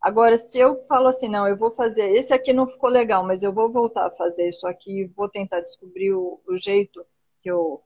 Agora, 0.01 0.37
se 0.37 0.57
eu 0.57 0.85
falo 0.87 1.07
assim, 1.07 1.27
não, 1.27 1.47
eu 1.47 1.57
vou 1.57 1.71
fazer, 1.71 2.11
esse 2.11 2.33
aqui 2.33 2.53
não 2.53 2.67
ficou 2.67 2.89
legal, 2.89 3.23
mas 3.23 3.43
eu 3.43 3.51
vou 3.51 3.69
voltar 3.69 4.07
a 4.07 4.11
fazer 4.11 4.47
isso 4.47 4.65
aqui, 4.65 5.05
vou 5.15 5.27
tentar 5.27 5.59
descobrir 5.59 6.13
o, 6.13 6.39
o 6.47 6.57
jeito 6.57 7.05
que 7.41 7.51
eu, 7.51 7.83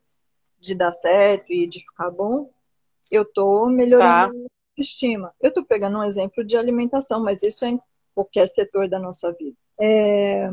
de 0.59 0.75
dar 0.75 0.91
certo 0.91 1.51
e 1.51 1.67
de 1.67 1.79
ficar 1.79 2.11
bom, 2.11 2.51
eu 3.13 3.25
tô 3.25 3.67
melhorando 3.67 4.33
tá. 4.33 4.47
a 4.47 4.51
autoestima. 4.71 5.33
Eu 5.39 5.53
tô 5.53 5.63
pegando 5.63 5.99
um 5.99 6.03
exemplo 6.03 6.43
de 6.43 6.57
alimentação, 6.57 7.21
mas 7.21 7.43
isso 7.43 7.63
é 7.63 7.69
em 7.69 7.81
qualquer 8.15 8.47
setor 8.47 8.89
da 8.89 8.99
nossa 8.99 9.31
vida. 9.33 9.55
É... 9.79 10.49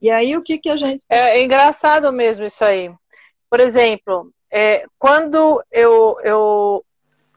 E 0.00 0.10
aí, 0.10 0.36
o 0.36 0.42
que, 0.42 0.58
que 0.58 0.68
a 0.68 0.76
gente. 0.76 1.02
É, 1.08 1.38
é 1.38 1.44
engraçado 1.44 2.12
mesmo 2.12 2.44
isso 2.44 2.64
aí. 2.64 2.90
Por 3.50 3.60
exemplo, 3.60 4.32
é, 4.50 4.84
quando 4.98 5.62
eu, 5.70 6.16
eu 6.22 6.84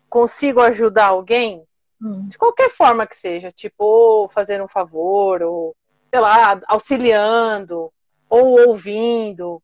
consigo 0.09 0.61
ajudar 0.61 1.07
alguém, 1.07 1.63
hum. 2.01 2.21
de 2.29 2.37
qualquer 2.37 2.69
forma 2.69 3.07
que 3.07 3.15
seja, 3.15 3.51
tipo, 3.51 4.29
fazer 4.29 4.61
um 4.61 4.67
favor, 4.67 5.41
ou, 5.41 5.75
sei 6.09 6.19
lá, 6.21 6.61
auxiliando, 6.67 7.91
ou 8.29 8.67
ouvindo, 8.67 9.61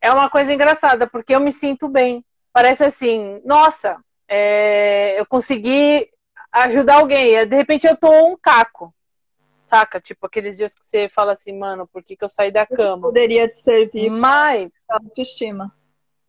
é 0.00 0.10
uma 0.10 0.30
coisa 0.30 0.52
engraçada, 0.52 1.06
porque 1.06 1.34
eu 1.34 1.40
me 1.40 1.52
sinto 1.52 1.88
bem. 1.88 2.24
Parece 2.52 2.84
assim, 2.84 3.42
nossa, 3.44 3.98
é, 4.28 5.18
eu 5.18 5.26
consegui 5.26 6.08
ajudar 6.52 6.96
alguém. 6.96 7.46
De 7.46 7.56
repente 7.56 7.86
eu 7.86 7.96
tô 7.96 8.10
um 8.26 8.36
caco. 8.36 8.94
Saca? 9.66 10.00
Tipo, 10.00 10.26
aqueles 10.26 10.56
dias 10.56 10.74
que 10.74 10.84
você 10.84 11.08
fala 11.08 11.32
assim, 11.32 11.56
mano, 11.56 11.86
por 11.86 12.02
que, 12.02 12.16
que 12.16 12.24
eu 12.24 12.28
saí 12.28 12.50
da 12.50 12.66
cama? 12.66 13.02
Poderia 13.02 13.48
te 13.48 13.58
servir 13.58 14.10
mais 14.10 14.84
autoestima. 14.88 15.74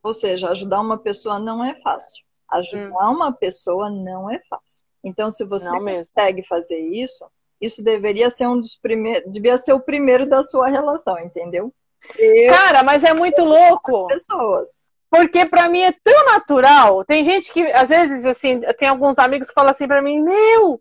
Ou 0.04 0.14
seja, 0.14 0.50
ajudar 0.50 0.82
uma 0.82 0.98
pessoa 0.98 1.40
não 1.40 1.64
é 1.64 1.76
fácil. 1.82 2.24
Ajudar 2.52 3.10
hum. 3.10 3.16
uma 3.16 3.32
pessoa 3.32 3.90
não 3.90 4.30
é 4.30 4.40
fácil. 4.50 4.86
Então, 5.04 5.32
se 5.32 5.46
você 5.46 5.66
não 5.66 5.80
consegue 5.80 6.38
mesmo. 6.38 6.48
fazer 6.48 6.80
isso, 6.80 7.26
isso 7.62 7.84
deveria 7.84 8.30
ser 8.30 8.48
um 8.48 8.60
dos 8.60 8.76
primeiros, 8.76 9.32
devia 9.32 9.58
ser 9.58 9.74
o 9.74 9.80
primeiro 9.80 10.28
da 10.28 10.44
sua 10.44 10.68
relação, 10.68 11.18
entendeu? 11.20 11.74
Eu, 12.18 12.54
Cara, 12.54 12.84
mas 12.84 13.04
é 13.04 13.14
muito 13.14 13.44
louco. 13.44 14.08
Pessoas. 14.08 14.78
Porque 15.10 15.46
para 15.46 15.68
mim 15.68 15.82
é 15.82 15.94
tão 16.04 16.26
natural. 16.26 17.04
Tem 17.04 17.24
gente 17.24 17.52
que, 17.52 17.64
às 17.72 17.90
vezes, 17.90 18.26
assim, 18.26 18.62
tem 18.78 18.88
alguns 18.88 19.18
amigos 19.18 19.48
que 19.48 19.54
falam 19.54 19.72
assim 19.72 19.88
para 19.88 20.02
mim: 20.02 20.22
Meu, 20.22 20.80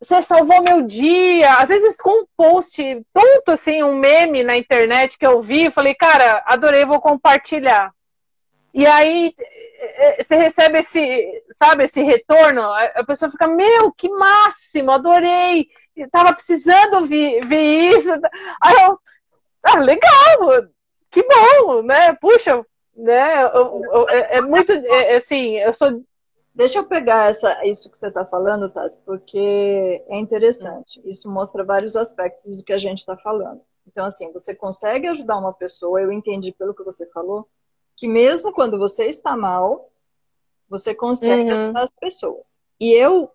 você 0.00 0.22
salvou 0.22 0.62
meu 0.62 0.82
dia. 0.82 1.54
Às 1.56 1.68
vezes, 1.68 2.00
com 2.00 2.22
um 2.22 2.26
post 2.36 2.80
tonto, 3.12 3.50
assim, 3.50 3.82
um 3.82 3.96
meme 3.96 4.44
na 4.44 4.56
internet 4.56 5.18
que 5.18 5.26
eu 5.26 5.40
vi, 5.40 5.64
eu 5.64 5.72
falei: 5.72 5.94
Cara, 5.94 6.42
adorei, 6.46 6.84
vou 6.84 7.00
compartilhar. 7.00 7.92
E 8.72 8.86
aí, 8.86 9.34
é, 9.78 10.20
é, 10.20 10.22
você 10.22 10.36
recebe 10.36 10.78
esse, 10.78 11.44
sabe, 11.50 11.84
esse 11.84 12.02
retorno, 12.02 12.62
a 12.62 13.04
pessoa 13.04 13.30
fica: 13.30 13.48
Meu, 13.48 13.90
que 13.90 14.08
máximo, 14.08 14.92
adorei. 14.92 15.66
Eu 15.96 16.08
tava 16.10 16.32
precisando 16.32 17.04
ver, 17.04 17.44
ver 17.44 17.96
isso. 17.96 18.10
Aí 18.62 18.74
eu, 18.84 18.98
ah, 19.62 19.78
legal, 19.80 20.68
que 21.10 21.22
bom, 21.22 21.82
né? 21.82 22.12
Puxa, 22.20 22.64
né? 22.96 23.42
Eu, 23.42 23.80
eu, 23.92 24.08
é, 24.08 24.38
é, 24.38 24.40
muito 24.40 24.72
é, 24.72 25.12
é, 25.12 25.16
assim, 25.16 25.56
eu 25.56 25.72
sou. 25.72 26.02
Deixa 26.54 26.78
eu 26.78 26.84
pegar 26.84 27.28
essa, 27.30 27.66
isso 27.66 27.90
que 27.90 27.98
você 27.98 28.06
está 28.06 28.24
falando, 28.24 28.70
Tassi, 28.72 28.98
porque 29.04 30.02
é 30.08 30.18
interessante. 30.18 31.02
Isso 31.04 31.30
mostra 31.30 31.62
vários 31.62 31.94
aspectos 31.94 32.56
do 32.56 32.64
que 32.64 32.72
a 32.72 32.78
gente 32.78 32.98
está 32.98 33.14
falando. 33.14 33.60
Então, 33.86 34.06
assim, 34.06 34.32
você 34.32 34.54
consegue 34.54 35.06
ajudar 35.06 35.36
uma 35.36 35.52
pessoa, 35.52 36.00
eu 36.00 36.10
entendi 36.10 36.52
pelo 36.52 36.74
que 36.74 36.82
você 36.82 37.06
falou, 37.10 37.46
que 37.94 38.08
mesmo 38.08 38.52
quando 38.52 38.78
você 38.78 39.04
está 39.04 39.36
mal, 39.36 39.90
você 40.66 40.94
consegue 40.94 41.52
uhum. 41.52 41.64
ajudar 41.64 41.82
as 41.82 41.90
pessoas. 42.00 42.60
E 42.80 42.90
eu 42.90 43.30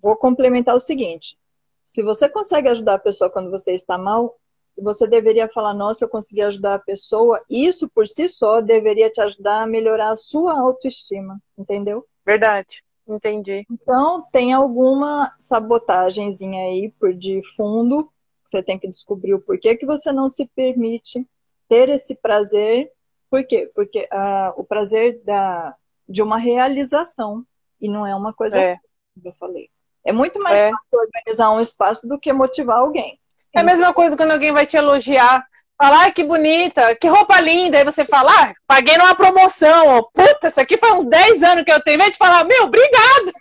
vou 0.00 0.16
complementar 0.16 0.76
o 0.76 0.80
seguinte: 0.80 1.36
se 1.84 2.00
você 2.02 2.28
consegue 2.28 2.68
ajudar 2.68 2.94
a 2.94 3.00
pessoa 3.00 3.28
quando 3.28 3.50
você 3.50 3.74
está 3.74 3.98
mal, 3.98 4.36
você 4.78 5.06
deveria 5.06 5.48
falar, 5.48 5.74
nossa, 5.74 6.04
eu 6.04 6.08
consegui 6.08 6.42
ajudar 6.42 6.74
a 6.74 6.78
pessoa. 6.78 7.38
Isso 7.48 7.88
por 7.88 8.06
si 8.06 8.28
só 8.28 8.60
deveria 8.60 9.10
te 9.10 9.20
ajudar 9.20 9.62
a 9.62 9.66
melhorar 9.66 10.12
a 10.12 10.16
sua 10.16 10.58
autoestima, 10.58 11.40
entendeu? 11.56 12.06
Verdade, 12.24 12.82
entendi. 13.08 13.64
Então, 13.70 14.26
tem 14.30 14.52
alguma 14.52 15.34
sabotagemzinha 15.38 16.60
aí 16.68 16.92
por 16.98 17.14
de 17.14 17.42
fundo. 17.56 18.10
Você 18.44 18.62
tem 18.62 18.78
que 18.78 18.88
descobrir 18.88 19.34
o 19.34 19.40
porquê 19.40 19.76
que 19.76 19.86
você 19.86 20.12
não 20.12 20.28
se 20.28 20.46
permite 20.46 21.26
ter 21.68 21.88
esse 21.88 22.14
prazer. 22.14 22.90
Por 23.30 23.44
quê? 23.44 23.70
Porque 23.74 24.08
uh, 24.12 24.60
o 24.60 24.64
prazer 24.64 25.20
da, 25.24 25.74
de 26.08 26.22
uma 26.22 26.38
realização 26.38 27.44
e 27.80 27.88
não 27.88 28.06
é 28.06 28.14
uma 28.14 28.32
coisa 28.32 28.60
é. 28.60 28.76
que 29.20 29.28
eu 29.28 29.32
falei. 29.34 29.68
É 30.04 30.12
muito 30.12 30.40
mais 30.40 30.60
é. 30.60 30.70
fácil 30.70 30.98
organizar 30.98 31.50
um 31.50 31.60
espaço 31.60 32.06
do 32.06 32.18
que 32.18 32.32
motivar 32.32 32.78
alguém. 32.78 33.18
É 33.56 33.60
a 33.60 33.64
mesma 33.64 33.94
coisa 33.94 34.14
quando 34.18 34.32
alguém 34.32 34.52
vai 34.52 34.66
te 34.66 34.76
elogiar. 34.76 35.42
Falar, 35.78 36.00
ai, 36.00 36.12
que 36.12 36.22
bonita, 36.22 36.94
que 36.94 37.08
roupa 37.08 37.40
linda. 37.40 37.78
Aí 37.78 37.84
você 37.84 38.04
fala, 38.04 38.30
ah, 38.30 38.54
paguei 38.66 38.98
numa 38.98 39.14
promoção. 39.14 40.06
Puta, 40.12 40.48
isso 40.48 40.60
aqui 40.60 40.76
faz 40.76 40.92
uns 40.92 41.06
10 41.06 41.42
anos 41.42 41.64
que 41.64 41.72
eu 41.72 41.82
tenho. 41.82 41.94
Em 41.94 41.98
vez 42.00 42.10
de 42.12 42.18
falar, 42.18 42.44
meu, 42.44 42.64
obrigado. 42.64 43.32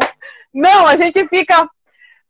Não, 0.54 0.86
a 0.86 0.96
gente 0.96 1.26
fica 1.26 1.68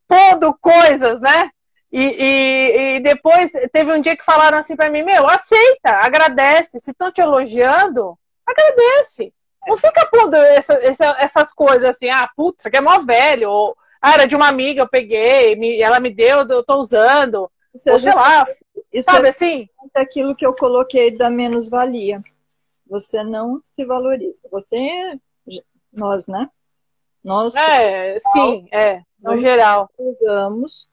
pondo 0.08 0.56
coisas, 0.58 1.20
né? 1.20 1.50
E, 1.92 2.02
e, 2.02 2.96
e, 2.96 3.00
depois 3.00 3.52
teve 3.70 3.92
um 3.92 4.00
dia 4.00 4.16
que 4.16 4.24
falaram 4.24 4.56
assim 4.56 4.74
para 4.74 4.90
mim, 4.90 5.02
meu, 5.02 5.28
aceita, 5.28 5.90
agradece. 6.02 6.80
Se 6.80 6.92
estão 6.92 7.12
te 7.12 7.20
elogiando, 7.20 8.18
agradece. 8.46 9.30
Não 9.66 9.76
fica 9.76 10.06
pondo 10.06 10.36
essa, 10.36 10.72
essa, 10.82 11.16
essas 11.18 11.52
coisas 11.52 11.84
assim, 11.84 12.08
ah, 12.08 12.30
putz, 12.34 12.60
isso 12.60 12.68
aqui 12.68 12.78
é 12.78 12.80
mó 12.80 12.98
velho, 13.00 13.50
ou 13.50 13.76
ah, 14.06 14.14
era 14.14 14.26
de 14.26 14.36
uma 14.36 14.48
amiga, 14.48 14.82
eu 14.82 14.88
peguei, 14.88 15.56
me, 15.56 15.80
ela 15.80 15.98
me 16.00 16.10
deu, 16.10 16.46
eu 16.48 16.64
tô 16.64 16.76
usando. 16.76 17.50
Então, 17.74 17.94
ou 17.94 18.00
sei 18.00 18.14
lá, 18.14 18.44
isso 18.92 19.10
sabe 19.10 19.26
é 19.26 19.30
assim? 19.30 19.68
É 19.94 20.00
aquilo 20.00 20.34
que 20.34 20.46
eu 20.46 20.54
coloquei 20.54 21.10
da 21.10 21.30
menos-valia. 21.30 22.22
Você 22.88 23.22
não 23.24 23.60
se 23.62 23.84
valoriza. 23.84 24.42
Você, 24.50 25.18
nós, 25.92 26.26
né? 26.26 26.48
Nós. 27.22 27.54
É, 27.54 28.18
sim, 28.18 28.68
é, 28.70 29.02
no 29.20 29.36
geral. 29.36 29.90
Usamos 29.98 30.88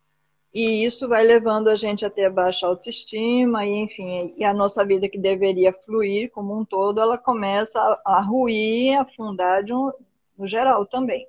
e 0.53 0.86
isso 0.86 1.07
vai 1.07 1.24
levando 1.24 1.68
a 1.68 1.76
gente 1.76 2.05
a 2.05 2.11
ter 2.11 2.30
baixa 2.30 2.68
autoestima, 2.68 3.66
e 3.66 3.72
enfim, 3.72 4.36
e 4.38 4.43
a 4.43 4.53
nossa 4.53 4.86
vida 4.86 5.09
que 5.09 5.18
deveria 5.18 5.74
fluir 5.74 6.30
como 6.32 6.55
um 6.55 6.64
todo, 6.64 7.01
ela 7.01 7.18
começa 7.18 7.80
a, 7.82 8.18
a 8.18 8.22
ruir, 8.22 8.95
a 8.95 9.01
afundar 9.01 9.64
de 9.64 9.74
um, 9.74 9.91
no 10.38 10.45
geral 10.45 10.86
também. 10.86 11.28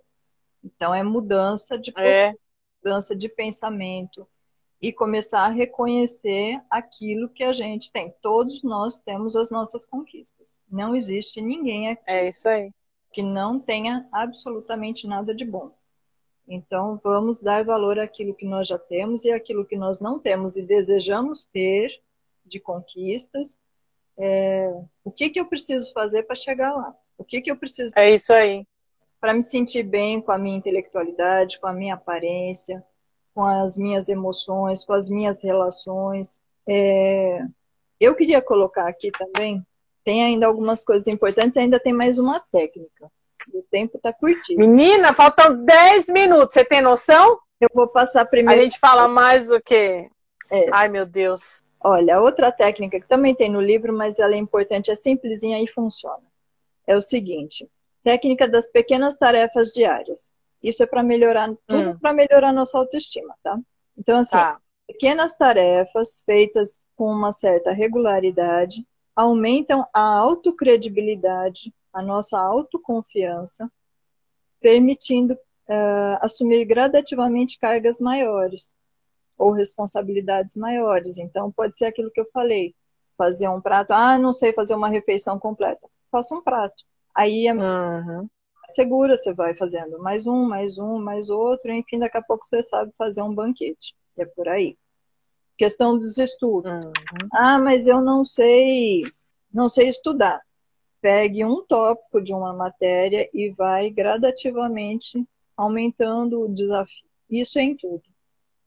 Então 0.64 0.94
é 0.94 1.02
mudança 1.02 1.78
de 1.78 1.92
é. 1.96 2.34
mudança 2.82 3.14
de 3.14 3.28
pensamento 3.28 4.26
e 4.80 4.92
começar 4.92 5.46
a 5.46 5.50
reconhecer 5.50 6.60
aquilo 6.70 7.28
que 7.28 7.44
a 7.44 7.52
gente 7.52 7.92
tem. 7.92 8.12
Todos 8.20 8.62
nós 8.62 8.98
temos 8.98 9.36
as 9.36 9.50
nossas 9.50 9.84
conquistas. 9.84 10.56
Não 10.70 10.96
existe 10.96 11.40
ninguém 11.40 11.90
aqui 11.90 12.02
é 12.06 12.28
isso 12.28 12.48
aí. 12.48 12.70
que 13.12 13.22
não 13.22 13.60
tenha 13.60 14.08
absolutamente 14.12 15.06
nada 15.06 15.34
de 15.34 15.44
bom. 15.44 15.70
Então, 16.46 17.00
vamos 17.02 17.40
dar 17.40 17.64
valor 17.64 17.98
àquilo 17.98 18.34
que 18.34 18.44
nós 18.44 18.68
já 18.68 18.78
temos 18.78 19.24
e 19.24 19.32
àquilo 19.32 19.64
que 19.64 19.76
nós 19.76 20.00
não 20.00 20.18
temos 20.18 20.56
e 20.56 20.66
desejamos 20.66 21.46
ter 21.46 21.90
de 22.44 22.60
conquistas. 22.60 23.58
É, 24.18 24.70
o 25.02 25.10
que, 25.10 25.30
que 25.30 25.40
eu 25.40 25.46
preciso 25.46 25.92
fazer 25.92 26.24
para 26.24 26.36
chegar 26.36 26.72
lá? 26.74 26.94
O 27.16 27.24
que, 27.24 27.40
que 27.40 27.50
eu 27.50 27.56
preciso. 27.56 27.94
É 27.96 28.14
isso 28.14 28.32
aí. 28.32 28.66
Para 29.24 29.32
me 29.32 29.42
sentir 29.42 29.82
bem 29.84 30.20
com 30.20 30.32
a 30.32 30.36
minha 30.36 30.58
intelectualidade, 30.58 31.58
com 31.58 31.66
a 31.66 31.72
minha 31.72 31.94
aparência, 31.94 32.84
com 33.34 33.42
as 33.42 33.78
minhas 33.78 34.10
emoções, 34.10 34.84
com 34.84 34.92
as 34.92 35.08
minhas 35.08 35.42
relações. 35.42 36.38
É, 36.68 37.40
eu 37.98 38.14
queria 38.14 38.42
colocar 38.42 38.86
aqui 38.86 39.10
também, 39.10 39.66
tem 40.04 40.22
ainda 40.22 40.46
algumas 40.46 40.84
coisas 40.84 41.08
importantes, 41.08 41.56
ainda 41.56 41.80
tem 41.80 41.94
mais 41.94 42.18
uma 42.18 42.38
técnica. 42.38 43.10
O 43.50 43.62
tempo 43.70 43.96
está 43.96 44.12
curtinho. 44.12 44.58
Menina, 44.58 45.14
faltam 45.14 45.64
10 45.64 46.10
minutos. 46.10 46.52
Você 46.52 46.62
tem 46.62 46.82
noção? 46.82 47.38
Eu 47.58 47.70
vou 47.74 47.88
passar 47.88 48.26
primeiro. 48.26 48.60
A 48.60 48.62
gente 48.62 48.78
fala 48.78 49.08
mais 49.08 49.48
do 49.48 49.58
que. 49.58 50.06
É. 50.50 50.66
Ai, 50.70 50.90
meu 50.90 51.06
Deus. 51.06 51.62
Olha, 51.82 52.20
outra 52.20 52.52
técnica 52.52 53.00
que 53.00 53.08
também 53.08 53.34
tem 53.34 53.50
no 53.50 53.62
livro, 53.62 53.90
mas 53.90 54.18
ela 54.18 54.34
é 54.34 54.38
importante, 54.38 54.90
é 54.90 54.94
simplesinha 54.94 55.62
e 55.62 55.66
funciona. 55.66 56.24
É 56.86 56.94
o 56.94 57.00
seguinte: 57.00 57.66
técnica 58.04 58.46
das 58.46 58.70
pequenas 58.70 59.16
tarefas 59.16 59.72
diárias. 59.72 60.30
Isso 60.62 60.82
é 60.82 60.86
para 60.86 61.02
melhorar 61.02 61.48
tudo 61.66 61.90
hum. 61.90 61.98
para 61.98 62.12
melhorar 62.12 62.52
nossa 62.52 62.78
autoestima, 62.78 63.34
tá? 63.42 63.58
Então, 63.98 64.18
assim, 64.18 64.36
tá. 64.36 64.60
pequenas 64.86 65.36
tarefas 65.36 66.22
feitas 66.24 66.78
com 66.96 67.10
uma 67.10 67.32
certa 67.32 67.72
regularidade 67.72 68.86
aumentam 69.16 69.86
a 69.92 70.00
autocredibilidade 70.00 71.72
a 71.92 72.02
nossa 72.02 72.38
autoconfiança, 72.40 73.70
permitindo 74.60 75.34
uh, 75.34 76.18
assumir 76.20 76.64
gradativamente 76.64 77.58
cargas 77.58 78.00
maiores 78.00 78.74
ou 79.38 79.52
responsabilidades 79.52 80.56
maiores. 80.56 81.18
Então, 81.18 81.52
pode 81.52 81.78
ser 81.78 81.86
aquilo 81.86 82.10
que 82.10 82.20
eu 82.20 82.28
falei: 82.32 82.74
fazer 83.16 83.48
um 83.48 83.60
prato. 83.60 83.92
Ah, 83.92 84.18
não 84.18 84.32
sei 84.32 84.52
fazer 84.52 84.74
uma 84.74 84.88
refeição 84.88 85.38
completa. 85.38 85.88
Faça 86.10 86.34
um 86.34 86.42
prato. 86.42 86.82
Aí 87.14 87.46
é 87.46 87.54
uhum. 87.54 88.28
segura, 88.68 89.16
você 89.16 89.32
vai 89.32 89.54
fazendo 89.54 89.98
mais 90.00 90.26
um, 90.26 90.44
mais 90.44 90.78
um, 90.78 90.98
mais 90.98 91.30
outro, 91.30 91.72
enfim, 91.72 91.98
daqui 91.98 92.16
a 92.16 92.22
pouco 92.22 92.44
você 92.44 92.62
sabe 92.62 92.92
fazer 92.98 93.22
um 93.22 93.34
banquete. 93.34 93.94
E 94.16 94.22
é 94.22 94.26
por 94.26 94.48
aí. 94.48 94.76
Questão 95.56 95.96
dos 95.96 96.18
estudos. 96.18 96.72
Uhum. 96.72 97.28
Ah, 97.32 97.58
mas 97.58 97.86
eu 97.86 98.00
não 98.00 98.24
sei, 98.24 99.04
não 99.52 99.68
sei 99.68 99.88
estudar 99.88 100.42
pegue 101.04 101.44
um 101.44 101.62
tópico 101.62 102.18
de 102.18 102.32
uma 102.32 102.54
matéria 102.54 103.28
e 103.34 103.50
vai 103.50 103.90
gradativamente 103.90 105.22
aumentando 105.54 106.40
o 106.40 106.48
desafio. 106.48 107.04
Isso 107.28 107.58
é 107.58 107.62
em 107.62 107.76
tudo. 107.76 108.02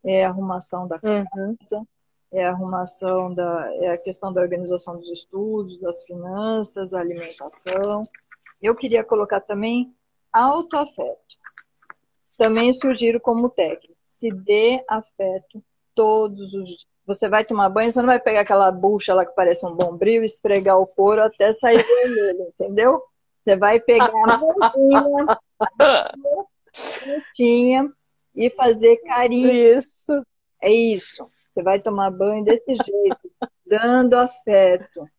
É 0.05 0.23
a 0.23 0.29
arrumação 0.29 0.87
da 0.87 0.99
uhum. 1.03 1.25
casa, 1.25 1.79
uhum. 1.79 1.85
é 2.31 2.45
a 2.45 2.51
arrumação 2.51 3.33
da, 3.33 3.73
é 3.77 3.89
a 3.89 3.97
questão 3.97 4.31
da 4.31 4.39
organização 4.39 4.99
dos 4.99 5.09
estudos, 5.09 5.79
das 5.79 6.03
finanças, 6.03 6.93
alimentação. 6.93 8.03
Eu 8.61 8.75
queria 8.75 9.03
colocar 9.03 9.41
também 9.41 9.93
autoafeto. 10.31 11.37
Também 12.37 12.73
sugiro 12.73 13.19
como 13.19 13.49
técnica, 13.49 13.95
se 14.03 14.31
dê 14.31 14.83
afeto 14.87 15.63
todos 15.95 16.53
os 16.53 16.69
dias 16.69 16.97
você 17.07 17.29
vai 17.29 17.45
tomar 17.45 17.69
banho, 17.69 17.89
você 17.89 17.99
não 17.99 18.07
vai 18.07 18.19
pegar 18.19 18.41
aquela 18.41 18.69
bucha 18.69 19.13
lá 19.13 19.25
que 19.25 19.33
parece 19.33 19.65
um 19.65 19.77
bombril, 19.77 20.25
esfregar 20.25 20.77
o 20.77 20.85
couro 20.85 21.23
até 21.23 21.53
sair 21.53 21.81
vermelho, 21.81 22.49
entendeu? 22.49 23.01
Você 23.41 23.55
vai 23.55 23.79
pegar 23.79 24.11
a 24.27 24.37
mãozinha, 24.37 25.39
bonitinha, 27.05 27.93
e 28.35 28.49
fazer 28.49 28.97
carinho. 28.97 29.77
Isso. 29.77 30.21
É 30.61 30.69
isso. 30.69 31.25
Você 31.53 31.63
vai 31.63 31.79
tomar 31.79 32.11
banho 32.11 32.43
desse 32.43 32.75
jeito, 32.75 33.31
dando 33.65 34.15
afeto 34.15 35.09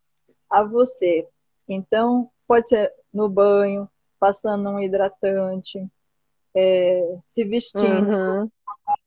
a 0.50 0.62
você. 0.62 1.26
Então, 1.66 2.30
pode 2.48 2.68
ser 2.68 2.92
no 3.14 3.28
banho, 3.28 3.88
passando 4.18 4.68
um 4.70 4.80
hidratante, 4.80 5.86
é, 6.56 7.18
se 7.22 7.44
vestindo, 7.44 8.10
uhum 8.10 8.50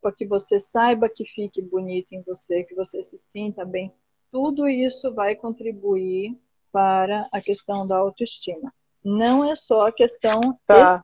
para 0.01 0.11
que 0.11 0.25
você 0.25 0.59
saiba 0.59 1.09
que 1.09 1.25
fique 1.25 1.61
bonito 1.61 2.13
em 2.13 2.21
você, 2.21 2.63
que 2.63 2.75
você 2.75 3.01
se 3.01 3.17
sinta 3.17 3.65
bem. 3.65 3.91
Tudo 4.31 4.67
isso 4.67 5.13
vai 5.13 5.35
contribuir 5.35 6.37
para 6.71 7.27
a 7.33 7.41
questão 7.41 7.85
da 7.85 7.97
autoestima. 7.97 8.73
Não 9.03 9.49
é 9.49 9.55
só 9.55 9.87
a 9.87 9.91
questão 9.91 10.57
tá. 10.65 11.03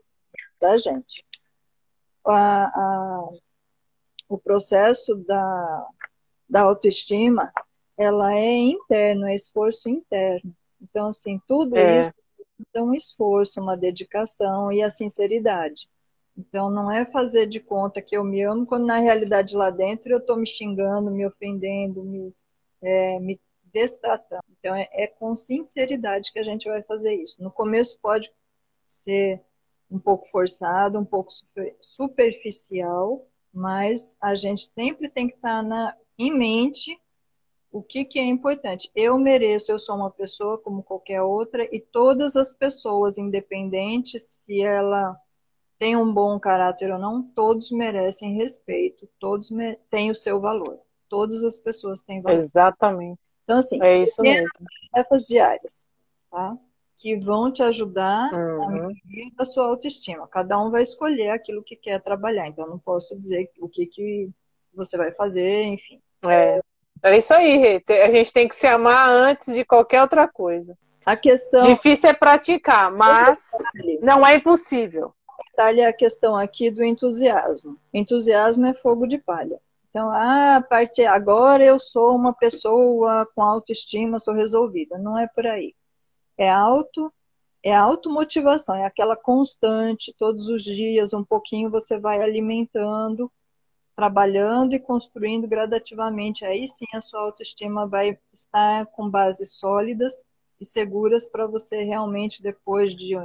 da 0.59 0.77
gente. 0.77 1.25
A, 2.25 2.65
a, 2.65 3.29
o 4.29 4.37
processo 4.37 5.15
da, 5.15 5.87
da 6.49 6.61
autoestima, 6.61 7.51
ela 7.97 8.33
é 8.33 8.57
interno, 8.57 9.27
é 9.27 9.35
esforço 9.35 9.89
interno. 9.89 10.53
Então, 10.81 11.07
assim, 11.07 11.41
tudo 11.47 11.75
é. 11.77 12.01
isso 12.01 12.11
um 12.75 12.93
esforço, 12.93 13.61
uma 13.61 13.75
dedicação 13.75 14.71
e 14.71 14.81
a 14.81 14.89
sinceridade. 14.89 15.89
Então, 16.37 16.69
não 16.69 16.91
é 16.91 17.05
fazer 17.05 17.47
de 17.47 17.59
conta 17.59 18.01
que 18.01 18.15
eu 18.15 18.23
me 18.23 18.41
amo, 18.43 18.65
quando 18.65 18.85
na 18.85 18.99
realidade 18.99 19.55
lá 19.55 19.71
dentro 19.71 20.11
eu 20.11 20.19
estou 20.19 20.37
me 20.37 20.45
xingando, 20.45 21.09
me 21.09 21.25
ofendendo, 21.25 22.03
me, 22.03 22.33
é, 22.81 23.19
me 23.19 23.39
destratando. 23.63 24.43
Então, 24.59 24.75
é, 24.75 24.87
é, 24.91 25.07
com 25.07 25.35
sinceridade 25.35 26.31
que 26.31 26.39
a 26.39 26.43
gente 26.43 26.69
vai 26.69 26.83
fazer 26.83 27.15
isso. 27.15 27.41
No 27.41 27.51
começo 27.51 27.97
pode 27.99 28.31
ser 28.85 29.41
um 29.89 29.97
pouco 29.97 30.27
forçado, 30.29 30.99
um 30.99 31.05
pouco 31.05 31.31
superficial, 31.81 33.25
mas 33.51 34.15
a 34.21 34.35
gente 34.35 34.71
sempre 34.73 35.09
tem 35.09 35.27
que 35.27 35.35
estar 35.35 35.63
na, 35.63 35.95
em 36.19 36.31
mente 36.31 36.99
o 37.77 37.83
que, 37.83 38.03
que 38.03 38.19
é 38.19 38.23
importante. 38.23 38.91
Eu 38.95 39.17
mereço, 39.19 39.71
eu 39.71 39.79
sou 39.79 39.95
uma 39.95 40.09
pessoa 40.09 40.57
como 40.57 40.81
qualquer 40.81 41.21
outra, 41.21 41.63
e 41.73 41.79
todas 41.79 42.35
as 42.35 42.51
pessoas, 42.51 43.17
independentes 43.17 44.39
se 44.45 44.61
ela 44.61 45.15
tem 45.77 45.95
um 45.95 46.11
bom 46.11 46.39
caráter 46.39 46.91
ou 46.91 46.97
não, 46.97 47.21
todos 47.21 47.71
merecem 47.71 48.35
respeito, 48.35 49.07
todos 49.19 49.49
têm 49.91 50.09
o 50.09 50.15
seu 50.15 50.39
valor. 50.39 50.79
Todas 51.07 51.43
as 51.43 51.57
pessoas 51.57 52.01
têm 52.01 52.21
valor. 52.21 52.39
Exatamente. 52.39 53.19
Então, 53.43 53.59
assim, 53.59 53.81
é 53.81 54.03
isso 54.03 54.21
mesmo. 54.21 54.49
tarefas 54.91 55.27
diárias, 55.27 55.85
tá? 56.31 56.57
Que 56.97 57.15
vão 57.23 57.53
te 57.53 57.61
ajudar 57.61 58.33
uhum. 58.33 58.89
a 58.89 59.37
da 59.37 59.45
sua 59.45 59.67
autoestima. 59.67 60.27
Cada 60.27 60.59
um 60.59 60.71
vai 60.71 60.81
escolher 60.81 61.29
aquilo 61.29 61.63
que 61.63 61.75
quer 61.75 62.01
trabalhar. 62.01 62.47
Então, 62.47 62.67
não 62.67 62.79
posso 62.79 63.17
dizer 63.17 63.51
o 63.59 63.69
que, 63.69 63.85
que 63.85 64.29
você 64.73 64.97
vai 64.97 65.11
fazer, 65.13 65.63
enfim. 65.63 66.01
É. 66.25 66.59
É 67.03 67.17
isso 67.17 67.33
aí. 67.33 67.83
A 67.87 68.11
gente 68.11 68.33
tem 68.33 68.47
que 68.47 68.55
se 68.55 68.67
amar 68.67 69.09
antes 69.09 69.53
de 69.53 69.63
qualquer 69.63 70.01
outra 70.01 70.27
coisa. 70.27 70.77
A 71.05 71.15
questão. 71.15 71.67
Difícil 71.67 72.09
é 72.09 72.13
praticar, 72.13 72.91
mas 72.91 73.51
não 74.01 74.25
é 74.25 74.35
impossível. 74.35 75.13
Detalhe 75.51 75.81
é 75.81 75.87
a 75.87 75.93
questão 75.93 76.35
aqui 76.35 76.69
do 76.69 76.83
entusiasmo. 76.83 77.77
Entusiasmo 77.93 78.65
é 78.65 78.73
fogo 78.73 79.07
de 79.07 79.17
palha. 79.17 79.59
Então, 79.89 80.11
ah, 80.11 80.63
parte 80.69 81.03
agora 81.05 81.63
eu 81.63 81.79
sou 81.79 82.15
uma 82.15 82.33
pessoa 82.33 83.27
com 83.33 83.41
autoestima, 83.41 84.19
sou 84.19 84.33
resolvida. 84.33 84.97
Não 84.97 85.17
é 85.17 85.27
por 85.27 85.47
aí. 85.47 85.73
É 86.37 86.49
auto, 86.51 87.11
é 87.63 87.73
automotivação, 87.73 88.75
é 88.75 88.85
aquela 88.85 89.15
constante, 89.15 90.13
todos 90.17 90.47
os 90.49 90.63
dias, 90.63 91.13
um 91.13 91.23
pouquinho 91.23 91.71
você 91.71 91.97
vai 91.97 92.21
alimentando, 92.21 93.31
trabalhando 93.97 94.75
e 94.75 94.79
construindo 94.79 95.47
gradativamente. 95.47 96.45
Aí 96.45 96.67
sim 96.67 96.85
a 96.93 97.01
sua 97.01 97.21
autoestima 97.21 97.87
vai 97.87 98.17
estar 98.31 98.85
com 98.85 99.09
bases 99.09 99.53
sólidas 99.53 100.23
e 100.61 100.65
seguras 100.65 101.27
para 101.27 101.47
você 101.47 101.83
realmente, 101.83 102.43
depois 102.43 102.95
de 102.95 103.15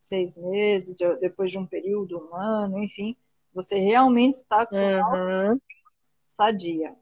seis 0.00 0.34
meses, 0.34 0.96
depois 1.20 1.50
de 1.50 1.58
um 1.58 1.66
período, 1.66 2.18
um 2.18 2.34
ano, 2.34 2.82
enfim, 2.82 3.14
você 3.52 3.78
realmente 3.78 4.34
está 4.34 4.64
com 4.64 4.76
uhum. 4.76 5.60
sadia. 6.26 6.94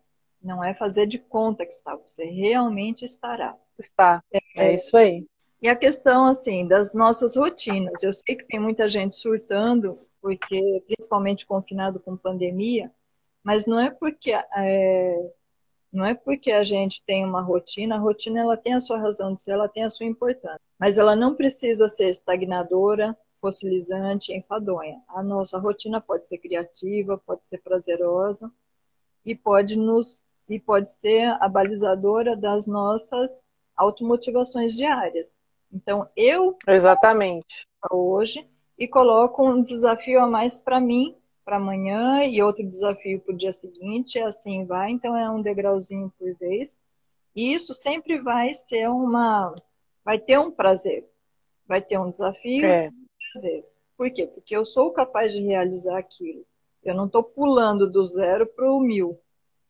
Não 0.43 0.65
é 0.65 0.75
fazer 0.75 1.07
de 1.07 1.19
conta 1.19 1.65
que 1.65 1.73
está, 1.73 1.95
você 1.95 2.25
realmente 2.25 3.05
estará. 3.05 3.57
Está. 3.79 4.25
É, 4.33 4.41
é 4.57 4.75
isso 4.75 4.97
aí. 4.97 5.25
E 5.63 5.69
a 5.69 5.77
questão, 5.77 6.27
assim, 6.27 6.67
das 6.67 6.93
nossas 6.95 7.37
rotinas. 7.37 8.03
Eu 8.03 8.13
sei 8.13 8.35
que 8.35 8.47
tem 8.47 8.59
muita 8.59 8.89
gente 8.89 9.15
surtando, 9.15 9.91
porque, 10.21 10.83
principalmente 10.87 11.47
confinado 11.47 12.01
com 12.01 12.17
pandemia, 12.17 12.91
mas 13.51 13.67
não 13.67 13.81
é 13.81 13.91
porque 13.91 14.31
é, 14.31 15.33
não 15.93 16.05
é 16.05 16.15
porque 16.15 16.53
a 16.53 16.63
gente 16.63 17.05
tem 17.05 17.25
uma 17.25 17.41
rotina, 17.41 17.97
a 17.97 17.99
rotina 17.99 18.39
ela 18.39 18.57
tem 18.57 18.75
a 18.75 18.81
sua 18.81 18.97
razão 18.97 19.35
de 19.35 19.41
ser, 19.41 19.51
ela 19.51 19.69
tem 19.69 19.83
a 19.83 19.91
sua 19.91 20.07
importância, 20.07 20.61
mas 20.79 20.99
ela 20.99 21.17
não 21.17 21.35
precisa 21.35 21.89
ser 21.89 22.11
estagnadora, 22.11 23.19
fossilizante, 23.41 24.33
enfadonha. 24.33 25.03
A 25.09 25.21
nossa 25.21 25.59
rotina 25.59 26.01
pode 26.01 26.29
ser 26.29 26.39
criativa, 26.39 27.21
pode 27.27 27.45
ser 27.49 27.59
prazerosa 27.59 28.49
e 29.27 29.35
pode 29.35 29.77
nos 29.77 30.23
e 30.49 30.61
pode 30.61 30.89
ser 30.93 31.37
a 31.41 31.49
balizadora 31.49 32.37
das 32.37 32.69
nossas 32.69 33.43
automotivações 33.77 34.77
diárias. 34.77 35.37
Então 35.73 36.07
eu 36.17 36.57
exatamente 36.69 37.67
hoje 37.91 38.49
e 38.79 38.87
coloco 38.87 39.45
um 39.45 39.61
desafio 39.61 40.21
a 40.21 40.27
mais 40.29 40.57
para 40.57 40.79
mim 40.79 41.20
para 41.51 41.57
amanhã 41.57 42.25
e 42.25 42.41
outro 42.41 42.65
desafio 42.65 43.19
para 43.19 43.35
o 43.35 43.37
dia 43.37 43.53
seguinte, 43.53 44.17
e 44.17 44.23
assim 44.23 44.65
vai. 44.65 44.93
Então 44.93 45.17
é 45.17 45.29
um 45.29 45.43
degrauzinho 45.43 46.13
por 46.17 46.33
vez. 46.37 46.79
E 47.35 47.53
isso 47.53 47.75
sempre 47.75 48.21
vai 48.21 48.55
ser 48.55 48.89
uma. 48.89 49.53
Vai 50.05 50.17
ter 50.17 50.39
um 50.39 50.53
prazer. 50.53 51.05
Vai 51.67 51.83
ter 51.83 51.99
um 51.99 52.09
desafio 52.09 52.65
é. 52.65 52.89
um 52.89 53.33
prazer. 53.33 53.65
Por 53.97 54.13
quê? 54.13 54.29
Porque 54.29 54.55
eu 54.55 54.65
sou 54.65 54.93
capaz 54.93 55.33
de 55.33 55.43
realizar 55.43 55.99
aquilo. 55.99 56.47
Eu 56.85 56.95
não 56.95 57.07
estou 57.07 57.25
pulando 57.25 57.91
do 57.91 58.05
zero 58.05 58.47
para 58.47 58.71
o 58.73 58.79
mil. 58.79 59.21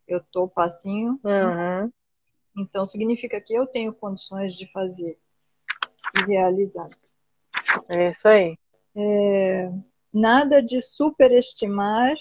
Eu 0.06 0.18
estou 0.18 0.46
passinho. 0.46 1.18
Uhum. 1.24 1.90
Então 2.58 2.84
significa 2.84 3.40
que 3.40 3.54
eu 3.54 3.66
tenho 3.66 3.94
condições 3.94 4.54
de 4.54 4.70
fazer 4.70 5.18
e 6.14 6.30
realizar. 6.30 6.90
É 7.88 8.10
isso 8.10 8.28
aí. 8.28 8.58
É, 8.94 9.72
nada 10.12 10.62
de 10.62 10.80
superestimar 10.80 12.14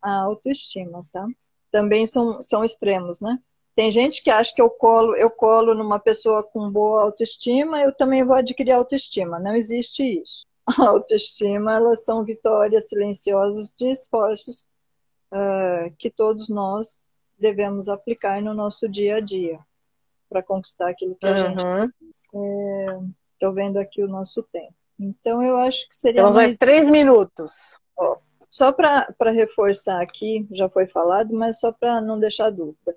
a 0.00 0.22
autoestima, 0.22 1.04
tá? 1.12 1.26
Também 1.70 2.06
são, 2.06 2.40
são 2.42 2.64
extremos, 2.64 3.20
né? 3.20 3.38
Tem 3.74 3.90
gente 3.90 4.22
que 4.22 4.30
acha 4.30 4.52
que 4.54 4.60
eu 4.60 4.70
colo, 4.70 5.14
eu 5.14 5.30
colo 5.30 5.74
numa 5.74 6.00
pessoa 6.00 6.42
com 6.42 6.70
boa 6.70 7.02
autoestima, 7.02 7.80
eu 7.80 7.92
também 7.92 8.24
vou 8.24 8.34
adquirir 8.34 8.72
autoestima. 8.72 9.38
Não 9.38 9.54
existe 9.54 10.02
isso. 10.02 10.44
A 10.66 10.88
autoestima, 10.88 11.74
elas 11.74 12.04
são 12.04 12.24
vitórias 12.24 12.88
silenciosas 12.88 13.72
de 13.76 13.90
esforços 13.90 14.66
uh, 15.32 15.94
que 15.98 16.10
todos 16.10 16.48
nós 16.48 16.98
devemos 17.38 17.88
aplicar 17.88 18.42
no 18.42 18.52
nosso 18.52 18.88
dia 18.88 19.16
a 19.16 19.20
dia 19.20 19.60
para 20.28 20.42
conquistar 20.42 20.90
aquilo 20.90 21.14
que 21.14 21.26
a 21.26 21.30
uhum. 21.30 21.82
gente. 21.82 21.94
Estou 23.32 23.50
é, 23.50 23.52
vendo 23.52 23.78
aqui 23.78 24.02
o 24.02 24.08
nosso 24.08 24.42
tempo. 24.42 24.74
Então, 24.98 25.42
eu 25.42 25.56
acho 25.58 25.88
que 25.88 25.96
seria. 25.96 26.22
Temos 26.22 26.34
mais, 26.34 26.48
mais 26.48 26.58
três 26.58 26.88
minutos. 26.88 27.78
Ó, 27.96 28.18
só 28.50 28.72
para 28.72 29.30
reforçar 29.32 30.02
aqui, 30.02 30.46
já 30.50 30.68
foi 30.68 30.86
falado, 30.86 31.32
mas 31.32 31.60
só 31.60 31.70
para 31.70 32.00
não 32.00 32.18
deixar 32.18 32.50
dúvida. 32.50 32.96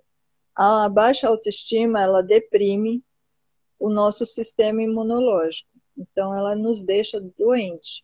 A 0.55 0.89
baixa 0.89 1.27
autoestima, 1.27 2.01
ela 2.01 2.21
deprime 2.21 3.03
o 3.79 3.89
nosso 3.89 4.25
sistema 4.25 4.81
imunológico. 4.81 5.69
Então, 5.97 6.35
ela 6.35 6.55
nos 6.55 6.81
deixa 6.81 7.19
doente. 7.37 8.03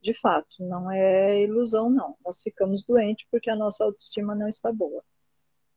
De 0.00 0.14
fato, 0.14 0.48
não 0.60 0.90
é 0.90 1.42
ilusão, 1.42 1.90
não. 1.90 2.16
Nós 2.24 2.42
ficamos 2.42 2.84
doentes 2.84 3.26
porque 3.30 3.50
a 3.50 3.56
nossa 3.56 3.84
autoestima 3.84 4.34
não 4.34 4.48
está 4.48 4.72
boa. 4.72 5.02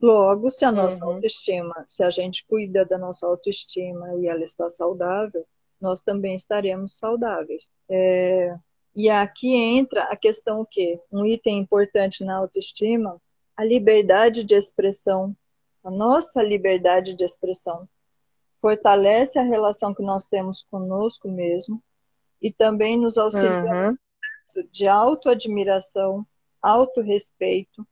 Logo, 0.02 0.50
se 0.50 0.64
a 0.64 0.72
nossa 0.72 1.04
uhum. 1.04 1.14
autoestima, 1.14 1.84
se 1.86 2.04
a 2.04 2.10
gente 2.10 2.46
cuida 2.46 2.86
da 2.86 2.98
nossa 2.98 3.28
autoestima 3.28 4.16
e 4.16 4.28
ela 4.28 4.44
está 4.44 4.70
saudável, 4.70 5.46
nós 5.80 6.02
também 6.02 6.36
estaremos 6.36 6.98
saudáveis. 6.98 7.70
É, 7.90 8.56
e 8.96 9.10
aqui 9.10 9.56
entra 9.56 10.04
a 10.04 10.16
questão 10.16 10.66
que 10.70 11.00
um 11.12 11.26
item 11.26 11.60
importante 11.60 12.24
na 12.24 12.36
autoestima, 12.36 13.20
a 13.56 13.64
liberdade 13.64 14.44
de 14.44 14.56
expressão, 14.56 15.36
a 15.84 15.90
nossa 15.90 16.42
liberdade 16.42 17.14
de 17.14 17.24
expressão 17.24 17.88
fortalece 18.62 19.40
a 19.40 19.44
relação 19.44 19.94
que 19.94 20.04
nós 20.04 20.26
temos 20.26 20.66
conosco 20.70 21.30
mesmo 21.30 21.82
e 22.42 22.52
também 22.52 22.98
nos 22.98 23.18
auxilia 23.18 23.90
uhum. 23.90 23.98
de 24.72 24.88
autoadmiração, 24.88 26.26
autorrespeito, 26.62 27.88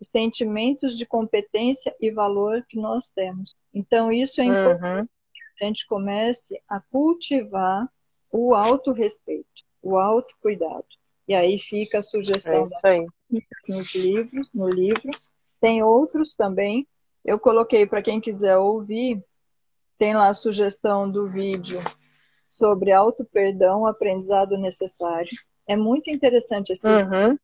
sentimentos 0.00 0.96
de 0.96 1.06
competência 1.06 1.94
e 2.00 2.10
valor 2.10 2.64
que 2.68 2.78
nós 2.78 3.08
temos. 3.08 3.54
Então 3.74 4.12
isso 4.12 4.40
é 4.40 4.44
importante. 4.44 5.00
Uhum 5.00 5.21
gente 5.64 5.86
comece 5.86 6.60
a 6.68 6.80
cultivar 6.80 7.88
o 8.30 8.54
autorrespeito, 8.54 9.46
o 9.82 9.96
autocuidado. 9.96 10.86
E 11.28 11.34
aí 11.34 11.58
fica 11.58 11.98
a 11.98 12.02
sugestão 12.02 12.64
é 12.84 13.04
nos 13.68 13.94
livros, 13.94 14.48
no 14.52 14.68
livro. 14.68 15.10
Tem 15.60 15.82
outros 15.82 16.34
também. 16.34 16.86
Eu 17.24 17.38
coloquei 17.38 17.86
para 17.86 18.02
quem 18.02 18.20
quiser 18.20 18.56
ouvir, 18.56 19.22
tem 19.96 20.14
lá 20.14 20.28
a 20.28 20.34
sugestão 20.34 21.08
do 21.08 21.28
vídeo 21.28 21.78
sobre 22.52 22.90
auto-perdão, 22.90 23.86
aprendizado 23.86 24.58
necessário. 24.58 25.30
É 25.66 25.76
muito 25.76 26.10
interessante 26.10 26.72
esse 26.72 26.88
uhum. 26.88 27.38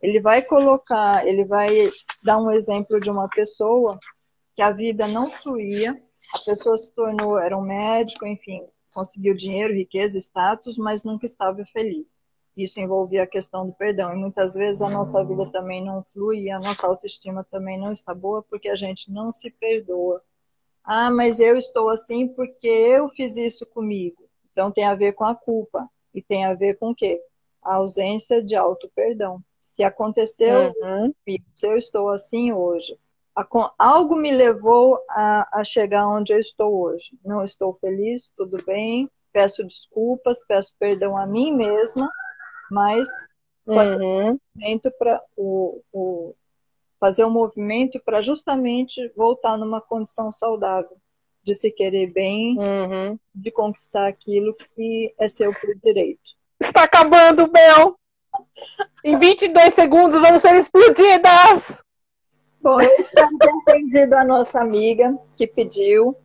Ele 0.00 0.18
vai 0.18 0.40
colocar, 0.40 1.26
ele 1.26 1.44
vai 1.44 1.70
dar 2.22 2.38
um 2.38 2.50
exemplo 2.50 2.98
de 2.98 3.10
uma 3.10 3.28
pessoa 3.28 3.98
que 4.54 4.62
a 4.62 4.72
vida 4.72 5.06
não 5.06 5.30
fluía, 5.30 6.02
a 6.34 6.38
pessoa 6.40 6.76
se 6.76 6.92
tornou, 6.92 7.38
era 7.38 7.56
um 7.56 7.62
médico, 7.62 8.26
enfim, 8.26 8.66
conseguiu 8.92 9.34
dinheiro, 9.34 9.74
riqueza, 9.74 10.18
status, 10.18 10.76
mas 10.76 11.04
nunca 11.04 11.26
estava 11.26 11.64
feliz. 11.66 12.14
Isso 12.56 12.80
envolvia 12.80 13.22
a 13.22 13.26
questão 13.26 13.66
do 13.66 13.72
perdão. 13.72 14.12
E 14.12 14.16
muitas 14.16 14.54
vezes 14.54 14.82
a 14.82 14.90
nossa 14.90 15.24
vida 15.24 15.50
também 15.50 15.84
não 15.84 16.04
flui, 16.12 16.42
e 16.42 16.50
a 16.50 16.58
nossa 16.58 16.86
autoestima 16.86 17.44
também 17.44 17.78
não 17.78 17.92
está 17.92 18.14
boa 18.14 18.42
porque 18.42 18.68
a 18.68 18.74
gente 18.74 19.10
não 19.10 19.32
se 19.32 19.50
perdoa. 19.50 20.22
Ah, 20.84 21.10
mas 21.10 21.40
eu 21.40 21.56
estou 21.56 21.88
assim 21.88 22.28
porque 22.28 22.68
eu 22.68 23.08
fiz 23.10 23.36
isso 23.36 23.64
comigo. 23.66 24.28
Então 24.52 24.70
tem 24.70 24.84
a 24.84 24.94
ver 24.94 25.12
com 25.12 25.24
a 25.24 25.34
culpa. 25.34 25.88
E 26.12 26.20
tem 26.20 26.44
a 26.44 26.54
ver 26.54 26.76
com 26.76 26.90
o 26.90 26.94
quê? 26.94 27.22
A 27.62 27.76
ausência 27.76 28.42
de 28.42 28.56
auto-perdão. 28.56 29.40
Se 29.60 29.84
aconteceu, 29.84 30.74
uhum. 30.82 31.14
se 31.54 31.66
eu 31.66 31.76
estou 31.76 32.08
assim 32.08 32.52
hoje, 32.52 32.98
algo 33.78 34.16
me 34.16 34.32
levou 34.32 34.98
a, 35.08 35.60
a 35.60 35.64
chegar 35.64 36.06
onde 36.08 36.32
eu 36.32 36.38
estou 36.38 36.82
hoje. 36.82 37.18
Não 37.24 37.42
estou 37.44 37.74
feliz, 37.80 38.32
tudo 38.36 38.56
bem, 38.66 39.08
peço 39.32 39.64
desculpas, 39.64 40.44
peço 40.46 40.74
perdão 40.78 41.16
a 41.16 41.26
mim 41.26 41.54
mesma, 41.54 42.10
mas 42.70 43.08
uhum. 43.66 44.38
para 44.98 45.22
o, 45.36 45.82
o, 45.92 46.34
fazer 46.98 47.24
um 47.24 47.30
movimento 47.30 48.00
para 48.04 48.22
justamente 48.22 49.10
voltar 49.16 49.56
numa 49.56 49.80
condição 49.80 50.30
saudável, 50.30 50.96
de 51.42 51.54
se 51.54 51.70
querer 51.70 52.08
bem, 52.08 52.56
uhum. 52.58 53.18
de 53.34 53.50
conquistar 53.50 54.06
aquilo 54.06 54.54
que 54.74 55.14
é 55.18 55.26
seu 55.28 55.52
por 55.52 55.74
direito. 55.82 56.20
Está 56.60 56.84
acabando, 56.84 57.50
Bel! 57.50 57.96
Em 59.02 59.18
22 59.18 59.72
segundos 59.72 60.20
vamos 60.20 60.42
ser 60.42 60.54
explodidas! 60.56 61.82
Bom, 62.62 62.78
ter 62.78 63.50
entendido 63.50 64.14
a 64.16 64.24
nossa 64.24 64.60
amiga 64.60 65.18
que 65.36 65.46
pediu. 65.46 66.16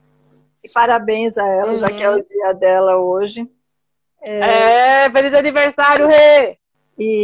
E 0.63 0.71
parabéns 0.73 1.37
a 1.37 1.47
ela, 1.47 1.69
uhum. 1.69 1.77
já 1.77 1.87
que 1.87 2.03
é 2.03 2.09
o 2.09 2.15
uhum. 2.15 2.23
dia 2.23 2.53
dela 2.53 2.97
hoje. 2.97 3.47
É, 4.27 5.05
é 5.05 5.11
feliz 5.11 5.33
aniversário, 5.33 6.07
Rê! 6.07 6.57
E 6.97 7.23